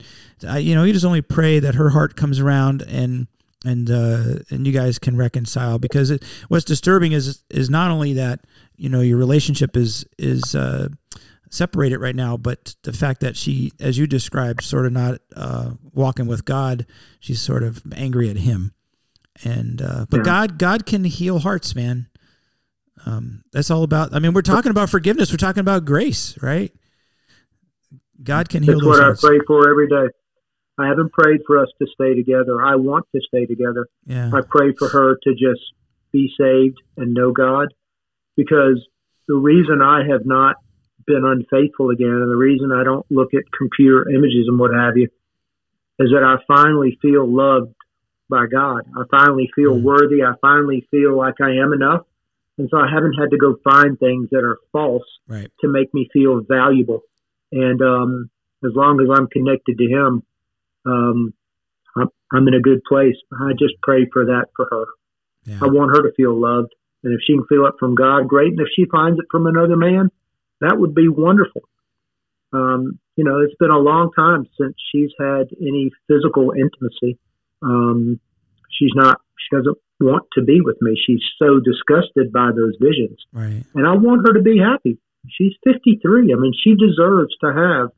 I 0.47 0.57
you 0.59 0.73
know, 0.75 0.83
you 0.83 0.93
just 0.93 1.05
only 1.05 1.21
pray 1.21 1.59
that 1.59 1.75
her 1.75 1.89
heart 1.89 2.15
comes 2.15 2.39
around 2.39 2.81
and 2.81 3.27
and 3.65 3.89
uh, 3.91 4.39
and 4.49 4.65
you 4.65 4.73
guys 4.73 4.99
can 4.99 5.15
reconcile 5.17 5.79
because 5.79 6.09
it, 6.11 6.23
what's 6.47 6.65
disturbing 6.65 7.11
is 7.11 7.43
is 7.49 7.69
not 7.69 7.91
only 7.91 8.13
that 8.13 8.41
you 8.75 8.89
know 8.89 9.01
your 9.01 9.17
relationship 9.17 9.77
is 9.77 10.05
is 10.17 10.55
uh, 10.55 10.87
separated 11.49 11.99
right 11.99 12.15
now, 12.15 12.35
but 12.37 12.75
the 12.83 12.93
fact 12.93 13.21
that 13.21 13.37
she, 13.37 13.71
as 13.79 13.97
you 13.97 14.07
described, 14.07 14.63
sort 14.63 14.85
of 14.85 14.91
not 14.93 15.19
uh, 15.35 15.71
walking 15.93 16.25
with 16.27 16.45
God, 16.45 16.85
she's 17.19 17.41
sort 17.41 17.63
of 17.63 17.81
angry 17.95 18.29
at 18.29 18.37
Him, 18.37 18.73
and 19.43 19.81
uh, 19.81 20.05
but 20.09 20.17
Yeah. 20.17 20.23
God 20.23 20.57
God 20.57 20.85
can 20.85 21.03
heal 21.03 21.39
hearts, 21.39 21.75
man. 21.75 22.07
Um, 23.05 23.43
that's 23.51 23.69
all 23.69 23.83
about. 23.83 24.13
I 24.13 24.19
mean, 24.19 24.33
we're 24.33 24.41
talking 24.41 24.71
about 24.71 24.89
forgiveness. 24.89 25.31
We're 25.31 25.37
talking 25.37 25.61
about 25.61 25.85
grace, 25.85 26.37
right? 26.41 26.71
God 28.21 28.47
can 28.47 28.63
heal 28.63 28.79
That's 28.79 28.85
what 28.85 29.03
I 29.03 29.13
pray 29.19 29.39
for 29.45 29.69
every 29.69 29.87
day. 29.87 30.13
I 30.77 30.87
haven't 30.87 31.11
prayed 31.11 31.41
for 31.45 31.59
us 31.59 31.67
to 31.81 31.87
stay 31.93 32.15
together. 32.15 32.61
I 32.61 32.75
want 32.75 33.05
to 33.13 33.21
stay 33.27 33.45
together. 33.45 33.87
Yeah, 34.05 34.31
I 34.33 34.41
pray 34.47 34.73
for 34.77 34.87
her 34.89 35.17
to 35.23 35.31
just 35.31 35.61
be 36.11 36.31
saved 36.39 36.77
and 36.95 37.13
know 37.13 37.31
God 37.31 37.73
because 38.37 38.87
the 39.27 39.35
reason 39.35 39.81
I 39.81 40.01
have 40.09 40.25
not 40.25 40.55
been 41.05 41.23
unfaithful 41.25 41.89
again 41.89 42.07
and 42.07 42.31
the 42.31 42.37
reason 42.37 42.71
I 42.71 42.83
don't 42.83 43.05
look 43.09 43.33
at 43.33 43.43
computer 43.57 44.09
images 44.09 44.45
and 44.47 44.57
what 44.57 44.71
have 44.73 44.95
you 44.95 45.09
is 45.99 46.09
that 46.11 46.23
I 46.23 46.37
finally 46.47 46.97
feel 47.01 47.27
loved 47.27 47.73
by 48.29 48.45
God. 48.47 48.85
I 48.97 49.03
finally 49.11 49.51
feel 49.55 49.75
Mm. 49.75 49.83
worthy. 49.83 50.23
I 50.23 50.33
finally 50.41 50.87
feel 50.91 51.15
like 51.15 51.41
I 51.41 51.51
am 51.57 51.73
enough. 51.73 52.05
And 52.57 52.69
so 52.69 52.77
I 52.77 52.87
haven't 52.87 53.13
had 53.13 53.31
to 53.31 53.37
go 53.37 53.55
find 53.63 53.99
things 53.99 54.29
that 54.31 54.43
are 54.43 54.59
false 54.71 55.07
right. 55.27 55.51
to 55.61 55.67
make 55.67 55.93
me 55.93 56.07
feel 56.13 56.41
valuable. 56.41 57.01
And 57.51 57.81
um, 57.81 58.29
as 58.63 58.71
long 58.75 59.01
as 59.01 59.07
I'm 59.09 59.27
connected 59.27 59.77
to 59.77 59.85
Him, 59.85 60.23
um, 60.85 61.33
I'm, 61.95 62.09
I'm 62.31 62.47
in 62.47 62.53
a 62.53 62.61
good 62.61 62.83
place. 62.87 63.15
I 63.31 63.53
just 63.53 63.75
pray 63.81 64.07
for 64.11 64.25
that 64.25 64.47
for 64.55 64.67
her. 64.69 64.85
Yeah. 65.45 65.59
I 65.61 65.65
want 65.67 65.95
her 65.95 66.03
to 66.03 66.13
feel 66.15 66.39
loved. 66.39 66.73
And 67.03 67.13
if 67.13 67.19
she 67.25 67.33
can 67.33 67.45
feel 67.47 67.65
it 67.65 67.73
from 67.79 67.95
God, 67.95 68.27
great. 68.27 68.51
And 68.51 68.61
if 68.61 68.69
she 68.75 68.85
finds 68.85 69.19
it 69.19 69.25
from 69.29 69.45
another 69.45 69.75
man, 69.75 70.09
that 70.61 70.79
would 70.79 70.95
be 70.95 71.09
wonderful. 71.09 71.63
Um, 72.53 72.99
you 73.15 73.23
know, 73.23 73.41
it's 73.41 73.55
been 73.59 73.71
a 73.71 73.77
long 73.79 74.11
time 74.15 74.47
since 74.59 74.75
she's 74.91 75.11
had 75.19 75.47
any 75.59 75.91
physical 76.07 76.51
intimacy. 76.51 77.19
Um, 77.63 78.19
she's 78.77 78.91
not, 78.95 79.21
she 79.37 79.55
doesn't 79.55 79.77
want 79.99 80.25
to 80.33 80.41
be 80.43 80.59
with 80.61 80.77
me. 80.81 80.99
She's 81.07 81.21
so 81.39 81.59
disgusted 81.59 82.31
by 82.33 82.51
those 82.55 82.73
visions 82.81 83.17
Right. 83.31 83.63
and 83.75 83.87
I 83.87 83.93
want 83.95 84.27
her 84.27 84.33
to 84.33 84.41
be 84.41 84.57
happy. 84.59 84.97
She's 85.29 85.53
53. 85.63 86.33
I 86.33 86.35
mean, 86.37 86.53
she 86.63 86.75
deserves 86.75 87.33
to 87.41 87.53
have 87.53 87.89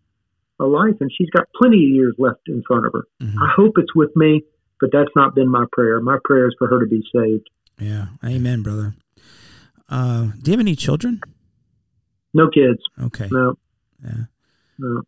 a 0.60 0.66
life, 0.66 0.96
and 1.02 1.12
she's 1.12 1.30
got 1.32 1.48
plenty 1.60 1.84
of 1.84 1.90
years 1.90 2.16
left 2.20 2.48
in 2.48 2.62
front 2.68 2.86
of 2.86 2.94
her. 2.94 3.06
Mhm. 3.22 3.36
I 3.42 3.52
hope 3.56 3.78
it's 3.78 3.94
with 3.96 4.16
me, 4.16 4.44
but 4.80 4.92
that's 4.92 5.10
not 5.16 5.34
been 5.36 5.50
my 5.50 5.66
prayer. 5.72 6.00
My 6.00 6.18
prayer 6.24 6.48
is 6.48 6.56
for 6.60 6.68
her 6.68 6.80
to 6.80 6.86
be 6.86 7.04
saved. 7.14 7.50
Yeah. 7.80 8.06
Amen, 8.24 8.62
brother. 8.62 8.94
Uh, 9.90 10.28
do 10.42 10.52
you 10.52 10.54
have 10.54 10.60
any 10.62 10.76
children? 10.76 11.20
No 12.34 12.48
kids. 12.50 12.80
Okay. 13.02 13.28
No. 13.32 13.56
Yeah. 14.04 14.26
No. 14.80 15.02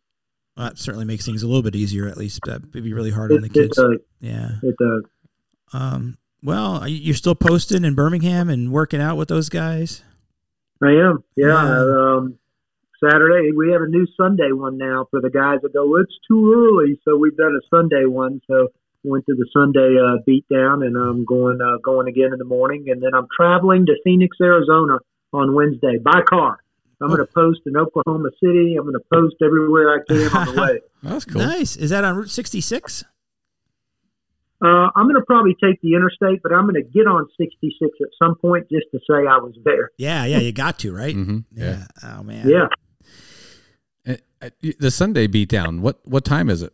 Well, 0.57 0.67
that 0.69 0.79
certainly 0.79 1.05
makes 1.05 1.25
things 1.25 1.43
a 1.43 1.47
little 1.47 1.61
bit 1.61 1.75
easier. 1.75 2.07
At 2.07 2.17
least 2.17 2.39
that 2.45 2.61
would 2.73 2.83
be 2.83 2.93
really 2.93 3.11
hard 3.11 3.31
on 3.31 3.37
It, 3.43 3.53
the 3.53 3.59
it 3.59 3.71
kids. 3.75 3.79
Yeah. 4.19 4.49
It 4.63 4.75
does. 4.79 5.03
Um. 5.73 6.17
Well, 6.43 6.87
you- 6.87 6.97
you're 6.97 7.15
still 7.15 7.35
posting 7.35 7.83
in 7.83 7.95
Birmingham 7.95 8.49
and 8.49 8.71
working 8.71 9.01
out 9.01 9.17
with 9.17 9.27
those 9.27 9.49
guys. 9.49 10.03
I 10.81 10.91
am. 10.91 11.23
Yeah. 11.35 11.47
Yeah. 11.47 11.79
Um, 12.17 12.35
Saturday 13.03 13.51
we 13.55 13.71
have 13.71 13.81
a 13.81 13.87
new 13.87 14.07
Sunday 14.17 14.51
one 14.51 14.77
now 14.77 15.07
for 15.11 15.21
the 15.21 15.29
guys 15.29 15.59
that 15.61 15.73
go. 15.73 15.97
It's 15.97 16.17
too 16.27 16.53
early, 16.55 16.99
so 17.05 17.17
we've 17.17 17.37
done 17.37 17.55
a 17.55 17.75
Sunday 17.75 18.05
one. 18.05 18.41
So 18.47 18.69
went 19.03 19.25
to 19.27 19.35
the 19.35 19.47
Sunday 19.53 19.97
uh, 20.03 20.17
beat 20.25 20.45
down, 20.51 20.83
and 20.83 20.97
I'm 20.97 21.23
going 21.25 21.61
uh, 21.61 21.77
going 21.83 22.07
again 22.07 22.33
in 22.33 22.39
the 22.39 22.45
morning, 22.45 22.85
and 22.89 23.01
then 23.01 23.13
I'm 23.13 23.27
traveling 23.35 23.85
to 23.87 23.93
Phoenix, 24.03 24.37
Arizona 24.41 24.97
on 25.33 25.53
Wednesday 25.53 25.97
by 25.97 26.21
car. 26.27 26.57
I'm 27.01 27.09
going 27.09 27.19
to 27.19 27.31
post 27.31 27.61
in 27.65 27.77
Oklahoma 27.77 28.29
City. 28.43 28.75
I'm 28.77 28.83
going 28.83 28.93
to 28.95 29.05
post 29.13 29.35
everywhere 29.43 29.93
I 29.93 29.97
can 30.07 30.35
on 30.35 30.55
the 30.55 30.61
way. 30.61 30.79
That's 31.03 31.25
cool. 31.25 31.41
Nice. 31.41 31.75
Is 31.75 31.91
that 31.91 32.03
on 32.03 32.15
Route 32.15 32.29
66? 32.31 33.03
Uh, 34.59 34.67
I'm 34.95 35.05
going 35.05 35.15
to 35.15 35.25
probably 35.27 35.55
take 35.63 35.79
the 35.81 35.93
interstate, 35.93 36.41
but 36.41 36.51
I'm 36.51 36.63
going 36.63 36.81
to 36.83 36.89
get 36.89 37.05
on 37.05 37.27
66 37.37 37.77
at 38.01 38.07
some 38.17 38.35
point 38.35 38.67
just 38.71 38.87
to 38.91 38.97
say 39.07 39.27
I 39.29 39.37
was 39.37 39.53
there. 39.63 39.91
Yeah. 39.99 40.25
Yeah. 40.25 40.39
You 40.39 40.51
got 40.51 40.79
to 40.79 40.91
right. 40.95 41.13
hmm 41.13 41.39
Yeah. 41.51 41.85
Oh 42.03 42.23
man. 42.23 42.49
Yeah. 42.49 42.67
Uh, 44.07 44.15
uh, 44.41 44.49
The 44.79 44.89
Sunday 44.89 45.27
beatdown. 45.27 45.81
What 45.81 45.99
what 46.05 46.25
time 46.25 46.49
is 46.49 46.63
it? 46.63 46.73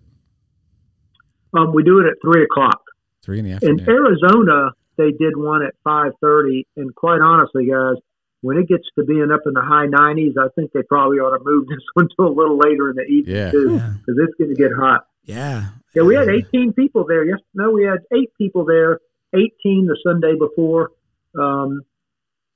Um, 1.55 1.74
we 1.74 1.84
do 1.84 1.99
it 1.99 2.05
at 2.07 2.13
three 2.21 2.43
o'clock. 2.45 2.82
Three 3.21 3.39
in 3.39 3.45
the 3.45 3.51
afternoon. 3.51 3.82
In. 3.82 3.89
Arizona, 3.89 4.71
they 4.97 5.11
did 5.11 5.36
one 5.36 5.61
at 5.63 5.74
5:30, 5.86 6.63
and 6.78 6.95
quite 6.95 7.19
honestly, 7.21 7.65
guys, 7.67 7.95
when 8.43 8.57
it 8.57 8.67
gets 8.67 8.83
to 8.99 9.03
being 9.05 9.31
up 9.33 9.41
in 9.47 9.53
the 9.53 9.61
high 9.63 9.87
90s, 9.87 10.35
I 10.37 10.49
think 10.55 10.71
they 10.73 10.83
probably 10.83 11.17
ought 11.17 11.35
to 11.37 11.43
move 11.43 11.67
this 11.71 11.79
one 11.95 12.07
to 12.19 12.27
a 12.27 12.29
little 12.29 12.57
later 12.59 12.89
in 12.91 12.95
the 12.97 13.03
evening 13.03 13.35
Yeah. 13.35 13.51
too, 13.51 13.75
Yeah. 13.79 13.93
because 13.97 14.19
it's 14.21 14.35
going 14.37 14.53
to 14.53 14.61
get 14.61 14.71
hot. 14.77 15.07
Yeah. 15.25 15.69
Yeah, 15.95 16.03
we 16.03 16.15
had 16.15 16.27
18 16.29 16.73
people 16.73 17.05
there. 17.07 17.23
Yes, 17.25 17.39
no, 17.53 17.71
we 17.71 17.83
had 17.85 17.99
eight 18.13 18.29
people 18.37 18.65
there. 18.65 18.99
18 19.33 19.87
the 19.87 19.97
Sunday 20.05 20.33
before. 20.37 20.91
Um, 21.39 21.81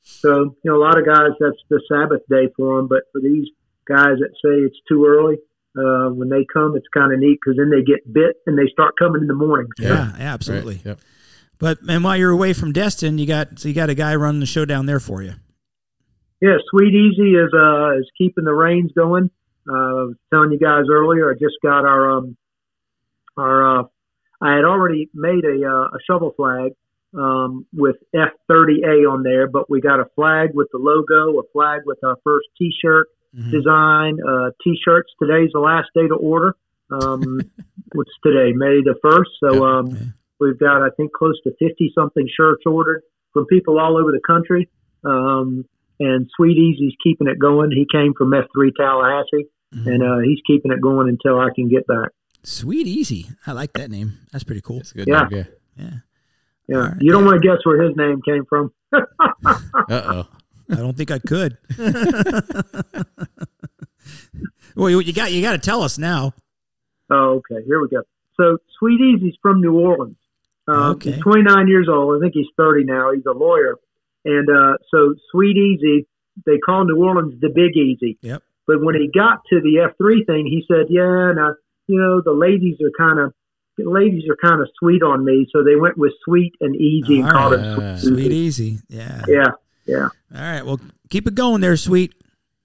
so 0.01 0.55
you 0.63 0.71
know, 0.71 0.75
a 0.77 0.83
lot 0.83 0.97
of 0.99 1.05
guys 1.05 1.31
that's 1.39 1.57
the 1.69 1.81
Sabbath 1.89 2.21
day 2.29 2.49
for 2.55 2.77
them, 2.77 2.87
but 2.87 3.03
for 3.11 3.19
these 3.21 3.47
guys 3.87 4.17
that 4.19 4.29
say 4.43 4.55
it's 4.65 4.77
too 4.89 5.05
early, 5.05 5.37
uh, 5.77 6.09
when 6.13 6.29
they 6.29 6.45
come, 6.51 6.75
it's 6.75 6.87
kind 6.93 7.13
of 7.13 7.19
neat 7.19 7.39
because 7.43 7.57
then 7.57 7.69
they 7.69 7.83
get 7.83 8.11
bit 8.11 8.35
and 8.47 8.57
they 8.57 8.67
start 8.71 8.95
coming 8.97 9.21
in 9.21 9.27
the 9.27 9.33
morning. 9.35 9.67
So, 9.79 9.83
Yeah. 9.87 9.93
yeah 9.93 10.11
Right. 10.11 10.21
absolutely. 10.21 10.81
Yep. 10.85 10.99
But 11.59 11.79
and 11.87 12.03
while 12.03 12.15
you're 12.17 12.31
away 12.31 12.53
from 12.53 12.71
Destin, 12.73 13.17
you 13.17 13.25
got 13.27 13.59
so 13.59 13.67
you 13.67 13.73
got 13.75 13.89
a 13.89 13.95
guy 13.95 14.15
running 14.15 14.39
the 14.39 14.45
show 14.45 14.65
down 14.65 14.85
there 14.85 14.99
for 14.99 15.21
you. 15.23 15.33
Yeah, 16.41 16.57
Sweet 16.69 16.93
Easy 16.93 17.31
is 17.35 17.51
uh 17.53 17.97
is 17.97 18.09
keeping 18.17 18.43
the 18.45 18.53
reins 18.53 18.91
going. 18.95 19.29
Uh, 19.69 19.73
I 19.73 20.03
was 20.03 20.15
telling 20.33 20.51
you 20.51 20.59
guys 20.59 20.83
earlier, 20.91 21.29
I 21.31 21.33
just 21.33 21.55
got 21.61 21.85
our 21.85 22.11
um 22.17 22.37
our 23.37 23.79
uh 23.79 23.83
I 24.41 24.55
had 24.55 24.65
already 24.65 25.09
made 25.13 25.43
a 25.45 25.65
uh, 25.65 25.87
a 25.87 25.97
shovel 26.09 26.33
flag 26.35 26.71
um 27.17 27.65
with 27.73 27.95
F30A 28.15 29.09
on 29.11 29.23
there, 29.23 29.47
but 29.47 29.69
we 29.69 29.81
got 29.81 29.99
a 29.99 30.05
flag 30.15 30.49
with 30.53 30.67
the 30.71 30.77
logo, 30.79 31.39
a 31.39 31.43
flag 31.53 31.81
with 31.85 31.97
our 32.03 32.17
first 32.23 32.47
T-shirt 32.57 33.07
Mhm. 33.35 33.51
design, 33.51 34.17
uh, 34.25 34.51
T-shirts. 34.63 35.11
Today's 35.21 35.51
the 35.53 35.59
last 35.59 35.89
day 35.93 36.07
to 36.07 36.15
order. 36.15 36.55
Um, 36.89 37.41
what's 37.93 38.09
today? 38.23 38.53
May 38.53 38.81
the 38.81 38.95
first. 39.03 39.31
So 39.41 39.63
um, 39.65 39.89
Yeah. 39.91 39.97
we've 40.39 40.57
got 40.59 40.81
I 40.81 40.89
think 40.95 41.11
close 41.11 41.39
to 41.43 41.51
fifty 41.59 41.91
something 41.93 42.27
shirts 42.35 42.63
ordered 42.65 43.03
from 43.33 43.45
people 43.47 43.79
all 43.79 43.97
over 43.97 44.11
the 44.11 44.21
country. 44.25 44.69
Um, 45.03 45.65
and 45.99 46.29
Sweet 46.35 46.57
Easy's 46.57 46.93
keeping 47.03 47.27
it 47.27 47.39
going. 47.39 47.71
He 47.71 47.85
came 47.91 48.13
from 48.17 48.31
F3 48.31 48.71
Tallahassee, 48.77 49.47
Mhm. 49.75 49.87
and 49.87 50.03
uh, 50.03 50.17
he's 50.19 50.39
keeping 50.47 50.71
it 50.71 50.79
going 50.81 51.09
until 51.09 51.39
I 51.39 51.49
can 51.55 51.67
get 51.69 51.85
back. 51.87 52.09
Sweet 52.43 52.87
Easy. 52.87 53.27
I 53.45 53.51
like 53.51 53.73
that 53.73 53.89
name. 53.91 54.13
That's 54.31 54.43
pretty 54.43 54.61
cool. 54.61 54.79
It's 54.79 54.91
a 54.91 54.95
good 54.95 55.07
Yeah. 55.07 55.27
name, 55.29 55.29
yeah. 55.31 55.43
Yeah. 55.77 55.89
Yeah, 56.69 56.75
All 56.77 56.83
right. 56.83 56.97
you 57.01 57.11
don't 57.11 57.25
want 57.25 57.41
to 57.41 57.47
guess 57.47 57.57
where 57.65 57.81
his 57.81 57.95
name 57.97 58.21
came 58.21 58.45
from. 58.45 58.71
Uh 58.93 59.55
oh. 59.89 60.27
I 60.69 60.75
don't 60.75 60.95
think 60.97 61.11
I 61.11 61.19
could. 61.19 61.57
well, 64.75 64.89
you, 64.89 64.99
you 64.99 65.13
got 65.13 65.31
you 65.31 65.41
got 65.41 65.53
to 65.53 65.57
tell 65.57 65.81
us 65.81 65.97
now. 65.97 66.33
Oh, 67.09 67.35
okay. 67.51 67.63
Here 67.65 67.81
we 67.81 67.87
go. 67.87 68.01
So 68.39 68.57
Sweet 68.79 68.99
Easy's 68.99 69.35
from 69.41 69.61
New 69.61 69.73
Orleans. 69.79 70.17
Um, 70.67 70.91
Okay. 70.95 71.13
He's 71.13 71.21
29 71.23 71.67
years 71.67 71.87
old. 71.89 72.17
I 72.17 72.19
think 72.23 72.33
he's 72.33 72.47
30 72.57 72.83
now. 72.83 73.11
He's 73.13 73.25
a 73.25 73.31
lawyer. 73.31 73.75
And 74.25 74.49
uh, 74.49 74.77
so 74.91 75.15
Sweet 75.31 75.55
Easy, 75.57 76.07
they 76.45 76.57
call 76.57 76.85
New 76.85 76.97
Orleans 77.03 77.39
the 77.41 77.49
Big 77.49 77.75
Easy. 77.77 78.17
Yep. 78.21 78.43
But 78.65 78.81
when 78.83 78.95
he 78.95 79.07
got 79.13 79.39
to 79.49 79.61
the 79.61 79.87
F3 79.99 80.25
thing, 80.25 80.45
he 80.45 80.63
said, 80.67 80.87
"Yeah, 80.89 81.31
now 81.35 81.53
you 81.87 81.99
know 81.99 82.21
the 82.23 82.33
ladies 82.37 82.77
are 82.81 82.91
kind 82.97 83.19
of." 83.19 83.33
The 83.79 83.87
ladies 83.87 84.23
are 84.27 84.35
kind 84.43 84.59
of 84.59 84.67
sweet 84.79 85.03
on 85.03 85.23
me, 85.23 85.45
so 85.53 85.63
they 85.63 85.75
went 85.75 85.99
with 85.99 86.11
sweet 86.25 86.51
and 86.61 86.75
easy 86.75 87.19
and 87.19 87.25
All 87.25 87.31
called 87.31 87.53
right. 87.53 87.63
it 87.93 87.99
Sweet. 87.99 88.09
Sweet 88.15 88.31
Easy. 88.31 88.65
Easy. 88.65 88.81
Yeah. 88.89 89.21
Yeah, 89.27 89.45
yeah, 89.85 90.07
All 90.35 90.41
right. 90.41 90.65
Well, 90.65 90.79
keep 91.11 91.27
it 91.27 91.35
going 91.35 91.61
there, 91.61 91.77
Sweet. 91.77 92.15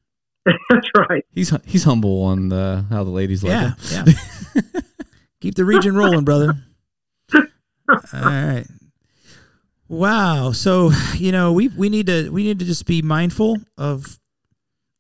that's 0.71 0.89
right. 1.11 1.23
He's 1.31 1.53
he's 1.67 1.85
humble 1.85 2.23
on 2.23 2.49
the, 2.49 2.87
how 2.89 3.05
the 3.05 3.11
ladies 3.11 3.45
like 3.45 3.51
Yeah. 3.53 3.75
him. 4.05 4.07
Yeah. 4.65 4.81
keep 5.43 5.55
the 5.55 5.67
region 5.67 5.95
rolling, 5.95 6.25
brother. 6.25 6.55
All 7.35 7.45
right. 8.15 8.65
Wow. 9.93 10.53
So 10.53 10.91
you 11.17 11.33
know 11.33 11.53
we 11.53 11.69
we 11.69 11.91
need 11.91 12.07
to 12.07 12.31
we 12.31 12.45
need 12.45 12.59
to 12.61 12.65
just 12.65 12.87
be 12.87 13.03
mindful 13.03 13.59
of 13.77 14.19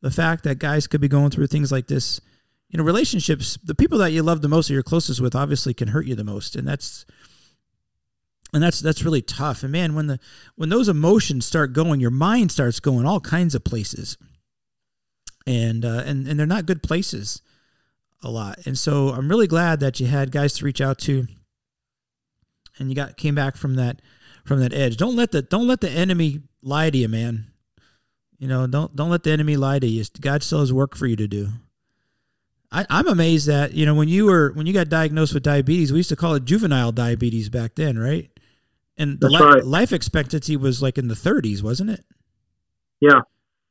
the 0.03 0.11
fact 0.11 0.45
that 0.45 0.59
guys 0.59 0.87
could 0.87 1.01
be 1.01 1.09
going 1.09 1.31
through 1.31 1.47
things 1.47 1.73
like 1.73 1.87
this. 1.87 2.21
You 2.69 2.77
know, 2.77 2.85
relationships. 2.85 3.59
The 3.65 3.75
people 3.75 3.97
that 3.99 4.13
you 4.13 4.23
love 4.23 4.43
the 4.43 4.49
most 4.49 4.71
or 4.71 4.75
you're 4.75 4.83
closest 4.83 5.19
with 5.19 5.35
obviously 5.35 5.73
can 5.73 5.89
hurt 5.89 6.05
you 6.05 6.15
the 6.15 6.25
most, 6.25 6.57
and 6.57 6.69
that's 6.69 7.07
and 8.53 8.63
that's 8.63 8.81
that's 8.81 9.03
really 9.03 9.23
tough. 9.23 9.63
And 9.63 9.73
man, 9.73 9.95
when 9.95 10.09
the 10.09 10.21
when 10.57 10.69
those 10.69 10.91
emotions 10.91 11.47
start 11.47 11.73
going, 11.73 12.01
your 12.01 12.11
mind 12.11 12.53
starts 12.53 12.79
going 12.79 13.07
all 13.07 13.21
kinds 13.21 13.55
of 13.55 13.65
places, 13.65 14.19
and 15.47 15.87
uh, 15.87 16.03
and 16.05 16.29
and 16.29 16.39
they're 16.39 16.47
not 16.47 16.67
good 16.67 16.83
places 16.83 17.41
a 18.23 18.31
lot. 18.31 18.59
And 18.67 18.77
so 18.77 19.09
I'm 19.09 19.31
really 19.31 19.47
glad 19.47 19.81
that 19.81 20.01
you 20.01 20.07
had 20.07 20.31
guys 20.31 20.53
to 20.55 20.67
reach 20.67 20.83
out 20.83 20.99
to, 21.01 21.29
and 22.79 22.91
you 22.91 22.95
got 22.95 23.17
came 23.17 23.35
back 23.35 23.57
from 23.57 23.77
that 23.77 24.03
from 24.45 24.61
that 24.61 24.73
edge. 24.73 24.97
Don't 24.97 25.17
let 25.17 25.33
the 25.33 25.43
don't 25.43 25.67
let 25.67 25.81
the 25.81 25.91
enemy 25.91 26.41
lie 26.63 26.91
to 26.91 26.99
you, 26.99 27.09
man. 27.09 27.47
You 28.39 28.49
know, 28.49 28.67
don't 28.67 28.95
don't 28.97 29.11
let 29.11 29.23
the 29.23 29.31
enemy 29.31 29.57
lie 29.57 29.79
to 29.79 29.87
you. 29.87 30.05
God 30.21 30.43
still 30.43 30.61
has 30.61 30.73
work 30.73 30.97
for 30.97 31.07
you 31.07 31.17
to 31.17 31.29
do. 31.29 31.49
I, 32.73 32.87
I'm 32.89 33.07
amazed 33.07 33.47
that 33.49 33.75
you 33.75 33.87
know 33.87 33.95
when 33.95 34.09
you 34.09 34.27
were 34.27 34.53
when 34.55 34.67
you 34.67 34.73
got 34.73 34.89
diagnosed 34.89 35.35
with 35.35 35.43
diabetes, 35.43 35.93
we 35.93 35.99
used 35.99 36.09
to 36.09 36.17
call 36.17 36.35
it 36.35 36.45
juvenile 36.45 36.93
diabetes 36.93 37.49
back 37.49 37.75
then, 37.75 37.99
right? 37.99 38.31
And 38.97 39.21
the 39.21 39.29
li- 39.29 39.41
right. 39.41 39.65
life 39.65 39.93
expectancy 39.93 40.57
was 40.57 40.83
like 40.83 40.99
in 40.99 41.09
the 41.09 41.15
30s, 41.15 41.63
wasn't 41.63 41.91
it? 41.91 42.05
Yeah. 43.01 43.23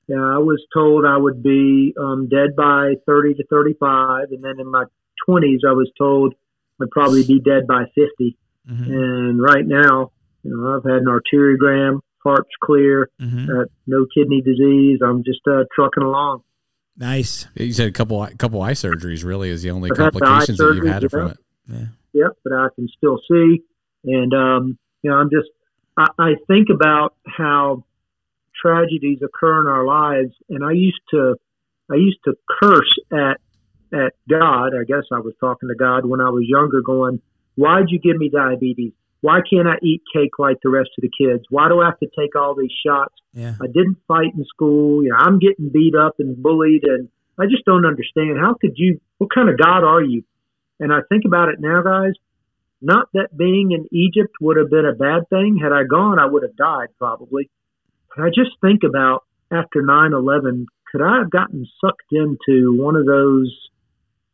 Yeah, 0.08 0.18
I 0.18 0.40
was 0.40 0.62
told 0.74 1.06
I 1.06 1.16
would 1.16 1.42
be 1.42 1.94
um, 1.98 2.28
dead 2.28 2.56
by 2.56 2.96
30 3.06 3.36
to 3.36 3.46
35. 3.50 4.32
And 4.32 4.44
then 4.44 4.60
in 4.60 4.70
my 4.70 4.84
20s, 5.30 5.60
I 5.66 5.72
was 5.72 5.90
told 5.98 6.34
I'd 6.82 6.90
probably 6.90 7.24
be 7.24 7.40
dead 7.40 7.68
by 7.68 7.86
50. 7.96 8.38
Mm-hmm. 8.70 8.92
And 8.92 9.42
right 9.42 9.66
now, 9.66 10.12
you 10.44 10.56
know, 10.56 10.76
I've 10.78 10.84
had 10.84 11.02
an 11.02 11.08
arteriogram, 11.08 12.00
heart's 12.24 12.50
clear, 12.64 13.10
Mm-hmm. 13.22 13.50
uh, 13.50 13.66
no 13.88 14.06
kidney 14.16 14.42
disease. 14.42 15.00
I'm 15.04 15.24
just 15.24 15.42
uh, 15.48 15.64
trucking 15.76 16.04
along. 16.04 16.44
Nice. 16.98 17.48
You 17.56 17.72
said 17.74 17.88
a 17.88 17.92
couple 17.92 18.28
couple 18.38 18.62
eye 18.62 18.74
surgeries 18.74 19.24
really 19.24 19.50
is 19.50 19.64
the 19.64 19.72
only 19.72 19.90
I've 19.92 19.98
had 19.98 20.14
the 20.14 20.20
complications 20.20 20.58
that 20.58 20.64
you've 20.66 20.76
surgery, 20.76 20.90
had 20.90 21.12
from 21.12 21.28
it. 21.32 21.38
Yeah. 21.68 21.86
Yep, 22.14 22.32
but 22.44 22.54
I 22.54 22.68
can 22.76 22.88
still 22.98 23.20
see. 23.30 23.64
And, 24.04 24.34
um, 24.34 24.78
you 25.02 25.10
know, 25.10 25.18
I'm 25.18 25.30
just, 25.30 25.50
I, 25.98 26.08
I 26.20 26.32
think 26.48 26.68
about 26.74 27.16
how 27.26 27.86
tragedies 28.62 29.20
occur 29.24 29.62
in 29.62 29.68
our 29.68 29.86
lives. 29.86 30.34
And 30.50 30.64
I 30.64 30.74
used 30.74 31.02
to, 31.12 31.36
I 31.90 31.96
used 31.96 32.20
to 32.26 32.34
curse 32.62 32.94
at, 33.12 33.40
at 33.94 34.14
God. 34.30 34.74
I 34.76 34.84
guess 34.86 35.04
I 35.12 35.20
was 35.20 35.34
talking 35.40 35.70
to 35.70 35.76
God 35.76 36.06
when 36.06 36.20
I 36.20 36.30
was 36.30 36.44
younger 36.46 36.82
going, 36.82 37.22
why'd 37.56 37.86
you 37.88 38.00
give 38.00 38.18
me 38.18 38.30
diabetes? 38.30 38.94
Why 39.22 39.40
can't 39.48 39.68
I 39.68 39.76
eat 39.84 40.02
cake 40.14 40.40
like 40.40 40.58
the 40.64 40.70
rest 40.70 40.90
of 40.98 41.04
the 41.04 41.10
kids? 41.10 41.46
Why 41.50 41.70
do 41.70 41.80
I 41.80 41.86
have 41.86 42.00
to 42.00 42.08
take 42.18 42.36
all 42.36 42.56
these 42.56 42.74
shots? 42.86 43.14
Yeah. 43.34 43.54
I 43.62 43.68
didn't 43.68 43.98
fight 44.08 44.34
in 44.36 44.44
school. 44.46 45.04
You 45.04 45.10
know, 45.12 45.18
I'm 45.18 45.40
getting 45.40 45.70
beat 45.70 45.94
up 45.96 46.16
and 46.20 46.42
bullied, 46.42 46.84
and 46.84 47.08
I 47.40 47.46
just 47.46 47.66
don't 47.66 47.86
understand. 47.86 48.40
How 48.40 48.56
could 48.60 48.74
you? 48.76 49.00
What 49.20 49.34
kind 49.34 49.50
of 49.50 49.58
God 49.58 49.84
are 49.84 50.02
you? 50.02 50.24
And 50.80 50.92
I 50.92 51.00
think 51.10 51.24
about 51.26 51.50
it 51.50 51.60
now, 51.60 51.84
guys. 51.84 52.14
Not 52.82 53.10
that 53.14 53.38
being 53.38 53.72
in 53.72 53.86
Egypt 53.96 54.34
would 54.42 54.58
have 54.58 54.72
been 54.72 54.86
a 54.86 54.96
bad 54.96 55.30
thing. 55.30 55.60
Had 55.62 55.72
I 55.72 55.84
gone, 55.84 56.18
I 56.18 56.26
would 56.26 56.42
have 56.42 56.56
died 56.56 56.90
probably. 56.98 57.50
But 58.10 58.26
I 58.26 58.30
just 58.30 58.58
think 58.60 58.82
about 58.84 59.24
after 59.52 59.84
9 59.84 60.14
11, 60.14 60.66
could 60.92 61.02
I 61.02 61.20
have 61.20 61.30
gotten 61.30 61.68
sucked 61.80 62.12
into 62.12 62.74
one 62.74 62.96
of 62.96 63.06
those 63.06 63.56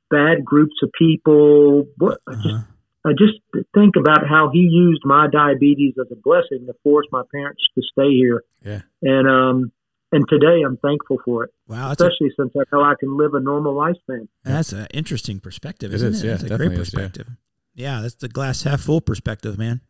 bad 0.09 0.45
groups 0.45 0.75
of 0.81 0.91
people? 0.97 1.87
What, 1.97 2.19
I 2.27 2.35
just 2.35 2.47
uh-huh. 2.47 2.63
Uh-huh. 3.09 3.13
Just 3.17 3.39
think 3.73 3.95
about 3.95 4.27
how 4.27 4.49
he 4.51 4.59
used 4.59 5.01
my 5.05 5.27
diabetes 5.31 5.93
as 5.99 6.07
a 6.11 6.15
blessing 6.15 6.65
to 6.67 6.73
force 6.83 7.05
my 7.11 7.23
parents 7.33 7.61
to 7.75 7.81
stay 7.91 8.11
here. 8.11 8.43
Yeah. 8.63 8.81
And 9.01 9.27
um 9.27 9.71
and 10.11 10.25
today 10.29 10.61
I'm 10.65 10.77
thankful 10.77 11.17
for 11.25 11.43
it, 11.45 11.51
Wow. 11.67 11.89
That's 11.89 12.01
a, 12.01 12.05
especially 12.05 12.31
since 12.37 12.51
I 12.57 12.63
know 12.75 12.81
I 12.83 12.93
can 12.99 13.17
live 13.17 13.33
a 13.33 13.39
normal 13.39 13.73
lifespan. 13.75 14.27
that's 14.43 14.71
an 14.73 14.87
interesting 14.93 15.39
perspective, 15.39 15.91
It 15.91 15.95
isn't 15.95 16.13
is, 16.13 16.23
it? 16.23 16.25
yeah, 16.27 16.31
that's 16.33 16.43
a 16.43 16.49
definitely 16.49 16.67
great 16.75 16.79
is, 16.87 16.93
yeah. 16.93 16.99
perspective. 16.99 17.27
Yeah. 17.75 18.01
that's 18.01 18.15
the 18.15 18.29
glass 18.29 18.63
half 18.63 18.81
full 18.81 19.01
perspective, 19.01 19.57
man. 19.57 19.81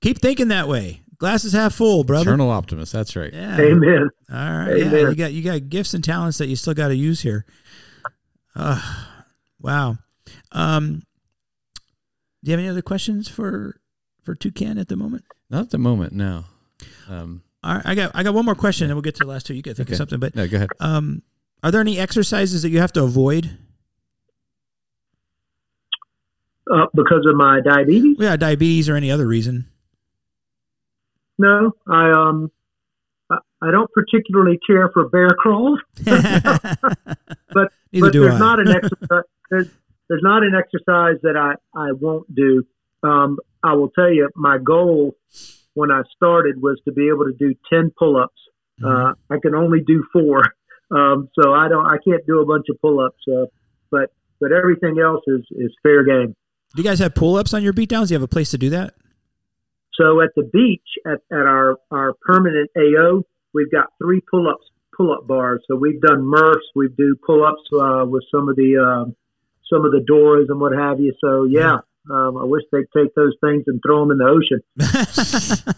Keep 0.00 0.18
thinking 0.20 0.48
that 0.48 0.66
way. 0.68 1.02
Glass 1.18 1.44
is 1.44 1.52
half 1.52 1.74
full, 1.74 2.02
brother. 2.04 2.30
Eternal 2.30 2.48
optimist. 2.50 2.92
That's 2.94 3.14
right. 3.14 3.30
Yeah. 3.32 3.60
Amen. 3.60 4.08
All 4.32 4.36
right. 4.38 4.78
Yeah, 4.78 4.96
you 5.10 5.14
got 5.14 5.32
you 5.34 5.42
got 5.42 5.68
gifts 5.68 5.92
and 5.92 6.02
talents 6.02 6.38
that 6.38 6.46
you 6.46 6.56
still 6.56 6.72
got 6.72 6.88
to 6.88 6.96
use 6.96 7.20
here. 7.20 7.44
Uh, 8.56 8.80
wow. 9.60 9.98
Um, 10.52 11.02
do 12.42 12.50
you 12.50 12.52
have 12.52 12.60
any 12.60 12.68
other 12.68 12.82
questions 12.82 13.28
for 13.28 13.80
for 14.22 14.34
Toucan 14.34 14.78
at 14.78 14.88
the 14.88 14.96
moment? 14.96 15.24
Not 15.50 15.62
at 15.62 15.70
the 15.70 15.78
moment. 15.78 16.12
No. 16.12 16.44
Um, 17.08 17.42
All 17.62 17.74
right, 17.74 17.82
I 17.86 17.94
got 17.94 18.10
I 18.14 18.22
got 18.22 18.34
one 18.34 18.44
more 18.44 18.54
question, 18.54 18.86
and 18.86 18.94
we'll 18.94 19.02
get 19.02 19.16
to 19.16 19.24
the 19.24 19.30
last 19.30 19.46
two. 19.46 19.54
You 19.54 19.62
can 19.62 19.74
think 19.74 19.88
Okay. 19.88 19.94
of 19.94 19.98
something, 19.98 20.18
but 20.20 20.34
no. 20.34 20.46
Go 20.48 20.56
ahead. 20.56 20.68
um, 20.80 21.22
are 21.62 21.70
there 21.70 21.80
any 21.80 21.98
exercises 21.98 22.62
that 22.62 22.70
you 22.70 22.78
have 22.80 22.92
to 22.92 23.02
avoid? 23.02 23.58
Uh, 26.70 26.86
because 26.94 27.26
of 27.28 27.34
my 27.36 27.60
diabetes? 27.60 28.16
Yeah, 28.18 28.36
diabetes 28.36 28.88
or 28.88 28.94
any 28.96 29.10
other 29.10 29.26
reason. 29.26 29.66
No, 31.38 31.72
I 31.88 32.10
um 32.10 32.50
I, 33.30 33.38
I 33.62 33.70
don't 33.70 33.90
particularly 33.92 34.58
care 34.66 34.88
for 34.92 35.08
bear 35.08 35.30
crawls, 35.30 35.80
Neither 36.06 36.76
but 37.54 38.12
do 38.12 38.20
there's 38.20 38.34
I. 38.34 38.38
not 38.38 38.60
an 38.60 38.68
exercise 38.76 39.24
there's, 39.50 39.68
there's 40.10 40.22
not 40.24 40.42
an 40.42 40.54
exercise 40.58 41.20
that 41.22 41.36
I, 41.36 41.54
I 41.78 41.92
won't 41.92 42.34
do. 42.34 42.64
Um, 43.02 43.38
I 43.62 43.74
will 43.74 43.90
tell 43.90 44.12
you 44.12 44.28
my 44.34 44.58
goal 44.58 45.16
when 45.74 45.92
I 45.92 46.02
started 46.16 46.60
was 46.60 46.80
to 46.84 46.92
be 46.92 47.08
able 47.08 47.26
to 47.26 47.32
do 47.32 47.54
ten 47.72 47.92
pull 47.96 48.16
ups. 48.20 48.40
Uh, 48.84 49.12
I 49.30 49.38
can 49.40 49.54
only 49.54 49.80
do 49.80 50.04
four. 50.12 50.42
Um, 50.92 51.28
so 51.40 51.54
I 51.54 51.68
don't 51.68 51.86
I 51.86 51.98
can't 52.04 52.26
do 52.26 52.40
a 52.40 52.44
bunch 52.44 52.66
of 52.68 52.80
pull 52.80 52.98
ups, 52.98 53.22
uh, 53.28 53.46
but 53.92 54.10
but 54.40 54.50
everything 54.50 54.98
else 54.98 55.22
is, 55.28 55.42
is 55.52 55.72
fair 55.84 56.02
game. 56.02 56.34
do 56.74 56.82
you 56.82 56.88
guys 56.88 56.98
have 56.98 57.14
pull 57.14 57.36
ups 57.36 57.54
on 57.54 57.62
your 57.62 57.72
beatdowns? 57.72 58.08
Do 58.08 58.14
you 58.14 58.18
have 58.18 58.24
a 58.24 58.26
place 58.26 58.50
to 58.50 58.58
do 58.58 58.70
that? 58.70 58.94
So 59.94 60.20
at 60.20 60.30
the 60.34 60.42
beach 60.42 60.82
at, 61.06 61.20
at 61.30 61.46
our, 61.46 61.76
our 61.92 62.14
permanent 62.22 62.70
AO, 62.76 63.22
we've 63.54 63.70
got 63.70 63.92
three 64.02 64.20
pull 64.28 64.48
ups 64.48 64.66
pull 64.96 65.12
up 65.12 65.26
bars. 65.26 65.62
So 65.68 65.76
we've 65.76 66.00
done 66.00 66.24
Murphs, 66.24 66.66
we 66.74 66.88
do 66.96 67.16
pull 67.24 67.44
ups 67.44 67.62
uh, 67.72 68.04
with 68.06 68.24
some 68.34 68.48
of 68.48 68.56
the 68.56 68.76
um, 68.76 69.14
some 69.72 69.84
of 69.84 69.92
the 69.92 70.00
doors 70.06 70.46
and 70.48 70.60
what 70.60 70.72
have 70.72 71.00
you. 71.00 71.14
So 71.20 71.44
yeah, 71.44 71.78
um, 72.10 72.36
I 72.36 72.44
wish 72.44 72.62
they'd 72.72 72.84
take 72.96 73.14
those 73.14 73.34
things 73.40 73.64
and 73.66 73.80
throw 73.86 74.00
them 74.00 74.10
in 74.10 74.18
the 74.18 74.26
ocean. 74.26 75.74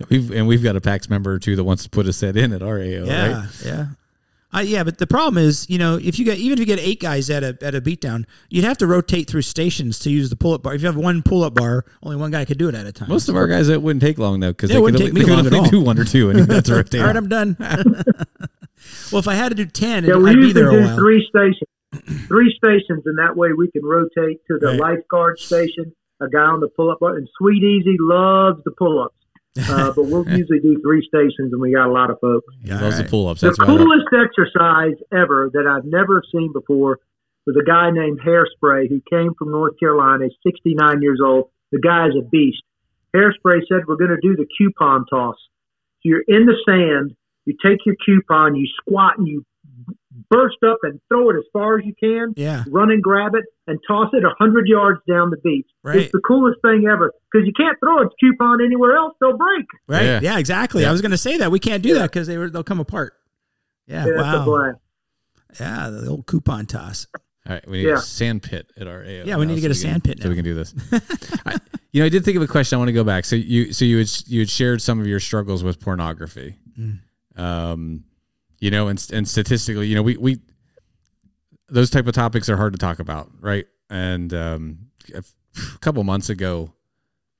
we've 0.10 0.30
and 0.30 0.46
we've 0.46 0.62
got 0.62 0.76
a 0.76 0.80
PAX 0.80 1.08
member 1.08 1.32
or 1.32 1.38
two 1.38 1.56
that 1.56 1.64
wants 1.64 1.84
to 1.84 1.90
put 1.90 2.06
a 2.06 2.12
set 2.12 2.36
in 2.36 2.52
at 2.52 2.62
our 2.62 2.78
AO, 2.78 2.82
Yeah, 2.82 3.40
right? 3.40 3.48
yeah. 3.64 3.86
Uh, 4.50 4.60
yeah, 4.60 4.82
but 4.82 4.96
the 4.96 5.06
problem 5.06 5.36
is, 5.36 5.68
you 5.68 5.76
know, 5.76 5.96
if 6.02 6.18
you 6.18 6.24
get 6.24 6.38
even 6.38 6.54
if 6.54 6.60
you 6.60 6.64
get 6.64 6.78
eight 6.78 7.00
guys 7.00 7.28
at 7.28 7.44
a 7.44 7.58
at 7.60 7.74
a 7.74 7.82
beatdown, 7.82 8.24
you'd 8.48 8.64
have 8.64 8.78
to 8.78 8.86
rotate 8.86 9.28
through 9.28 9.42
stations 9.42 9.98
to 9.98 10.10
use 10.10 10.30
the 10.30 10.36
pull 10.36 10.54
up 10.54 10.62
bar. 10.62 10.74
If 10.74 10.80
you 10.80 10.86
have 10.86 10.96
one 10.96 11.22
pull 11.22 11.44
up 11.44 11.52
bar, 11.54 11.84
only 12.02 12.16
one 12.16 12.30
guy 12.30 12.46
could 12.46 12.56
do 12.56 12.66
it 12.66 12.74
at 12.74 12.86
a 12.86 12.92
time. 12.92 13.10
Most 13.10 13.28
of 13.28 13.36
our 13.36 13.46
guys 13.46 13.66
that 13.66 13.82
wouldn't 13.82 14.00
take 14.00 14.16
long 14.16 14.40
though 14.40 14.52
because 14.52 14.70
they 14.70 14.78
wouldn't 14.80 15.02
could 15.02 15.14
take 15.14 15.14
only, 15.14 15.20
me 15.20 15.20
they 15.20 15.26
could 15.26 15.36
long 15.36 15.46
at 15.46 15.52
only 15.52 15.66
all. 15.66 15.70
do 15.70 15.80
one 15.82 15.98
or 15.98 16.04
two 16.04 16.30
and 16.30 16.40
that's 16.40 16.70
right 16.70 16.94
All 16.94 17.02
right, 17.04 17.14
I'm 17.16 17.28
done. 17.28 17.56
well, 19.12 19.18
if 19.18 19.28
I 19.28 19.34
had 19.34 19.50
to 19.50 19.54
do 19.54 19.66
ten, 19.66 20.04
Yeah, 20.06 20.16
we 20.16 20.30
I'd 20.30 20.36
be 20.36 20.46
usually 20.46 20.52
there 20.54 20.70
a 20.70 20.88
do 20.88 20.94
three 20.96 21.26
stations, 21.28 21.68
three 22.26 22.54
stations, 22.56 23.02
and 23.06 23.18
that 23.18 23.36
way 23.36 23.52
we 23.56 23.70
can 23.70 23.84
rotate 23.84 24.40
to 24.48 24.58
the 24.60 24.68
Right. 24.68 24.80
lifeguard 24.80 25.38
station, 25.38 25.92
a 26.20 26.28
guy 26.28 26.40
on 26.44 26.60
the 26.60 26.68
pull 26.68 26.90
up 26.90 27.00
bar, 27.00 27.16
and 27.16 27.28
Sweet 27.38 27.62
Easy 27.62 27.96
loves 28.00 28.62
the 28.64 28.72
pull 28.72 29.02
ups. 29.02 29.14
Uh, 29.70 29.92
but 29.96 30.04
we'll 30.04 30.28
usually 30.28 30.60
do 30.60 30.78
three 30.82 31.02
stations, 31.06 31.52
and 31.52 31.60
we 31.60 31.72
got 31.72 31.88
a 31.88 31.92
lot 31.92 32.10
of 32.10 32.18
folks. 32.20 32.46
He 32.62 32.70
loves 32.70 32.96
all 32.98 33.02
the 33.02 33.08
pull 33.08 33.28
ups. 33.28 33.40
The 33.40 33.48
That's 33.48 33.58
why. 33.58 33.66
Coolest 33.66 34.06
exercise 34.12 34.94
ever 35.12 35.50
that 35.52 35.66
I've 35.66 35.84
never 35.84 36.22
seen 36.32 36.52
before 36.52 36.98
was 37.46 37.56
a 37.56 37.64
guy 37.64 37.90
named 37.90 38.20
Hairspray 38.20 38.88
who 38.88 39.00
came 39.10 39.32
from 39.38 39.50
North 39.50 39.78
Carolina. 39.80 40.24
He's 40.28 40.36
69 40.52 41.00
years 41.02 41.20
old. 41.24 41.50
The 41.72 41.80
guy 41.80 42.06
is 42.08 42.14
a 42.16 42.22
beast. 42.28 42.62
Hairspray 43.16 43.60
said, 43.68 43.86
We're 43.88 43.96
going 43.96 44.10
to 44.10 44.20
do 44.20 44.36
the 44.36 44.46
coupon 44.58 45.06
toss. 45.06 45.36
So 45.36 46.02
you're 46.04 46.24
in 46.28 46.46
the 46.46 46.54
sand, 46.66 47.16
you 47.46 47.56
take 47.64 47.78
your 47.86 47.96
coupon, 48.04 48.54
you 48.54 48.66
squat, 48.80 49.18
and 49.18 49.26
you 49.26 49.44
burst 50.30 50.56
up 50.66 50.78
and 50.82 51.00
throw 51.08 51.30
it 51.30 51.36
as 51.36 51.44
far 51.52 51.78
as 51.78 51.84
you 51.86 51.94
can, 51.98 52.32
Yeah, 52.36 52.64
run 52.68 52.90
and 52.90 53.02
grab 53.02 53.34
it, 53.34 53.44
and 53.66 53.78
toss 53.86 54.10
it 54.12 54.22
100 54.24 54.66
yards 54.68 55.00
down 55.08 55.30
the 55.30 55.36
beach. 55.38 55.66
Right. 55.82 55.96
It's 55.96 56.12
the 56.12 56.20
coolest 56.20 56.60
thing 56.62 56.86
ever 56.90 57.12
because 57.32 57.46
you 57.46 57.52
can't 57.56 57.78
throw 57.80 58.02
a 58.02 58.08
coupon 58.20 58.62
anywhere 58.64 58.96
else, 58.96 59.14
they'll 59.20 59.36
break. 59.36 59.66
right. 59.86 60.04
Yeah. 60.04 60.20
Yeah, 60.22 60.38
exactly. 60.38 60.82
Yeah. 60.82 60.88
I 60.88 60.92
was 60.92 61.00
going 61.02 61.10
to 61.12 61.18
say 61.18 61.38
that 61.38 61.50
we 61.50 61.58
can't 61.58 61.82
do 61.82 61.94
that 61.94 62.10
because 62.10 62.26
they 62.26 62.38
were 62.38 62.50
they'll 62.50 62.64
come 62.64 62.80
apart. 62.80 63.14
Yeah, 63.86 64.04
Yeah, 64.06 64.10
It's 64.12 64.18
a 64.20 64.22
wow. 64.22 64.44
blast. 64.44 64.78
Yeah, 65.60 65.90
the 65.90 66.08
old 66.10 66.26
coupon 66.26 66.66
toss. 66.66 67.06
All 67.46 67.54
right, 67.54 67.66
we 67.68 67.78
need 67.78 67.88
Yeah. 67.88 67.94
a 67.94 68.00
sand 68.00 68.42
pit 68.42 68.70
at 68.76 68.86
our 68.86 69.02
AO. 69.02 69.22
Yeah, 69.24 69.36
we 69.38 69.46
need 69.46 69.54
to 69.54 69.60
get 69.62 69.74
so 69.74 69.80
a 69.86 69.88
we 69.88 69.92
sand 69.92 70.04
can- 70.04 70.12
pit 70.14 70.22
so 70.22 70.28
we 70.28 70.34
can 70.34 70.44
do 70.44 70.54
this. 70.54 70.74
I, 71.46 71.56
you 71.92 72.02
know, 72.02 72.06
I 72.06 72.10
did 72.10 72.22
think 72.24 72.36
of 72.36 72.42
a 72.42 72.46
question. 72.46 72.76
I 72.76 72.78
want 72.80 72.88
to 72.90 72.92
go 72.92 73.04
back. 73.04 73.24
So 73.24 73.34
you, 73.36 73.72
so 73.72 73.86
you 73.86 73.96
had 73.98 74.08
you 74.26 74.40
had 74.40 74.50
shared 74.50 74.82
some 74.82 75.00
of 75.00 75.06
your 75.06 75.20
struggles 75.20 75.64
with 75.64 75.80
pornography. 75.80 76.56
Mm. 76.78 76.98
Um, 77.36 78.04
you 78.58 78.70
know, 78.70 78.88
and 78.88 79.04
and 79.12 79.28
statistically, 79.28 79.86
you 79.86 79.94
know, 79.94 80.02
we 80.02 80.16
we 80.16 80.38
those 81.68 81.90
type 81.90 82.06
of 82.06 82.14
topics 82.14 82.48
are 82.48 82.56
hard 82.56 82.72
to 82.72 82.78
talk 82.78 82.98
about, 82.98 83.30
right? 83.40 83.66
And 83.90 84.32
um, 84.34 84.78
a 85.14 85.22
couple 85.80 86.02
months 86.04 86.28
ago, 86.28 86.72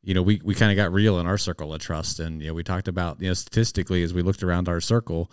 you 0.03 0.14
know, 0.14 0.23
we 0.23 0.41
we 0.45 0.55
kind 0.55 0.71
of 0.71 0.77
got 0.77 0.93
real 0.93 1.19
in 1.19 1.27
our 1.27 1.39
circle 1.39 1.75
of 1.75 1.81
trust, 1.81 2.21
and 2.21 2.41
you 2.41 2.49
know, 2.49 2.55
we 2.55 2.62
talked 2.62 2.89
about 2.89 3.21
you 3.21 3.29
know 3.29 3.35
statistically 3.35 4.03
as 4.03 4.14
we 4.14 4.23
looked 4.23 4.43
around 4.43 4.69
our 4.69 4.81
circle. 4.81 5.31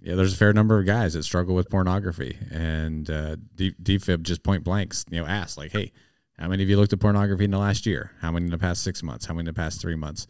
Yeah, 0.00 0.16
there's 0.16 0.34
a 0.34 0.36
fair 0.36 0.52
number 0.52 0.80
of 0.80 0.86
guys 0.86 1.14
that 1.14 1.22
struggle 1.22 1.54
with 1.54 1.70
pornography, 1.70 2.36
and 2.50 3.08
uh, 3.08 3.36
DFib 3.56 4.22
just 4.22 4.42
point 4.42 4.64
blanks, 4.64 5.04
you 5.08 5.20
know, 5.20 5.26
asked 5.26 5.56
like, 5.56 5.70
"Hey, 5.70 5.92
how 6.36 6.48
many 6.48 6.64
of 6.64 6.68
you 6.68 6.76
looked 6.76 6.92
at 6.92 6.98
pornography 6.98 7.44
in 7.44 7.52
the 7.52 7.58
last 7.58 7.86
year? 7.86 8.10
How 8.20 8.32
many 8.32 8.46
in 8.46 8.50
the 8.50 8.58
past 8.58 8.82
six 8.82 9.02
months? 9.02 9.26
How 9.26 9.34
many 9.34 9.42
in 9.42 9.46
the 9.46 9.52
past 9.52 9.80
three 9.80 9.94
months?" 9.94 10.26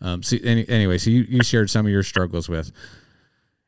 Um, 0.00 0.22
so 0.22 0.36
any, 0.44 0.68
anyway, 0.68 0.98
so 0.98 1.10
you, 1.10 1.22
you 1.22 1.42
shared 1.42 1.70
some 1.70 1.86
of 1.86 1.92
your 1.92 2.04
struggles 2.04 2.48
with. 2.48 2.70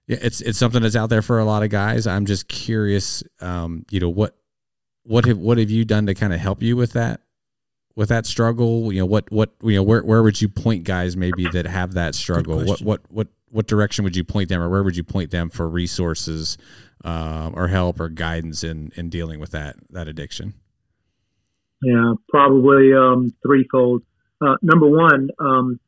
Yeah, 0.09 0.17
it's 0.23 0.41
it's 0.41 0.59
something 0.59 0.83
that's 0.83 0.97
out 0.97 1.11
there 1.11 1.23
for 1.23 1.39
a 1.39 1.45
lot 1.45 1.63
of 1.63 1.69
guys. 1.69 2.07
I'm 2.07 2.25
just 2.25 2.49
curious, 2.49 3.23
um, 3.41 3.85
you 3.91 4.01
know, 4.01 4.09
what 4.09 4.37
what 5.05 5.27
have 5.27 5.39
what 5.39 5.59
have 5.59 5.71
you 5.71 5.85
done 5.85 6.07
to 6.07 6.15
kind 6.15 6.33
of 6.33 6.41
help 6.41 6.63
you 6.63 6.77
with 6.77 6.95
that 6.95 7.21
with 7.95 8.09
that 8.09 8.27
struggle? 8.27 8.91
You 8.91 9.01
know, 9.01 9.07
what 9.07 9.31
what 9.31 9.51
you 9.63 9.75
know, 9.75 9.83
where 9.83 10.03
where 10.03 10.23
would 10.23 10.41
you 10.41 10.49
point 10.49 10.85
guys 10.85 11.17
maybe 11.17 11.47
that 11.49 11.67
have 11.67 11.93
that 11.95 12.15
struggle? 12.15 12.65
What 12.65 12.81
what 12.81 13.01
what 13.11 13.29
what 13.51 13.67
direction 13.67 14.03
would 14.05 14.17
you 14.17 14.25
point 14.25 14.49
them, 14.49 14.63
or 14.63 14.71
where 14.71 14.83
would 14.83 14.97
you 14.97 15.05
point 15.05 15.31
them 15.31 15.51
for 15.51 15.69
resources 15.69 16.57
um, 17.05 17.55
or 17.55 17.69
help 17.69 18.01
or 18.01 18.09
guidance 18.09 18.65
in 18.65 18.93
in 18.97 19.11
dealing 19.11 19.41
with 19.41 19.51
that 19.51 19.77
that 19.91 20.09
addiction? 20.09 20.55
Yeah, 21.83 22.15
probably 22.31 22.95
um, 22.95 23.35
threefold. 23.47 24.03
Uh, 24.41 24.57
number 24.63 24.89
one, 24.89 25.29
um, 25.39 25.81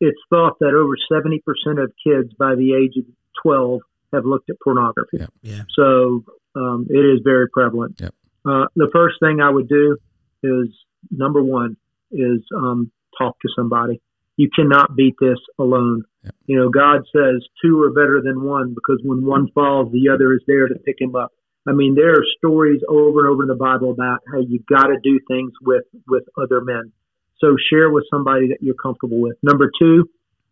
it's 0.00 0.18
thought 0.30 0.58
that 0.60 0.74
over 0.74 0.96
70% 1.10 1.82
of 1.82 1.92
kids 2.02 2.32
by 2.38 2.54
the 2.54 2.74
age 2.74 2.96
of 2.96 3.04
12 3.42 3.80
have 4.12 4.24
looked 4.24 4.50
at 4.50 4.56
pornography. 4.62 5.18
Yeah. 5.18 5.26
Yeah. 5.42 5.62
So 5.74 6.24
um, 6.54 6.86
it 6.88 6.98
is 6.98 7.20
very 7.24 7.48
prevalent. 7.48 8.00
Yep. 8.00 8.14
Uh, 8.44 8.66
the 8.76 8.88
first 8.92 9.16
thing 9.20 9.40
I 9.40 9.50
would 9.50 9.68
do 9.68 9.98
is 10.42 10.68
number 11.10 11.42
one 11.42 11.76
is 12.10 12.40
um, 12.56 12.90
talk 13.18 13.38
to 13.40 13.48
somebody. 13.56 14.00
You 14.36 14.48
cannot 14.54 14.96
beat 14.96 15.16
this 15.20 15.38
alone. 15.58 16.04
Yep. 16.24 16.34
You 16.46 16.56
know, 16.58 16.68
God 16.68 17.02
says 17.12 17.46
two 17.62 17.82
are 17.82 17.90
better 17.90 18.20
than 18.24 18.42
one 18.42 18.74
because 18.74 19.00
when 19.04 19.26
one 19.26 19.48
falls, 19.52 19.92
the 19.92 20.10
other 20.12 20.32
is 20.32 20.40
there 20.46 20.68
to 20.68 20.74
pick 20.76 21.00
him 21.00 21.14
up. 21.16 21.32
I 21.66 21.72
mean, 21.72 21.94
there 21.94 22.12
are 22.12 22.24
stories 22.38 22.80
over 22.88 23.20
and 23.20 23.28
over 23.28 23.42
in 23.42 23.48
the 23.48 23.54
Bible 23.54 23.90
about 23.90 24.20
how 24.32 24.40
you 24.40 24.60
got 24.68 24.86
to 24.86 24.96
do 25.02 25.20
things 25.28 25.52
with 25.60 25.84
with 26.06 26.24
other 26.40 26.62
men. 26.62 26.92
So 27.40 27.56
share 27.70 27.90
with 27.90 28.04
somebody 28.10 28.48
that 28.48 28.58
you're 28.60 28.74
comfortable 28.74 29.20
with. 29.20 29.36
Number 29.42 29.70
two, 29.78 30.08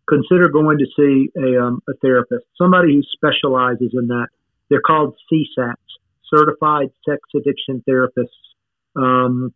consider 0.08 0.48
going 0.48 0.78
to 0.78 0.86
see 0.96 1.30
a 1.36 1.62
um, 1.62 1.82
a 1.88 1.94
therapist, 2.02 2.44
somebody 2.56 2.94
who 2.94 3.02
specializes 3.02 3.92
in 3.92 4.08
that. 4.08 4.28
They're 4.68 4.80
called 4.80 5.16
CSATs, 5.32 5.74
Certified 6.32 6.90
Sex 7.08 7.20
Addiction 7.34 7.82
Therapists. 7.88 8.26
Um, 8.96 9.52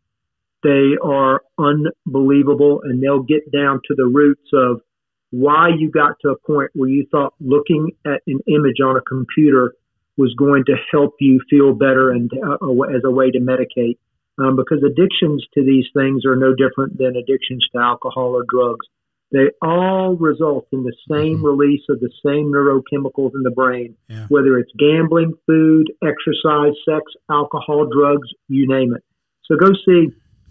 they 0.63 0.97
are 1.03 1.43
unbelievable, 1.59 2.83
and 2.85 3.03
they'll 3.03 3.23
get 3.23 3.51
down 3.51 3.81
to 3.89 3.95
the 3.95 4.05
roots 4.05 4.51
of 4.53 4.83
why 5.31 5.69
you 5.77 5.91
got 5.91 6.17
to 6.23 6.31
a 6.31 6.39
point 6.39 6.71
where 6.75 6.89
you 6.89 7.07
thought 7.11 7.35
looking 7.41 7.93
at 8.05 8.21
an 8.27 8.41
image 8.47 8.81
on 8.85 8.97
a 8.97 9.01
computer 9.01 9.75
was 10.17 10.35
going 10.35 10.65
to 10.67 10.75
help 10.91 11.15
you 11.21 11.41
feel 11.49 11.73
better 11.73 12.11
and 12.11 12.31
uh, 12.35 12.67
as 12.95 13.03
a 13.05 13.11
way 13.11 13.31
to 13.31 13.39
medicate. 13.39 13.97
Um, 14.41 14.57
because 14.57 14.83
addictions 14.83 15.45
to 15.55 15.63
these 15.63 15.87
things 15.95 16.25
are 16.25 16.37
no 16.37 16.55
different 16.55 16.97
than 16.97 17.15
addictions 17.17 17.67
to 17.73 17.79
alcohol 17.81 18.35
or 18.35 18.45
drugs. 18.49 18.87
They 19.33 19.51
all 19.63 20.17
result 20.17 20.67
in 20.73 20.83
the 20.83 20.95
same 21.11 21.45
release 21.45 21.83
of 21.89 22.01
the 22.01 22.11
same 22.25 22.51
neurochemicals 22.51 23.33
in 23.35 23.43
the 23.43 23.53
brain, 23.55 23.97
Yeah. 24.09 24.27
whether 24.29 24.59
it's 24.59 24.73
gambling, 24.79 25.35
food, 25.47 25.93
exercise, 26.03 26.73
sex, 26.89 27.13
alcohol, 27.31 27.87
drugs, 27.87 28.29
you 28.49 28.67
name 28.67 28.95
it. 28.95 29.05
So 29.45 29.57
go 29.57 29.73
see 29.87 30.09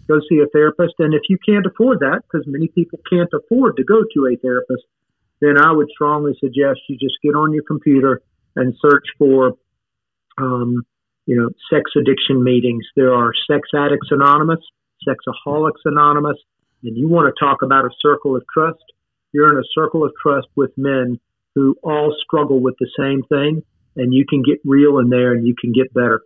go 0.08 0.18
see 0.28 0.40
a 0.40 0.46
therapist, 0.48 0.94
and 0.98 1.14
if 1.14 1.22
you 1.28 1.38
can't 1.46 1.64
afford 1.66 2.00
that, 2.00 2.22
because 2.24 2.44
many 2.48 2.66
people 2.68 2.98
can't 3.08 3.28
afford 3.32 3.76
to 3.76 3.84
go 3.84 4.02
to 4.12 4.26
a 4.26 4.36
therapist, 4.36 4.82
then 5.40 5.56
I 5.56 5.70
would 5.70 5.88
strongly 5.90 6.34
suggest 6.40 6.80
you 6.88 6.96
just 6.98 7.14
get 7.22 7.36
on 7.36 7.52
your 7.52 7.62
computer 7.62 8.20
and 8.56 8.74
search 8.80 9.04
for, 9.18 9.54
um, 10.36 10.84
you 11.30 11.36
know, 11.36 11.48
sex 11.72 11.92
addiction 11.96 12.42
meetings. 12.42 12.84
There 12.96 13.14
are 13.14 13.30
Sex 13.48 13.68
Addicts 13.72 14.08
Anonymous, 14.10 14.58
Sexaholics 15.06 15.78
Anonymous, 15.84 16.36
and 16.82 16.96
you 16.96 17.08
want 17.08 17.32
to 17.32 17.38
talk 17.44 17.62
about 17.62 17.84
a 17.84 17.90
circle 18.02 18.34
of 18.34 18.42
trust. 18.52 18.82
You're 19.32 19.46
in 19.46 19.56
a 19.56 19.68
circle 19.72 20.04
of 20.04 20.10
trust 20.20 20.48
with 20.56 20.72
men 20.76 21.20
who 21.54 21.76
all 21.84 22.16
struggle 22.24 22.58
with 22.58 22.74
the 22.80 22.88
same 22.98 23.22
thing, 23.28 23.62
and 23.94 24.12
you 24.12 24.24
can 24.28 24.42
get 24.42 24.58
real 24.64 24.98
in 24.98 25.08
there 25.08 25.32
and 25.32 25.46
you 25.46 25.54
can 25.54 25.72
get 25.72 25.94
better. 25.94 26.22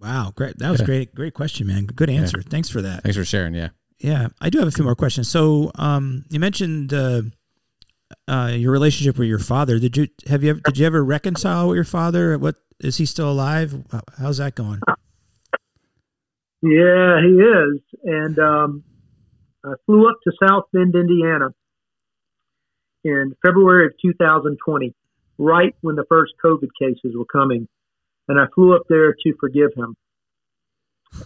Wow, 0.00 0.32
great. 0.34 0.56
That 0.58 0.70
was 0.70 0.80
Yeah. 0.80 0.86
great. 0.86 1.14
Great 1.14 1.34
question, 1.34 1.66
man. 1.66 1.84
Good 1.84 2.08
answer. 2.08 2.40
Thanks 2.40 2.70
for 2.70 2.80
that. 2.80 3.02
Thanks 3.02 3.18
for 3.18 3.24
sharing. 3.26 3.54
Yeah. 3.54 3.68
Yeah, 3.98 4.28
I 4.40 4.48
do 4.48 4.58
have 4.58 4.68
a 4.68 4.70
few 4.70 4.84
more 4.84 4.94
questions. 4.96 5.28
So, 5.28 5.70
um, 5.74 6.24
you 6.30 6.40
mentioned 6.40 6.94
uh, 6.94 7.22
uh, 8.28 8.52
your 8.54 8.72
relationship 8.72 9.18
with 9.18 9.28
your 9.28 9.38
father. 9.38 9.78
Did 9.78 9.96
you 9.96 10.08
have 10.26 10.42
you 10.42 10.50
ever, 10.50 10.60
did 10.64 10.78
you 10.78 10.86
ever 10.86 11.04
reconcile 11.04 11.68
with 11.68 11.76
your 11.76 11.84
father? 11.84 12.38
What 12.38 12.56
is 12.80 12.96
he 12.96 13.06
still 13.06 13.30
alive? 13.30 13.74
How's 14.18 14.38
that 14.38 14.54
going? 14.54 14.80
Yeah, 16.62 17.20
he 17.20 17.34
is. 17.34 17.80
And 18.04 18.38
um, 18.38 18.84
I 19.64 19.74
flew 19.86 20.08
up 20.08 20.16
to 20.24 20.32
South 20.46 20.64
Bend, 20.72 20.94
Indiana 20.94 21.50
in 23.04 23.34
February 23.44 23.86
of 23.86 23.92
2020, 24.00 24.94
right 25.36 25.74
when 25.82 25.96
the 25.96 26.04
first 26.08 26.32
COVID 26.42 26.68
cases 26.80 27.14
were 27.14 27.26
coming. 27.26 27.68
And 28.28 28.40
I 28.40 28.44
flew 28.54 28.74
up 28.74 28.84
there 28.88 29.12
to 29.12 29.34
forgive 29.38 29.74
him. 29.76 29.94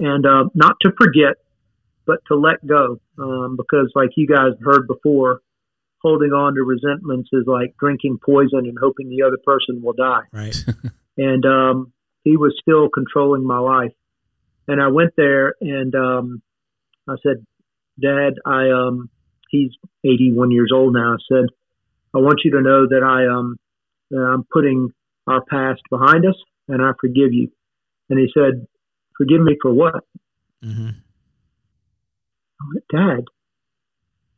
And 0.01 0.27
uh, 0.27 0.45
not 0.55 0.77
to 0.83 0.93
forget, 0.99 1.37
but 2.05 2.19
to 2.27 2.35
let 2.35 2.67
go. 2.67 3.01
Um, 3.19 3.57
because, 3.57 3.93
like 3.95 4.11
you 4.17 4.27
guys 4.27 4.53
heard 4.61 4.89
before, 4.89 5.41
holding 6.03 6.33
on 6.33 6.55
to 6.55 6.63
resentments 6.63 7.29
is 7.33 7.45
like 7.47 7.77
drinking 7.79 8.19
poison 8.25 8.61
and 8.61 8.77
hoping 8.81 9.09
the 9.09 9.23
other 9.23 9.39
person 9.45 9.83
will 9.83 9.95
die 9.95 10.23
Right. 10.33 10.57
and 11.19 11.45
um, 11.45 11.93
he 12.23 12.37
was 12.37 12.57
still 12.63 12.89
controlling 12.89 13.45
my 13.45 13.59
life. 13.59 13.93
And 14.69 14.81
I 14.81 14.89
went 14.89 15.11
there 15.17 15.55
and 15.61 15.95
um, 15.95 16.43
I 17.09 17.15
said, 17.23 17.45
"Dad, 18.01 18.35
I 18.47 18.71
um, 18.71 19.11
he's 19.51 19.73
81 20.05 20.53
years 20.53 20.71
old 20.73 20.95
now." 20.95 21.15
I 21.15 21.17
said, 21.29 21.47
"I 22.15 22.19
want 22.19 22.41
you 22.45 22.53
to 22.53 22.63
know 22.63 22.87
that 22.87 23.03
I 23.03 23.27
um, 23.27 23.57
that 24.11 24.19
I'm 24.19 24.45
putting 24.51 24.91
our 25.27 25.45
past 25.45 25.83
behind 25.91 26.25
us, 26.25 26.37
and 26.69 26.81
I 26.81 26.93
forgive 27.01 27.33
you." 27.33 27.51
And 28.09 28.19
he 28.19 28.29
said, 28.33 28.67
"Forgive 29.17 29.41
me 29.41 29.57
for 29.61 29.73
what?" 29.73 30.05
Mm-hmm. 30.65 30.89
I 32.61 32.65
went, 32.73 32.85
Dad, 32.91 33.25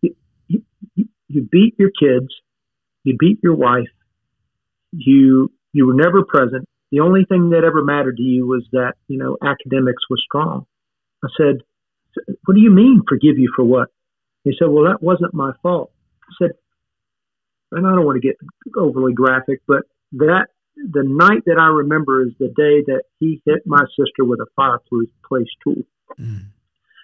you, 0.03 0.15
you, 0.95 1.09
you 1.29 1.49
beat 1.51 1.75
your 1.79 1.91
kids, 1.91 2.29
you 3.05 3.17
beat 3.19 3.41
your 3.43 3.55
wife, 3.55 3.89
you 4.93 5.51
you 5.73 5.87
were 5.87 5.95
never 5.95 6.25
present. 6.25 6.69
The 6.91 7.01
only 7.01 7.25
thing 7.25 7.51
that 7.51 7.65
ever 7.65 7.85
mattered 7.85 8.17
to 8.17 8.23
you 8.23 8.47
was 8.47 8.67
that 8.73 8.95
you 9.09 9.19
know 9.19 9.37
academics 9.43 10.03
was 10.11 10.23
strong. 10.25 10.67
I 11.25 11.29
said, 11.37 11.63
"What 12.45 12.55
do 12.55 12.61
you 12.61 12.71
mean 12.71 13.03
forgive 13.09 13.39
you 13.39 13.53
for 13.55 13.65
what?" 13.65 13.89
He 14.45 14.53
said, 14.59 14.69
"Well, 14.69 14.85
that 14.85 15.03
wasn't 15.03 15.35
my 15.35 15.53
fault." 15.63 15.93
I 16.23 16.33
said, 16.39 16.53
and 17.73 17.87
I 17.87 17.95
don't 17.95 18.05
want 18.05 18.21
to 18.21 18.27
get 18.27 18.37
overly 18.77 19.13
graphic, 19.13 19.61
but 19.67 19.83
that 20.13 20.49
the 20.77 21.05
night 21.05 21.43
that 21.47 21.59
I 21.59 21.69
remember 21.69 22.23
is 22.23 22.33
the 22.39 22.49
day 22.49 22.83
that 22.87 23.03
he 23.19 23.43
hit 23.45 23.67
my 23.67 23.85
sister 23.97 24.25
with 24.25 24.41
a 24.41 24.47
fireplace 24.57 25.51
tool. 25.63 25.85
Mm. 26.19 26.47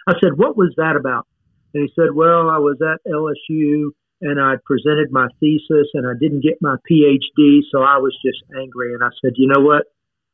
I 0.09 0.15
said, 0.23 0.37
"What 0.37 0.57
was 0.57 0.75
that 0.77 0.97
about?" 0.97 1.27
And 1.75 1.83
he 1.83 1.93
said, 1.95 2.15
"Well, 2.15 2.49
I 2.49 2.59
was 2.59 2.81
at 2.81 3.01
LSU 3.07 3.93
and 4.21 4.41
I 4.41 4.55
presented 4.65 5.11
my 5.11 5.29
thesis 5.41 5.89
and 5.95 6.07
I 6.07 6.13
didn't 6.19 6.43
get 6.43 6.59
my 6.61 6.77
PhD, 6.91 7.61
so 7.71 7.83
I 7.83 7.99
was 7.99 8.17
just 8.25 8.43
angry." 8.57 8.95
And 8.95 9.03
I 9.03 9.11
said, 9.21 9.35
"You 9.37 9.49
know 9.49 9.63
what? 9.63 9.85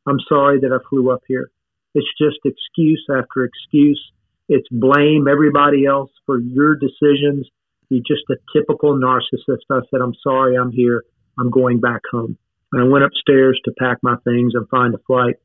I'm 0.07 0.21
sorry 0.29 0.61
that 0.61 0.73
I 0.73 0.79
flew 0.89 1.11
up 1.11 1.23
here. 1.29 1.51
It's 1.95 2.09
just 2.19 2.39
excuse 2.45 3.05
after 3.11 3.45
excuse. 3.45 4.01
It's 4.49 4.69
blame 4.71 5.29
everybody 5.29 5.87
else 5.87 6.11
for 6.27 6.41
your 6.41 6.75
decisions. 6.77 7.49
You're 7.89 8.01
just 8.07 8.29
a 8.31 8.37
typical 8.57 8.95
narcissist." 8.95 9.65
I 9.71 9.81
said, 9.91 10.01
"I'm 10.01 10.15
sorry. 10.23 10.57
I'm 10.57 10.73
here. 10.73 11.05
I'm 11.39 11.51
going 11.51 11.81
back 11.81 12.03
home." 12.11 12.37
And 12.73 12.83
I 12.83 12.85
went 12.85 13.05
upstairs 13.05 13.61
to 13.65 13.73
pack 13.79 13.99
my 14.03 14.17
things 14.25 14.55
and 14.55 14.69
find 14.69 14.95
a 14.95 14.99
flight. 14.99 15.37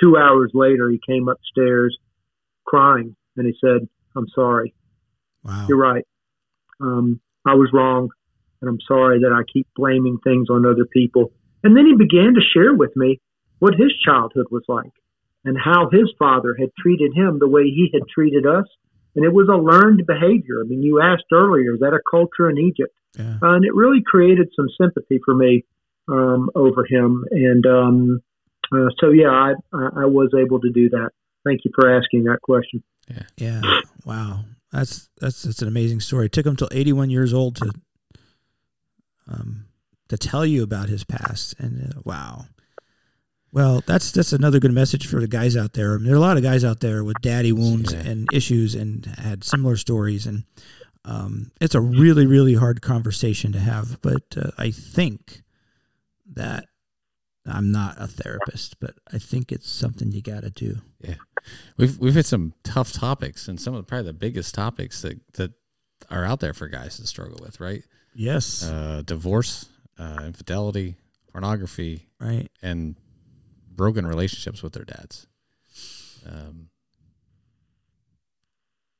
Two 0.00 0.16
hours 0.16 0.50
later, 0.52 0.90
he 0.90 1.00
came 1.06 1.28
upstairs 1.28 1.96
crying 2.64 3.16
and 3.36 3.46
he 3.46 3.54
said, 3.60 3.88
I'm 4.16 4.26
sorry. 4.34 4.74
Wow. 5.42 5.66
You're 5.68 5.78
right. 5.78 6.04
Um, 6.80 7.20
I 7.46 7.54
was 7.54 7.70
wrong. 7.72 8.10
And 8.60 8.70
I'm 8.70 8.80
sorry 8.88 9.20
that 9.20 9.32
I 9.32 9.42
keep 9.52 9.66
blaming 9.76 10.18
things 10.24 10.48
on 10.48 10.64
other 10.64 10.86
people. 10.90 11.32
And 11.62 11.76
then 11.76 11.86
he 11.86 11.94
began 11.94 12.34
to 12.34 12.40
share 12.54 12.74
with 12.74 12.96
me 12.96 13.20
what 13.58 13.74
his 13.74 13.92
childhood 14.04 14.46
was 14.50 14.64
like 14.68 14.92
and 15.44 15.56
how 15.62 15.90
his 15.90 16.10
father 16.18 16.56
had 16.58 16.70
treated 16.78 17.12
him 17.14 17.38
the 17.38 17.48
way 17.48 17.64
he 17.64 17.90
had 17.92 18.02
treated 18.08 18.46
us. 18.46 18.64
And 19.16 19.24
it 19.24 19.32
was 19.32 19.48
a 19.48 19.56
learned 19.56 20.06
behavior. 20.06 20.62
I 20.64 20.66
mean, 20.66 20.82
you 20.82 21.00
asked 21.00 21.30
earlier, 21.32 21.74
is 21.74 21.80
that 21.80 21.92
a 21.92 22.00
culture 22.10 22.48
in 22.48 22.58
Egypt? 22.58 22.94
Yeah. 23.18 23.36
Uh, 23.42 23.54
and 23.54 23.64
it 23.64 23.74
really 23.74 24.02
created 24.04 24.48
some 24.56 24.66
sympathy 24.80 25.20
for 25.24 25.34
me 25.34 25.64
um, 26.08 26.50
over 26.54 26.84
him. 26.88 27.24
And 27.30 27.66
um, 27.66 28.22
uh, 28.72 28.88
so, 28.98 29.10
yeah, 29.10 29.28
I, 29.28 29.52
I 29.72 30.06
was 30.06 30.30
able 30.36 30.60
to 30.60 30.70
do 30.70 30.88
that. 30.90 31.10
Thank 31.44 31.60
you 31.64 31.70
for 31.74 31.94
asking 31.94 32.24
that 32.24 32.40
question. 32.42 32.82
Yeah. 33.08 33.22
Yeah. 33.36 33.60
Wow. 34.04 34.40
That's 34.74 35.08
that's 35.20 35.42
that's 35.42 35.62
an 35.62 35.68
amazing 35.68 36.00
story. 36.00 36.26
It 36.26 36.32
took 36.32 36.44
him 36.44 36.56
till 36.56 36.68
81 36.72 37.08
years 37.08 37.32
old 37.32 37.56
to 37.56 37.70
um 39.28 39.66
to 40.08 40.18
tell 40.18 40.44
you 40.44 40.62
about 40.64 40.88
his 40.88 41.04
past 41.04 41.54
and 41.58 41.94
uh, 41.94 42.00
wow. 42.04 42.46
Well, 43.52 43.84
that's 43.86 44.10
that's 44.10 44.32
another 44.32 44.58
good 44.58 44.72
message 44.72 45.06
for 45.06 45.20
the 45.20 45.28
guys 45.28 45.56
out 45.56 45.74
there. 45.74 45.94
I 45.94 45.96
mean, 45.98 46.06
there 46.06 46.14
are 46.14 46.18
a 46.18 46.20
lot 46.20 46.36
of 46.36 46.42
guys 46.42 46.64
out 46.64 46.80
there 46.80 47.04
with 47.04 47.20
daddy 47.22 47.52
wounds 47.52 47.92
yeah. 47.92 48.00
and 48.00 48.28
issues 48.32 48.74
and 48.74 49.06
had 49.06 49.44
similar 49.44 49.76
stories 49.76 50.26
and 50.26 50.42
um, 51.04 51.52
it's 51.60 51.76
a 51.76 51.80
really 51.80 52.26
really 52.26 52.54
hard 52.54 52.82
conversation 52.82 53.52
to 53.52 53.60
have, 53.60 54.02
but 54.02 54.22
uh, 54.36 54.50
I 54.58 54.72
think 54.72 55.42
that 56.32 56.66
I'm 57.46 57.70
not 57.70 57.96
a 57.98 58.06
therapist, 58.06 58.80
but 58.80 58.94
I 59.12 59.18
think 59.18 59.52
it's 59.52 59.70
something 59.70 60.12
you 60.12 60.22
got 60.22 60.42
to 60.42 60.50
do. 60.50 60.78
Yeah, 61.00 61.14
we've 61.76 61.98
we've 61.98 62.14
had 62.14 62.26
some 62.26 62.54
tough 62.64 62.92
topics, 62.92 63.48
and 63.48 63.60
some 63.60 63.74
of 63.74 63.80
the, 63.80 63.86
probably 63.86 64.06
the 64.06 64.14
biggest 64.14 64.54
topics 64.54 65.02
that 65.02 65.20
that 65.34 65.52
are 66.10 66.24
out 66.24 66.40
there 66.40 66.54
for 66.54 66.68
guys 66.68 66.96
to 66.96 67.06
struggle 67.06 67.38
with, 67.42 67.60
right? 67.60 67.82
Yes, 68.14 68.62
uh, 68.62 69.02
divorce, 69.04 69.66
uh, 69.98 70.22
infidelity, 70.24 70.96
pornography, 71.30 72.08
right, 72.18 72.48
and 72.62 72.96
broken 73.70 74.06
relationships 74.06 74.62
with 74.62 74.72
their 74.72 74.84
dads. 74.84 75.26
Um, 76.26 76.68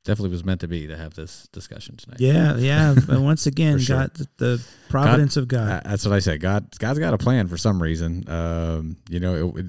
definitely 0.05 0.29
was 0.29 0.45
meant 0.45 0.61
to 0.61 0.67
be 0.67 0.87
to 0.87 0.95
have 0.95 1.15
this 1.15 1.49
discussion 1.51 1.97
tonight. 1.97 2.19
Yeah, 2.19 2.55
yeah. 2.55 2.95
But 2.95 3.19
once 3.21 3.45
again, 3.45 3.79
sure. 3.79 3.97
God, 3.97 4.11
the 4.37 4.65
providence 4.87 5.35
God, 5.35 5.41
of 5.41 5.47
God. 5.49 5.81
That's 5.83 6.05
what 6.05 6.13
I 6.13 6.19
said. 6.19 6.39
God, 6.39 6.67
God's 6.79 6.99
got 6.99 7.13
a 7.13 7.17
plan 7.17 7.47
for 7.47 7.57
some 7.57 7.81
reason. 7.81 8.23
Um, 8.29 8.97
you 9.09 9.19
know, 9.19 9.53
it, 9.57 9.65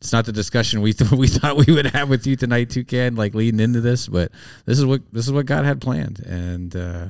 it's 0.00 0.12
not 0.12 0.24
the 0.26 0.32
discussion 0.32 0.80
we 0.80 0.92
th- 0.92 1.10
we 1.12 1.26
thought 1.26 1.56
we 1.56 1.72
would 1.72 1.86
have 1.88 2.08
with 2.08 2.26
you 2.26 2.36
tonight, 2.36 2.70
too, 2.70 2.84
Toucan, 2.84 3.16
like 3.16 3.34
leading 3.34 3.60
into 3.60 3.80
this, 3.80 4.08
but 4.08 4.30
this 4.64 4.78
is 4.78 4.86
what 4.86 5.02
this 5.12 5.26
is 5.26 5.32
what 5.32 5.46
God 5.46 5.64
had 5.64 5.80
planned, 5.80 6.20
and 6.20 6.74
uh, 6.74 7.06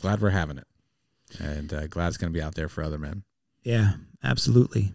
glad 0.00 0.20
we're 0.20 0.30
having 0.30 0.58
it, 0.58 0.66
and 1.38 1.72
uh, 1.72 1.86
glad 1.86 2.08
it's 2.08 2.16
going 2.16 2.32
to 2.32 2.36
be 2.36 2.42
out 2.42 2.54
there 2.54 2.68
for 2.68 2.82
other 2.82 2.98
men. 2.98 3.22
Yeah, 3.62 3.92
absolutely, 4.22 4.92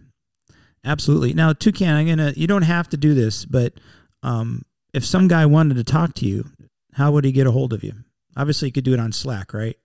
absolutely. 0.84 1.32
Now, 1.32 1.52
Toucan, 1.52 1.88
I'm 1.88 2.06
gonna. 2.06 2.32
You 2.36 2.46
don't 2.46 2.62
have 2.62 2.88
to 2.90 2.96
do 2.96 3.14
this, 3.14 3.44
but 3.44 3.74
um, 4.22 4.64
if 4.92 5.04
some 5.04 5.28
guy 5.28 5.46
wanted 5.46 5.76
to 5.76 5.84
talk 5.84 6.14
to 6.14 6.26
you, 6.26 6.46
how 7.00 7.10
would 7.10 7.24
he 7.24 7.32
get 7.32 7.46
a 7.46 7.50
hold 7.50 7.72
of 7.72 7.82
you? 7.82 7.94
Obviously, 8.36 8.68
you 8.68 8.72
could 8.72 8.84
do 8.84 8.92
it 8.92 9.00
on 9.00 9.10
Slack, 9.10 9.54
right? 9.54 9.76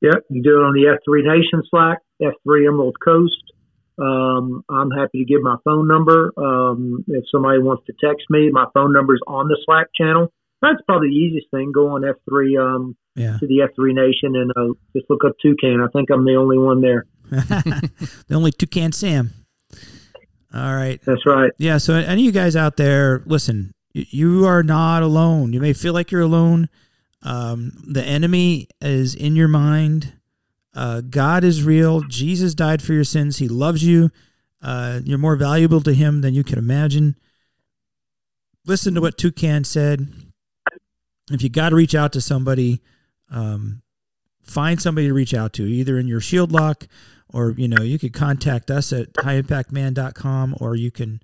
Yep, 0.00 0.24
you 0.30 0.42
do 0.42 0.58
it 0.58 0.64
on 0.64 0.72
the 0.72 0.98
F3 0.98 1.22
Nation 1.24 1.62
Slack, 1.68 1.98
F3 2.22 2.66
Emerald 2.66 2.96
Coast. 3.04 3.52
Um, 3.98 4.64
I'm 4.70 4.90
happy 4.90 5.18
to 5.18 5.24
give 5.26 5.42
my 5.42 5.56
phone 5.62 5.86
number. 5.86 6.32
Um, 6.38 7.04
if 7.06 7.24
somebody 7.30 7.58
wants 7.58 7.84
to 7.86 7.92
text 8.02 8.24
me, 8.30 8.50
my 8.50 8.64
phone 8.72 8.94
number 8.94 9.14
is 9.14 9.20
on 9.26 9.48
the 9.48 9.58
Slack 9.66 9.88
channel. 9.94 10.32
That's 10.62 10.80
probably 10.86 11.08
the 11.08 11.16
easiest 11.16 11.50
thing. 11.50 11.70
Go 11.70 11.88
on 11.88 12.00
F3 12.00 12.58
um, 12.58 12.96
yeah. 13.14 13.36
to 13.38 13.46
the 13.46 13.68
F3 13.68 13.94
Nation 13.94 14.34
and 14.34 14.50
uh, 14.56 14.72
just 14.96 15.10
look 15.10 15.20
up 15.26 15.34
Toucan. 15.42 15.82
I 15.82 15.88
think 15.92 16.10
I'm 16.10 16.24
the 16.24 16.36
only 16.36 16.56
one 16.56 16.80
there. 16.80 17.04
the 17.30 18.34
only 18.34 18.52
Toucan 18.52 18.92
Sam. 18.92 19.34
All 20.54 20.74
right. 20.74 20.98
That's 21.04 21.26
right. 21.26 21.52
Yeah. 21.58 21.76
So, 21.76 21.94
any 21.94 22.22
of 22.22 22.26
you 22.26 22.32
guys 22.32 22.56
out 22.56 22.76
there, 22.76 23.22
listen, 23.26 23.72
you 23.92 24.46
are 24.46 24.62
not 24.62 25.02
alone. 25.02 25.52
You 25.52 25.60
may 25.60 25.72
feel 25.72 25.92
like 25.92 26.10
you're 26.10 26.22
alone. 26.22 26.68
Um, 27.22 27.72
the 27.86 28.04
enemy 28.04 28.68
is 28.80 29.14
in 29.14 29.36
your 29.36 29.48
mind. 29.48 30.12
Uh, 30.74 31.02
God 31.02 31.44
is 31.44 31.62
real. 31.62 32.00
Jesus 32.02 32.54
died 32.54 32.82
for 32.82 32.92
your 32.94 33.04
sins. 33.04 33.38
He 33.38 33.48
loves 33.48 33.84
you. 33.84 34.10
Uh, 34.62 35.00
you're 35.04 35.18
more 35.18 35.36
valuable 35.36 35.80
to 35.82 35.92
Him 35.92 36.20
than 36.22 36.34
you 36.34 36.44
can 36.44 36.58
imagine. 36.58 37.16
Listen 38.64 38.94
to 38.94 39.00
what 39.00 39.18
Toucan 39.18 39.64
said. 39.64 40.08
If 41.30 41.42
you 41.42 41.48
got 41.48 41.70
to 41.70 41.76
reach 41.76 41.94
out 41.94 42.12
to 42.12 42.20
somebody, 42.20 42.80
um, 43.30 43.82
find 44.42 44.80
somebody 44.80 45.08
to 45.08 45.14
reach 45.14 45.34
out 45.34 45.52
to, 45.54 45.64
either 45.64 45.98
in 45.98 46.06
your 46.06 46.20
shield 46.20 46.52
lock 46.52 46.86
or, 47.32 47.52
you 47.52 47.68
know, 47.68 47.82
you 47.82 47.98
could 47.98 48.12
contact 48.12 48.70
us 48.70 48.92
at 48.92 49.12
highimpactman.com 49.14 50.56
or 50.60 50.76
you 50.76 50.90
can 50.90 51.20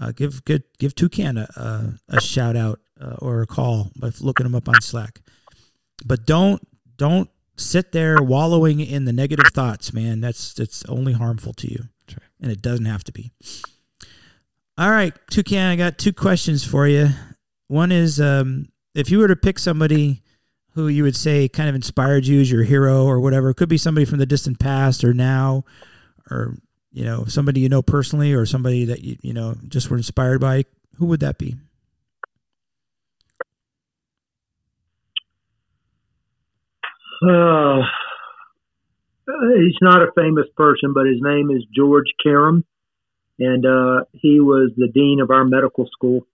uh, 0.00 0.12
give 0.12 0.44
give 0.44 0.62
give 0.78 0.94
Toucan 0.94 1.38
a, 1.38 1.48
a, 1.56 2.16
a 2.16 2.20
shout 2.20 2.56
out 2.56 2.80
uh, 3.00 3.16
or 3.18 3.42
a 3.42 3.46
call 3.46 3.90
by 3.96 4.10
looking 4.20 4.44
them 4.44 4.54
up 4.54 4.68
on 4.68 4.80
Slack. 4.80 5.20
But 6.04 6.26
don't 6.26 6.66
don't 6.96 7.28
sit 7.56 7.92
there 7.92 8.22
wallowing 8.22 8.80
in 8.80 9.04
the 9.04 9.12
negative 9.12 9.52
thoughts, 9.52 9.92
man. 9.92 10.20
That's 10.20 10.54
that's 10.54 10.84
only 10.86 11.12
harmful 11.12 11.52
to 11.54 11.70
you, 11.70 11.84
and 12.40 12.50
it 12.50 12.62
doesn't 12.62 12.86
have 12.86 13.04
to 13.04 13.12
be. 13.12 13.32
All 14.78 14.90
right, 14.90 15.12
Toucan, 15.30 15.58
I 15.58 15.76
got 15.76 15.98
two 15.98 16.12
questions 16.12 16.64
for 16.64 16.88
you. 16.88 17.10
One 17.68 17.92
is 17.92 18.20
um, 18.20 18.68
if 18.94 19.10
you 19.10 19.18
were 19.18 19.28
to 19.28 19.36
pick 19.36 19.58
somebody 19.58 20.22
who 20.74 20.88
you 20.88 21.02
would 21.02 21.16
say 21.16 21.48
kind 21.48 21.68
of 21.68 21.74
inspired 21.74 22.26
you 22.26 22.40
as 22.40 22.50
your 22.50 22.62
hero 22.62 23.04
or 23.04 23.20
whatever, 23.20 23.50
it 23.50 23.56
could 23.56 23.68
be 23.68 23.76
somebody 23.76 24.06
from 24.06 24.18
the 24.18 24.26
distant 24.26 24.58
past 24.58 25.04
or 25.04 25.12
now, 25.12 25.64
or 26.30 26.56
you 26.92 27.04
know, 27.04 27.24
somebody 27.24 27.60
you 27.60 27.68
know 27.68 27.82
personally 27.82 28.32
or 28.32 28.46
somebody 28.46 28.84
that 28.84 29.02
you, 29.02 29.16
you 29.22 29.32
know, 29.32 29.54
just 29.68 29.90
were 29.90 29.96
inspired 29.96 30.40
by, 30.40 30.64
who 30.96 31.06
would 31.06 31.20
that 31.20 31.38
be? 31.38 31.56
Uh, 37.22 37.82
he's 39.56 39.78
not 39.80 40.02
a 40.02 40.12
famous 40.16 40.46
person, 40.56 40.92
but 40.92 41.06
his 41.06 41.18
name 41.20 41.50
is 41.50 41.64
George 41.74 42.12
Karam, 42.22 42.64
and 43.38 43.64
uh, 43.64 44.04
he 44.12 44.40
was 44.40 44.72
the 44.76 44.88
dean 44.88 45.20
of 45.22 45.30
our 45.30 45.44
medical 45.44 45.88
school. 45.92 46.26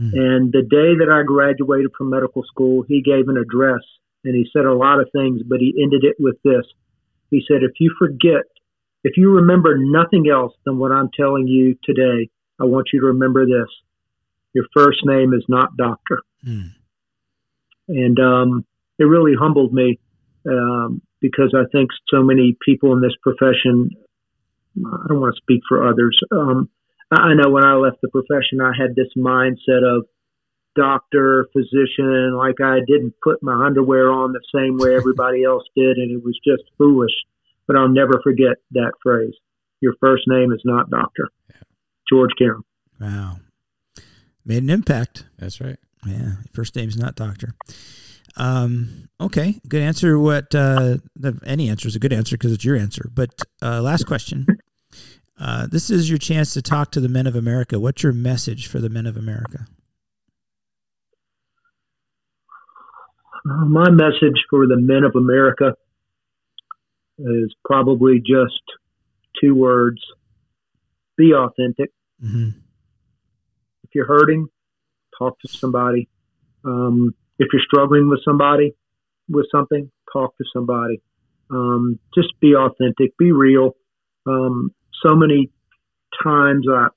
Mm. 0.00 0.12
And 0.14 0.52
the 0.52 0.62
day 0.62 0.94
that 0.98 1.10
I 1.10 1.24
graduated 1.26 1.90
from 1.98 2.10
medical 2.10 2.44
school, 2.44 2.84
he 2.86 3.02
gave 3.02 3.28
an 3.28 3.36
address, 3.36 3.82
and 4.24 4.34
he 4.34 4.48
said 4.52 4.64
a 4.64 4.74
lot 4.74 5.00
of 5.00 5.08
things, 5.12 5.42
but 5.44 5.58
he 5.58 5.74
ended 5.82 6.04
it 6.04 6.16
with 6.18 6.36
this. 6.44 6.64
He 7.30 7.42
said, 7.48 7.62
"If 7.62 7.80
you 7.80 7.92
forget 7.98 8.44
if 9.06 9.16
you 9.16 9.36
remember 9.36 9.78
nothing 9.78 10.28
else 10.28 10.52
than 10.64 10.78
what 10.78 10.90
I'm 10.90 11.10
telling 11.16 11.46
you 11.46 11.76
today, 11.84 12.28
I 12.60 12.64
want 12.64 12.88
you 12.92 13.00
to 13.02 13.06
remember 13.06 13.46
this. 13.46 13.68
Your 14.52 14.64
first 14.74 14.98
name 15.04 15.32
is 15.32 15.44
not 15.48 15.76
doctor. 15.76 16.22
Mm. 16.44 16.72
And 17.86 18.18
um, 18.18 18.66
it 18.98 19.04
really 19.04 19.34
humbled 19.38 19.72
me 19.72 20.00
um, 20.50 21.02
because 21.20 21.54
I 21.54 21.70
think 21.70 21.90
so 22.10 22.24
many 22.24 22.56
people 22.64 22.94
in 22.94 23.00
this 23.00 23.14
profession, 23.22 23.90
I 24.76 25.06
don't 25.06 25.20
want 25.20 25.36
to 25.36 25.40
speak 25.40 25.60
for 25.68 25.86
others. 25.86 26.18
Um, 26.32 26.68
I 27.12 27.34
know 27.34 27.50
when 27.50 27.64
I 27.64 27.74
left 27.74 28.00
the 28.02 28.08
profession, 28.08 28.60
I 28.60 28.72
had 28.76 28.96
this 28.96 29.12
mindset 29.16 29.86
of 29.86 30.06
doctor, 30.74 31.46
physician, 31.52 32.34
like 32.36 32.60
I 32.60 32.80
didn't 32.84 33.14
put 33.22 33.40
my 33.40 33.66
underwear 33.66 34.10
on 34.10 34.32
the 34.32 34.42
same 34.52 34.78
way 34.78 34.96
everybody 34.96 35.44
else 35.44 35.62
did, 35.76 35.96
and 35.96 36.10
it 36.10 36.24
was 36.24 36.36
just 36.44 36.64
foolish. 36.76 37.14
But 37.66 37.76
I'll 37.76 37.88
never 37.88 38.20
forget 38.22 38.56
that 38.72 38.92
phrase. 39.02 39.34
Your 39.80 39.94
first 40.00 40.24
name 40.26 40.52
is 40.52 40.62
not 40.64 40.90
doctor. 40.90 41.28
George 42.08 42.30
Karam. 42.38 42.64
Wow. 43.00 43.38
Made 44.44 44.62
an 44.62 44.70
impact. 44.70 45.24
That's 45.38 45.60
right. 45.60 45.78
Yeah. 46.06 46.32
First 46.52 46.76
name's 46.76 46.96
not 46.96 47.16
doctor. 47.16 47.54
Um, 48.36 49.08
okay. 49.20 49.60
Good 49.68 49.82
answer. 49.82 50.18
What, 50.18 50.54
uh, 50.54 50.98
the, 51.16 51.40
any 51.44 51.68
answer 51.68 51.88
is 51.88 51.96
a 51.96 51.98
good 51.98 52.12
answer 52.12 52.36
because 52.36 52.52
it's 52.52 52.64
your 52.64 52.76
answer. 52.76 53.10
But, 53.12 53.30
uh, 53.60 53.82
last 53.82 54.06
question. 54.06 54.46
Uh, 55.38 55.66
this 55.66 55.90
is 55.90 56.08
your 56.08 56.18
chance 56.18 56.54
to 56.54 56.62
talk 56.62 56.90
to 56.92 57.00
the 57.00 57.08
men 57.08 57.26
of 57.26 57.36
America. 57.36 57.78
What's 57.78 58.02
your 58.02 58.14
message 58.14 58.68
for 58.68 58.78
the 58.78 58.88
men 58.88 59.06
of 59.06 59.16
America? 59.16 59.66
Uh, 63.48 63.66
my 63.66 63.90
message 63.90 64.42
for 64.48 64.66
the 64.66 64.78
men 64.78 65.04
of 65.04 65.14
America 65.14 65.76
is 67.18 67.54
probably 67.64 68.18
just 68.18 68.62
two 69.40 69.54
words 69.54 70.00
be 71.16 71.32
authentic. 71.32 71.90
Mm-hmm. 72.22 72.50
If 73.84 73.90
you're 73.94 74.06
hurting, 74.06 74.48
talk 75.18 75.38
to 75.40 75.48
somebody. 75.48 76.08
Um, 76.64 77.14
if 77.38 77.48
you're 77.52 77.62
struggling 77.62 78.08
with 78.08 78.20
somebody, 78.24 78.74
with 79.28 79.46
something, 79.50 79.90
talk 80.12 80.36
to 80.38 80.44
somebody. 80.52 81.00
Um, 81.50 81.98
just 82.14 82.38
be 82.40 82.54
authentic, 82.54 83.16
be 83.18 83.32
real. 83.32 83.76
Um, 84.26 84.72
so 85.06 85.14
many 85.14 85.50
times, 86.22 86.66
I, 86.70 86.88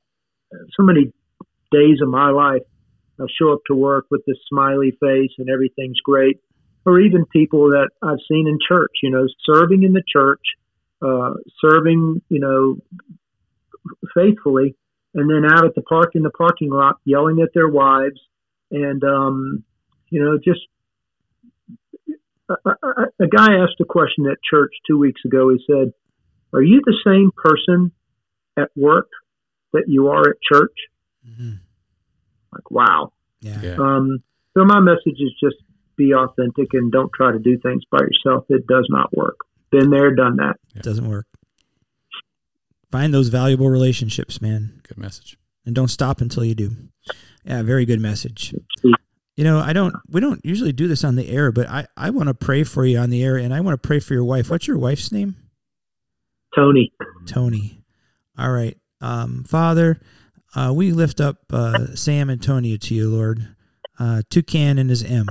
so 0.51 0.83
many 0.83 1.11
days 1.71 1.99
of 2.01 2.09
my 2.09 2.31
life, 2.31 2.63
I 3.19 3.25
show 3.39 3.53
up 3.53 3.59
to 3.67 3.75
work 3.75 4.05
with 4.09 4.21
this 4.25 4.37
smiley 4.49 4.91
face 4.99 5.31
and 5.37 5.49
everything's 5.49 5.99
great. 6.03 6.37
Or 6.89 6.99
even 6.99 7.25
people 7.27 7.69
that 7.69 7.89
I've 8.01 8.17
seen 8.27 8.47
in 8.47 8.57
church, 8.67 8.91
you 9.03 9.11
know, 9.11 9.27
serving 9.45 9.83
in 9.83 9.93
the 9.93 10.01
church, 10.11 10.41
uh, 11.03 11.35
serving, 11.61 12.21
you 12.29 12.39
know, 12.39 12.77
faithfully, 14.15 14.75
and 15.13 15.29
then 15.29 15.45
out 15.45 15.65
at 15.65 15.75
the 15.75 15.83
park 15.83 16.11
in 16.15 16.23
the 16.23 16.31
parking 16.31 16.71
lot 16.71 16.95
yelling 17.05 17.41
at 17.41 17.49
their 17.53 17.69
wives, 17.69 18.19
and 18.71 19.03
um, 19.03 19.63
you 20.09 20.19
know, 20.23 20.39
just 20.43 20.61
a, 22.49 22.69
a, 22.69 23.23
a 23.23 23.27
guy 23.27 23.53
asked 23.61 23.79
a 23.79 23.85
question 23.85 24.25
at 24.25 24.37
church 24.41 24.71
two 24.87 24.97
weeks 24.97 25.21
ago. 25.23 25.49
He 25.49 25.63
said, 25.67 25.93
"Are 26.53 26.63
you 26.63 26.81
the 26.83 26.97
same 27.05 27.29
person 27.35 27.91
at 28.57 28.71
work 28.75 29.09
that 29.73 29.83
you 29.87 30.07
are 30.07 30.27
at 30.27 30.37
church?" 30.51 30.75
Mm-hmm. 31.23 31.53
Like, 32.51 32.71
wow. 32.71 33.13
Yeah. 33.41 33.61
Yeah. 33.61 33.75
Um, 33.79 34.23
so 34.57 34.65
my 34.65 34.79
message 34.79 35.19
is 35.19 35.33
just 35.39 35.57
be 35.99 36.13
authentic 36.15 36.69
and 36.73 36.91
don't 36.91 37.11
try 37.13 37.31
to 37.31 37.37
do 37.39 37.59
things 37.59 37.83
by 37.91 37.99
yourself. 37.99 38.45
It 38.49 38.65
does 38.65 38.87
not 38.89 39.15
work. 39.15 39.35
Been 39.71 39.91
there, 39.91 40.15
done 40.15 40.37
that. 40.37 40.55
It 40.75 40.81
doesn't 40.81 41.07
work. 41.07 41.27
Find 42.91 43.13
those 43.13 43.27
valuable 43.27 43.69
relationships, 43.69 44.41
man, 44.41 44.81
Good 44.87 44.97
message. 44.97 45.37
and 45.65 45.75
don't 45.75 45.89
stop 45.89 46.21
until 46.21 46.43
you 46.43 46.55
do. 46.55 46.71
Yeah, 47.45 47.61
very 47.61 47.85
good 47.85 47.99
message. 47.99 48.53
You 49.35 49.43
know, 49.45 49.59
I 49.59 49.73
don't. 49.73 49.93
We 50.09 50.19
don't 50.21 50.43
usually 50.43 50.71
do 50.73 50.87
this 50.87 51.03
on 51.03 51.15
the 51.15 51.29
air, 51.29 51.51
but 51.51 51.69
I 51.69 51.85
I 51.95 52.09
want 52.09 52.27
to 52.27 52.33
pray 52.33 52.63
for 52.63 52.83
you 52.85 52.97
on 52.97 53.09
the 53.09 53.23
air, 53.23 53.37
and 53.37 53.53
I 53.53 53.61
want 53.61 53.81
to 53.81 53.87
pray 53.87 53.99
for 53.99 54.13
your 54.13 54.23
wife. 54.25 54.49
What's 54.49 54.67
your 54.67 54.77
wife's 54.77 55.11
name? 55.11 55.35
Tony, 56.55 56.91
Tony. 57.27 57.81
All 58.37 58.51
right, 58.51 58.75
um, 59.01 59.43
Father, 59.45 59.99
uh, 60.55 60.73
we 60.75 60.91
lift 60.91 61.21
up 61.21 61.37
uh, 61.53 61.95
Sam 61.95 62.29
and 62.29 62.41
Tony 62.41 62.77
to 62.77 62.93
you, 62.95 63.09
Lord. 63.09 63.55
Uh, 63.97 64.23
Toucan 64.29 64.77
and 64.77 64.89
his 64.89 65.03
M. 65.03 65.27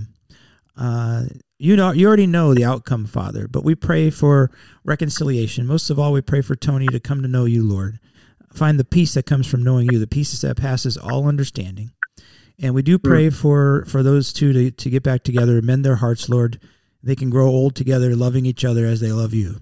Uh, 0.78 1.24
you 1.58 1.74
know, 1.74 1.90
you 1.90 2.06
already 2.06 2.26
know 2.26 2.54
the 2.54 2.64
outcome, 2.64 3.04
Father, 3.04 3.48
but 3.48 3.64
we 3.64 3.74
pray 3.74 4.10
for 4.10 4.50
reconciliation. 4.84 5.66
Most 5.66 5.90
of 5.90 5.98
all, 5.98 6.12
we 6.12 6.20
pray 6.20 6.40
for 6.40 6.54
Tony 6.54 6.86
to 6.86 7.00
come 7.00 7.20
to 7.22 7.28
know 7.28 7.46
you, 7.46 7.64
Lord. 7.64 7.98
Find 8.52 8.78
the 8.78 8.84
peace 8.84 9.14
that 9.14 9.26
comes 9.26 9.46
from 9.46 9.64
knowing 9.64 9.90
you, 9.92 9.98
the 9.98 10.06
peace 10.06 10.40
that 10.40 10.56
passes 10.56 10.96
all 10.96 11.26
understanding. 11.26 11.90
And 12.60 12.74
we 12.74 12.82
do 12.82 12.98
pray 12.98 13.30
for 13.30 13.84
for 13.86 14.02
those 14.02 14.32
two 14.32 14.52
to, 14.52 14.70
to 14.70 14.90
get 14.90 15.02
back 15.02 15.22
together, 15.22 15.60
mend 15.62 15.84
their 15.84 15.96
hearts, 15.96 16.28
Lord. 16.28 16.60
They 17.02 17.14
can 17.14 17.30
grow 17.30 17.46
old 17.46 17.76
together, 17.76 18.16
loving 18.16 18.46
each 18.46 18.64
other 18.64 18.84
as 18.84 19.00
they 19.00 19.12
love 19.12 19.34
you. 19.34 19.60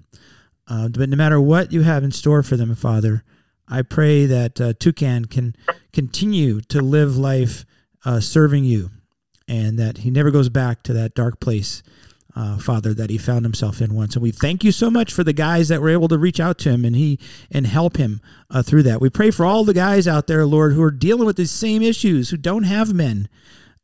Uh, 0.68 0.88
but 0.88 1.08
no 1.08 1.16
matter 1.16 1.40
what 1.40 1.72
you 1.72 1.82
have 1.82 2.04
in 2.04 2.10
store 2.10 2.42
for 2.42 2.56
them, 2.56 2.74
Father, 2.74 3.22
I 3.68 3.82
pray 3.82 4.26
that 4.26 4.60
uh, 4.60 4.72
Toucan 4.78 5.26
can 5.26 5.54
continue 5.92 6.60
to 6.62 6.80
live 6.80 7.16
life 7.16 7.64
uh, 8.04 8.20
serving 8.20 8.64
you, 8.64 8.90
and 9.48 9.78
that 9.78 9.98
he 9.98 10.10
never 10.10 10.30
goes 10.30 10.48
back 10.48 10.82
to 10.84 10.92
that 10.92 11.14
dark 11.14 11.40
place, 11.40 11.82
uh, 12.34 12.58
Father, 12.58 12.92
that 12.94 13.10
he 13.10 13.18
found 13.18 13.44
himself 13.44 13.80
in 13.80 13.94
once. 13.94 14.14
And 14.14 14.22
we 14.22 14.30
thank 14.30 14.64
you 14.64 14.72
so 14.72 14.90
much 14.90 15.12
for 15.12 15.24
the 15.24 15.32
guys 15.32 15.68
that 15.68 15.80
were 15.80 15.88
able 15.88 16.08
to 16.08 16.18
reach 16.18 16.40
out 16.40 16.58
to 16.58 16.70
him 16.70 16.84
and 16.84 16.96
he 16.96 17.18
and 17.50 17.66
help 17.66 17.96
him 17.96 18.20
uh, 18.50 18.62
through 18.62 18.82
that. 18.84 19.00
We 19.00 19.10
pray 19.10 19.30
for 19.30 19.46
all 19.46 19.64
the 19.64 19.74
guys 19.74 20.06
out 20.08 20.26
there, 20.26 20.46
Lord, 20.46 20.72
who 20.72 20.82
are 20.82 20.90
dealing 20.90 21.26
with 21.26 21.36
these 21.36 21.52
same 21.52 21.82
issues, 21.82 22.30
who 22.30 22.36
don't 22.36 22.64
have 22.64 22.92
men. 22.92 23.28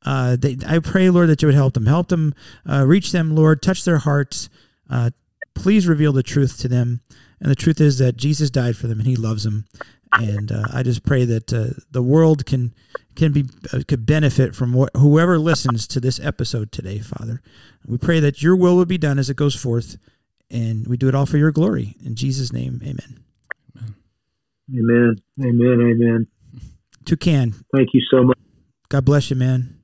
Uh, 0.05 0.37
they, 0.37 0.59
I 0.67 0.81
pray, 0.81 1.11
Lord, 1.11 1.29
that 1.29 1.43
you 1.43 1.47
would 1.47 1.55
help 1.55 1.75
them, 1.75 1.87
help 1.87 2.09
them 2.09 2.35
uh, 2.69 2.85
reach 2.87 3.13
them, 3.13 3.35
Lord, 3.35 3.63
touch 3.63 3.85
their 3.85 3.99
hearts. 3.99 4.49
Uh, 4.91 5.11
please 5.55 5.87
reveal 5.87 6.13
the 6.13 6.23
truth 6.23 6.59
to 6.59 6.69
them. 6.69 7.01
And 7.41 7.51
the 7.51 7.57
truth 7.57 7.81
is 7.81 7.99
that 7.99 8.17
Jesus 8.17 8.51
died 8.51 8.77
for 8.77 8.87
them 8.87 8.99
and 8.99 9.07
he 9.07 9.17
loves 9.17 9.45
them. 9.45 9.67
And 10.13 10.53
uh, 10.53 10.65
I 10.73 10.83
just 10.83 11.05
pray 11.05 11.25
that 11.25 11.53
uh, 11.53 11.81
the 11.91 12.03
world 12.03 12.45
can 12.45 12.75
can 13.17 13.33
be 13.33 13.45
uh, 13.73 13.81
could 13.89 14.05
benefit 14.05 14.55
from 14.55 14.73
what, 14.73 14.91
whoever 14.97 15.39
listens 15.39 15.87
to 15.89 16.01
this 16.01 16.21
episode 16.21 16.71
today, 16.71 16.99
Father. 16.99 17.41
We 17.87 17.99
pray 17.99 18.21
that 18.21 18.43
your 18.43 18.55
will 18.57 18.77
would 18.77 18.89
be 18.89 18.99
done 18.99 19.19
as 19.19 19.31
it 19.31 19.37
goes 19.37 19.55
forth, 19.55 19.97
and 20.51 20.87
we 20.87 20.97
do 20.97 21.09
it 21.09 21.15
all 21.15 21.27
for 21.27 21.39
your 21.39 21.51
glory. 21.51 21.97
In 22.05 22.15
Jesus' 22.15 22.53
name, 22.53 22.81
Amen. 22.83 23.25
amen, 24.71 25.17
amen, 25.41 25.81
amen. 25.81 26.27
Toucan, 27.05 27.55
Thank 27.75 27.89
you 27.95 28.03
so 28.11 28.23
much. 28.23 28.39
God 28.89 29.05
bless 29.05 29.31
you, 29.31 29.37
man. 29.37 29.79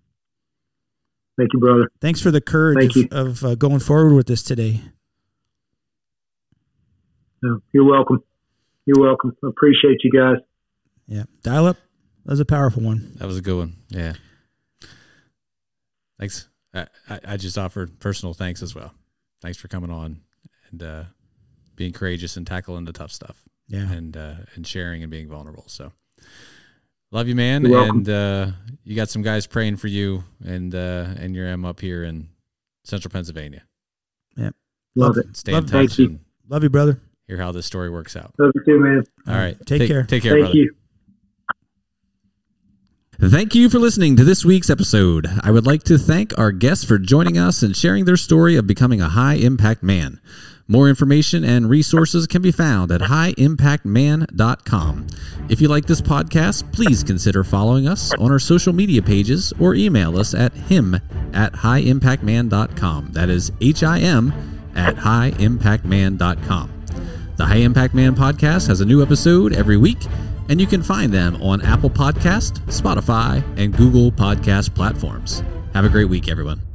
Thank 1.39 1.51
you, 1.55 1.61
brother. 1.61 1.91
Thanks 2.01 2.21
for 2.21 2.31
the 2.31 2.41
courage 2.41 2.95
Thank 2.95 3.13
of, 3.13 3.29
of 3.29 3.45
uh, 3.45 3.55
going 3.55 3.79
forward 3.79 4.15
with 4.15 4.27
this 4.27 4.43
today. 4.43 4.83
No, 7.43 7.61
you're 7.73 7.85
welcome. 7.85 8.23
You're 8.89 9.05
welcome. 9.07 9.37
Appreciate 9.45 9.99
you 10.03 10.11
guys. 10.11 10.39
Yeah, 11.07 11.25
dial 11.43 11.67
up. 11.67 11.77
That 12.25 12.33
was 12.33 12.41
a 12.41 12.47
powerful 12.47 12.83
one. 12.83 13.13
That 13.17 13.27
was 13.27 13.37
a 13.37 13.43
good 13.43 13.59
one. 13.59 13.77
Yeah. 13.91 14.15
Thanks. 16.19 16.49
I, 16.73 16.87
I, 17.11 17.21
I 17.27 17.37
just 17.37 17.59
offered 17.59 18.01
personal 18.01 18.33
thanks 18.33 18.63
as 18.63 18.75
well. 18.75 18.95
Thanks 19.43 19.59
for 19.59 19.69
coming 19.69 19.91
on 19.91 20.23
and 20.71 20.83
uh, 20.83 21.05
being 21.77 21.93
courageous 21.93 22.39
and 22.39 22.47
tackling 22.47 22.87
the 22.87 22.93
tough 22.95 23.13
stuff 23.13 23.43
Yeah, 23.69 23.91
and 23.93 24.17
uh, 24.17 24.35
and 24.55 24.67
sharing 24.67 25.03
and 25.03 25.11
being 25.11 25.29
vulnerable. 25.29 25.65
So 25.67 25.93
love 27.13 27.29
you, 27.29 27.35
man. 27.35 27.67
You're. 27.67 27.83
And 27.91 28.09
uh, 28.09 28.51
you 28.85 28.97
got 28.97 29.11
some 29.11 29.21
guys 29.23 29.47
praying 29.47 29.77
for 29.77 29.89
you 29.89 30.25
and 30.43 30.75
uh, 30.75 31.09
and 31.19 31.35
your 31.35 31.47
M 31.47 31.67
up 31.67 31.79
here 31.81 32.05
in 32.05 32.31
central 32.85 33.13
Pennsylvania. 33.13 33.65
Yeah. 34.35 34.51
Love 34.95 35.19
it. 35.19 35.37
Stay 35.37 35.53
Love- 35.53 35.65
in 35.65 35.71
touch 35.71 35.99
you. 35.99 36.07
and 36.07 36.21
love 36.49 36.63
you, 36.63 36.71
brother. 36.71 37.01
Hear 37.29 37.37
how 37.39 37.53
this 37.53 37.67
story 37.67 37.91
works 37.91 38.17
out. 38.17 38.35
Love 38.39 38.51
you 38.55 38.63
too, 38.65 38.81
man. 38.81 39.05
All 39.29 39.35
right. 39.35 39.57
Take 39.67 39.87
care. 39.87 40.03
Take 40.05 40.23
care, 40.25 40.33
Thank 40.33 40.45
brother. 40.45 40.57
you. 40.57 40.75
Thank 43.21 43.53
you 43.55 43.69
for 43.69 43.79
listening 43.81 44.15
to 44.17 44.25
this 44.25 44.45
week's 44.45 44.71
episode. 44.71 45.27
I 45.43 45.51
would 45.51 45.67
like 45.67 45.83
to 45.85 45.99
thank 45.99 46.39
our 46.39 46.53
guests 46.53 46.85
for 46.85 46.99
joining 46.99 47.37
us 47.37 47.63
and 47.65 47.77
sharing 47.77 48.05
their 48.05 48.17
story 48.17 48.55
of 48.57 48.69
becoming 48.69 49.01
a 49.01 49.09
high 49.09 49.35
impact 49.35 49.83
man. 49.83 50.21
More 50.69 50.89
information 50.89 51.43
and 51.45 51.69
resources 51.69 52.29
can 52.29 52.43
be 52.43 52.53
found 52.53 52.93
at 52.93 53.01
highimpactman.com. 53.01 55.07
If 55.49 55.61
you 55.61 55.67
like 55.67 55.87
this 55.87 56.01
podcast, 56.01 56.73
please 56.73 57.03
consider 57.03 57.43
following 57.43 57.89
us 57.89 58.15
on 58.15 58.31
our 58.31 58.39
social 58.39 58.73
media 58.73 59.03
pages 59.03 59.53
or 59.59 59.75
email 59.75 60.17
us 60.19 60.33
at 60.35 60.53
him 60.53 60.95
at 61.33 61.55
highimpactman.com. 61.55 63.09
That 63.13 63.31
is 63.31 63.51
H 63.61 63.83
I 63.83 63.99
M 64.01 64.33
at 64.77 64.95
highimpactman.com. 64.95 66.78
The 67.39 67.47
High 67.47 67.59
Impact 67.59 67.95
Man 67.95 68.17
podcast 68.17 68.67
has 68.67 68.81
a 68.81 68.85
new 68.85 69.01
episode 69.01 69.53
every 69.53 69.77
week, 69.77 69.99
and 70.49 70.61
you 70.61 70.67
can 70.67 70.83
find 70.83 71.15
them 71.15 71.41
on 71.41 71.61
Apple 71.63 71.89
Podcast, 71.89 72.59
Spotify, 72.67 73.45
and 73.57 73.73
Google 73.77 74.11
Podcast 74.11 74.75
platforms. 74.75 75.45
Have 75.73 75.85
a 75.85 75.89
great 75.89 76.09
week, 76.09 76.29
everyone. 76.29 76.68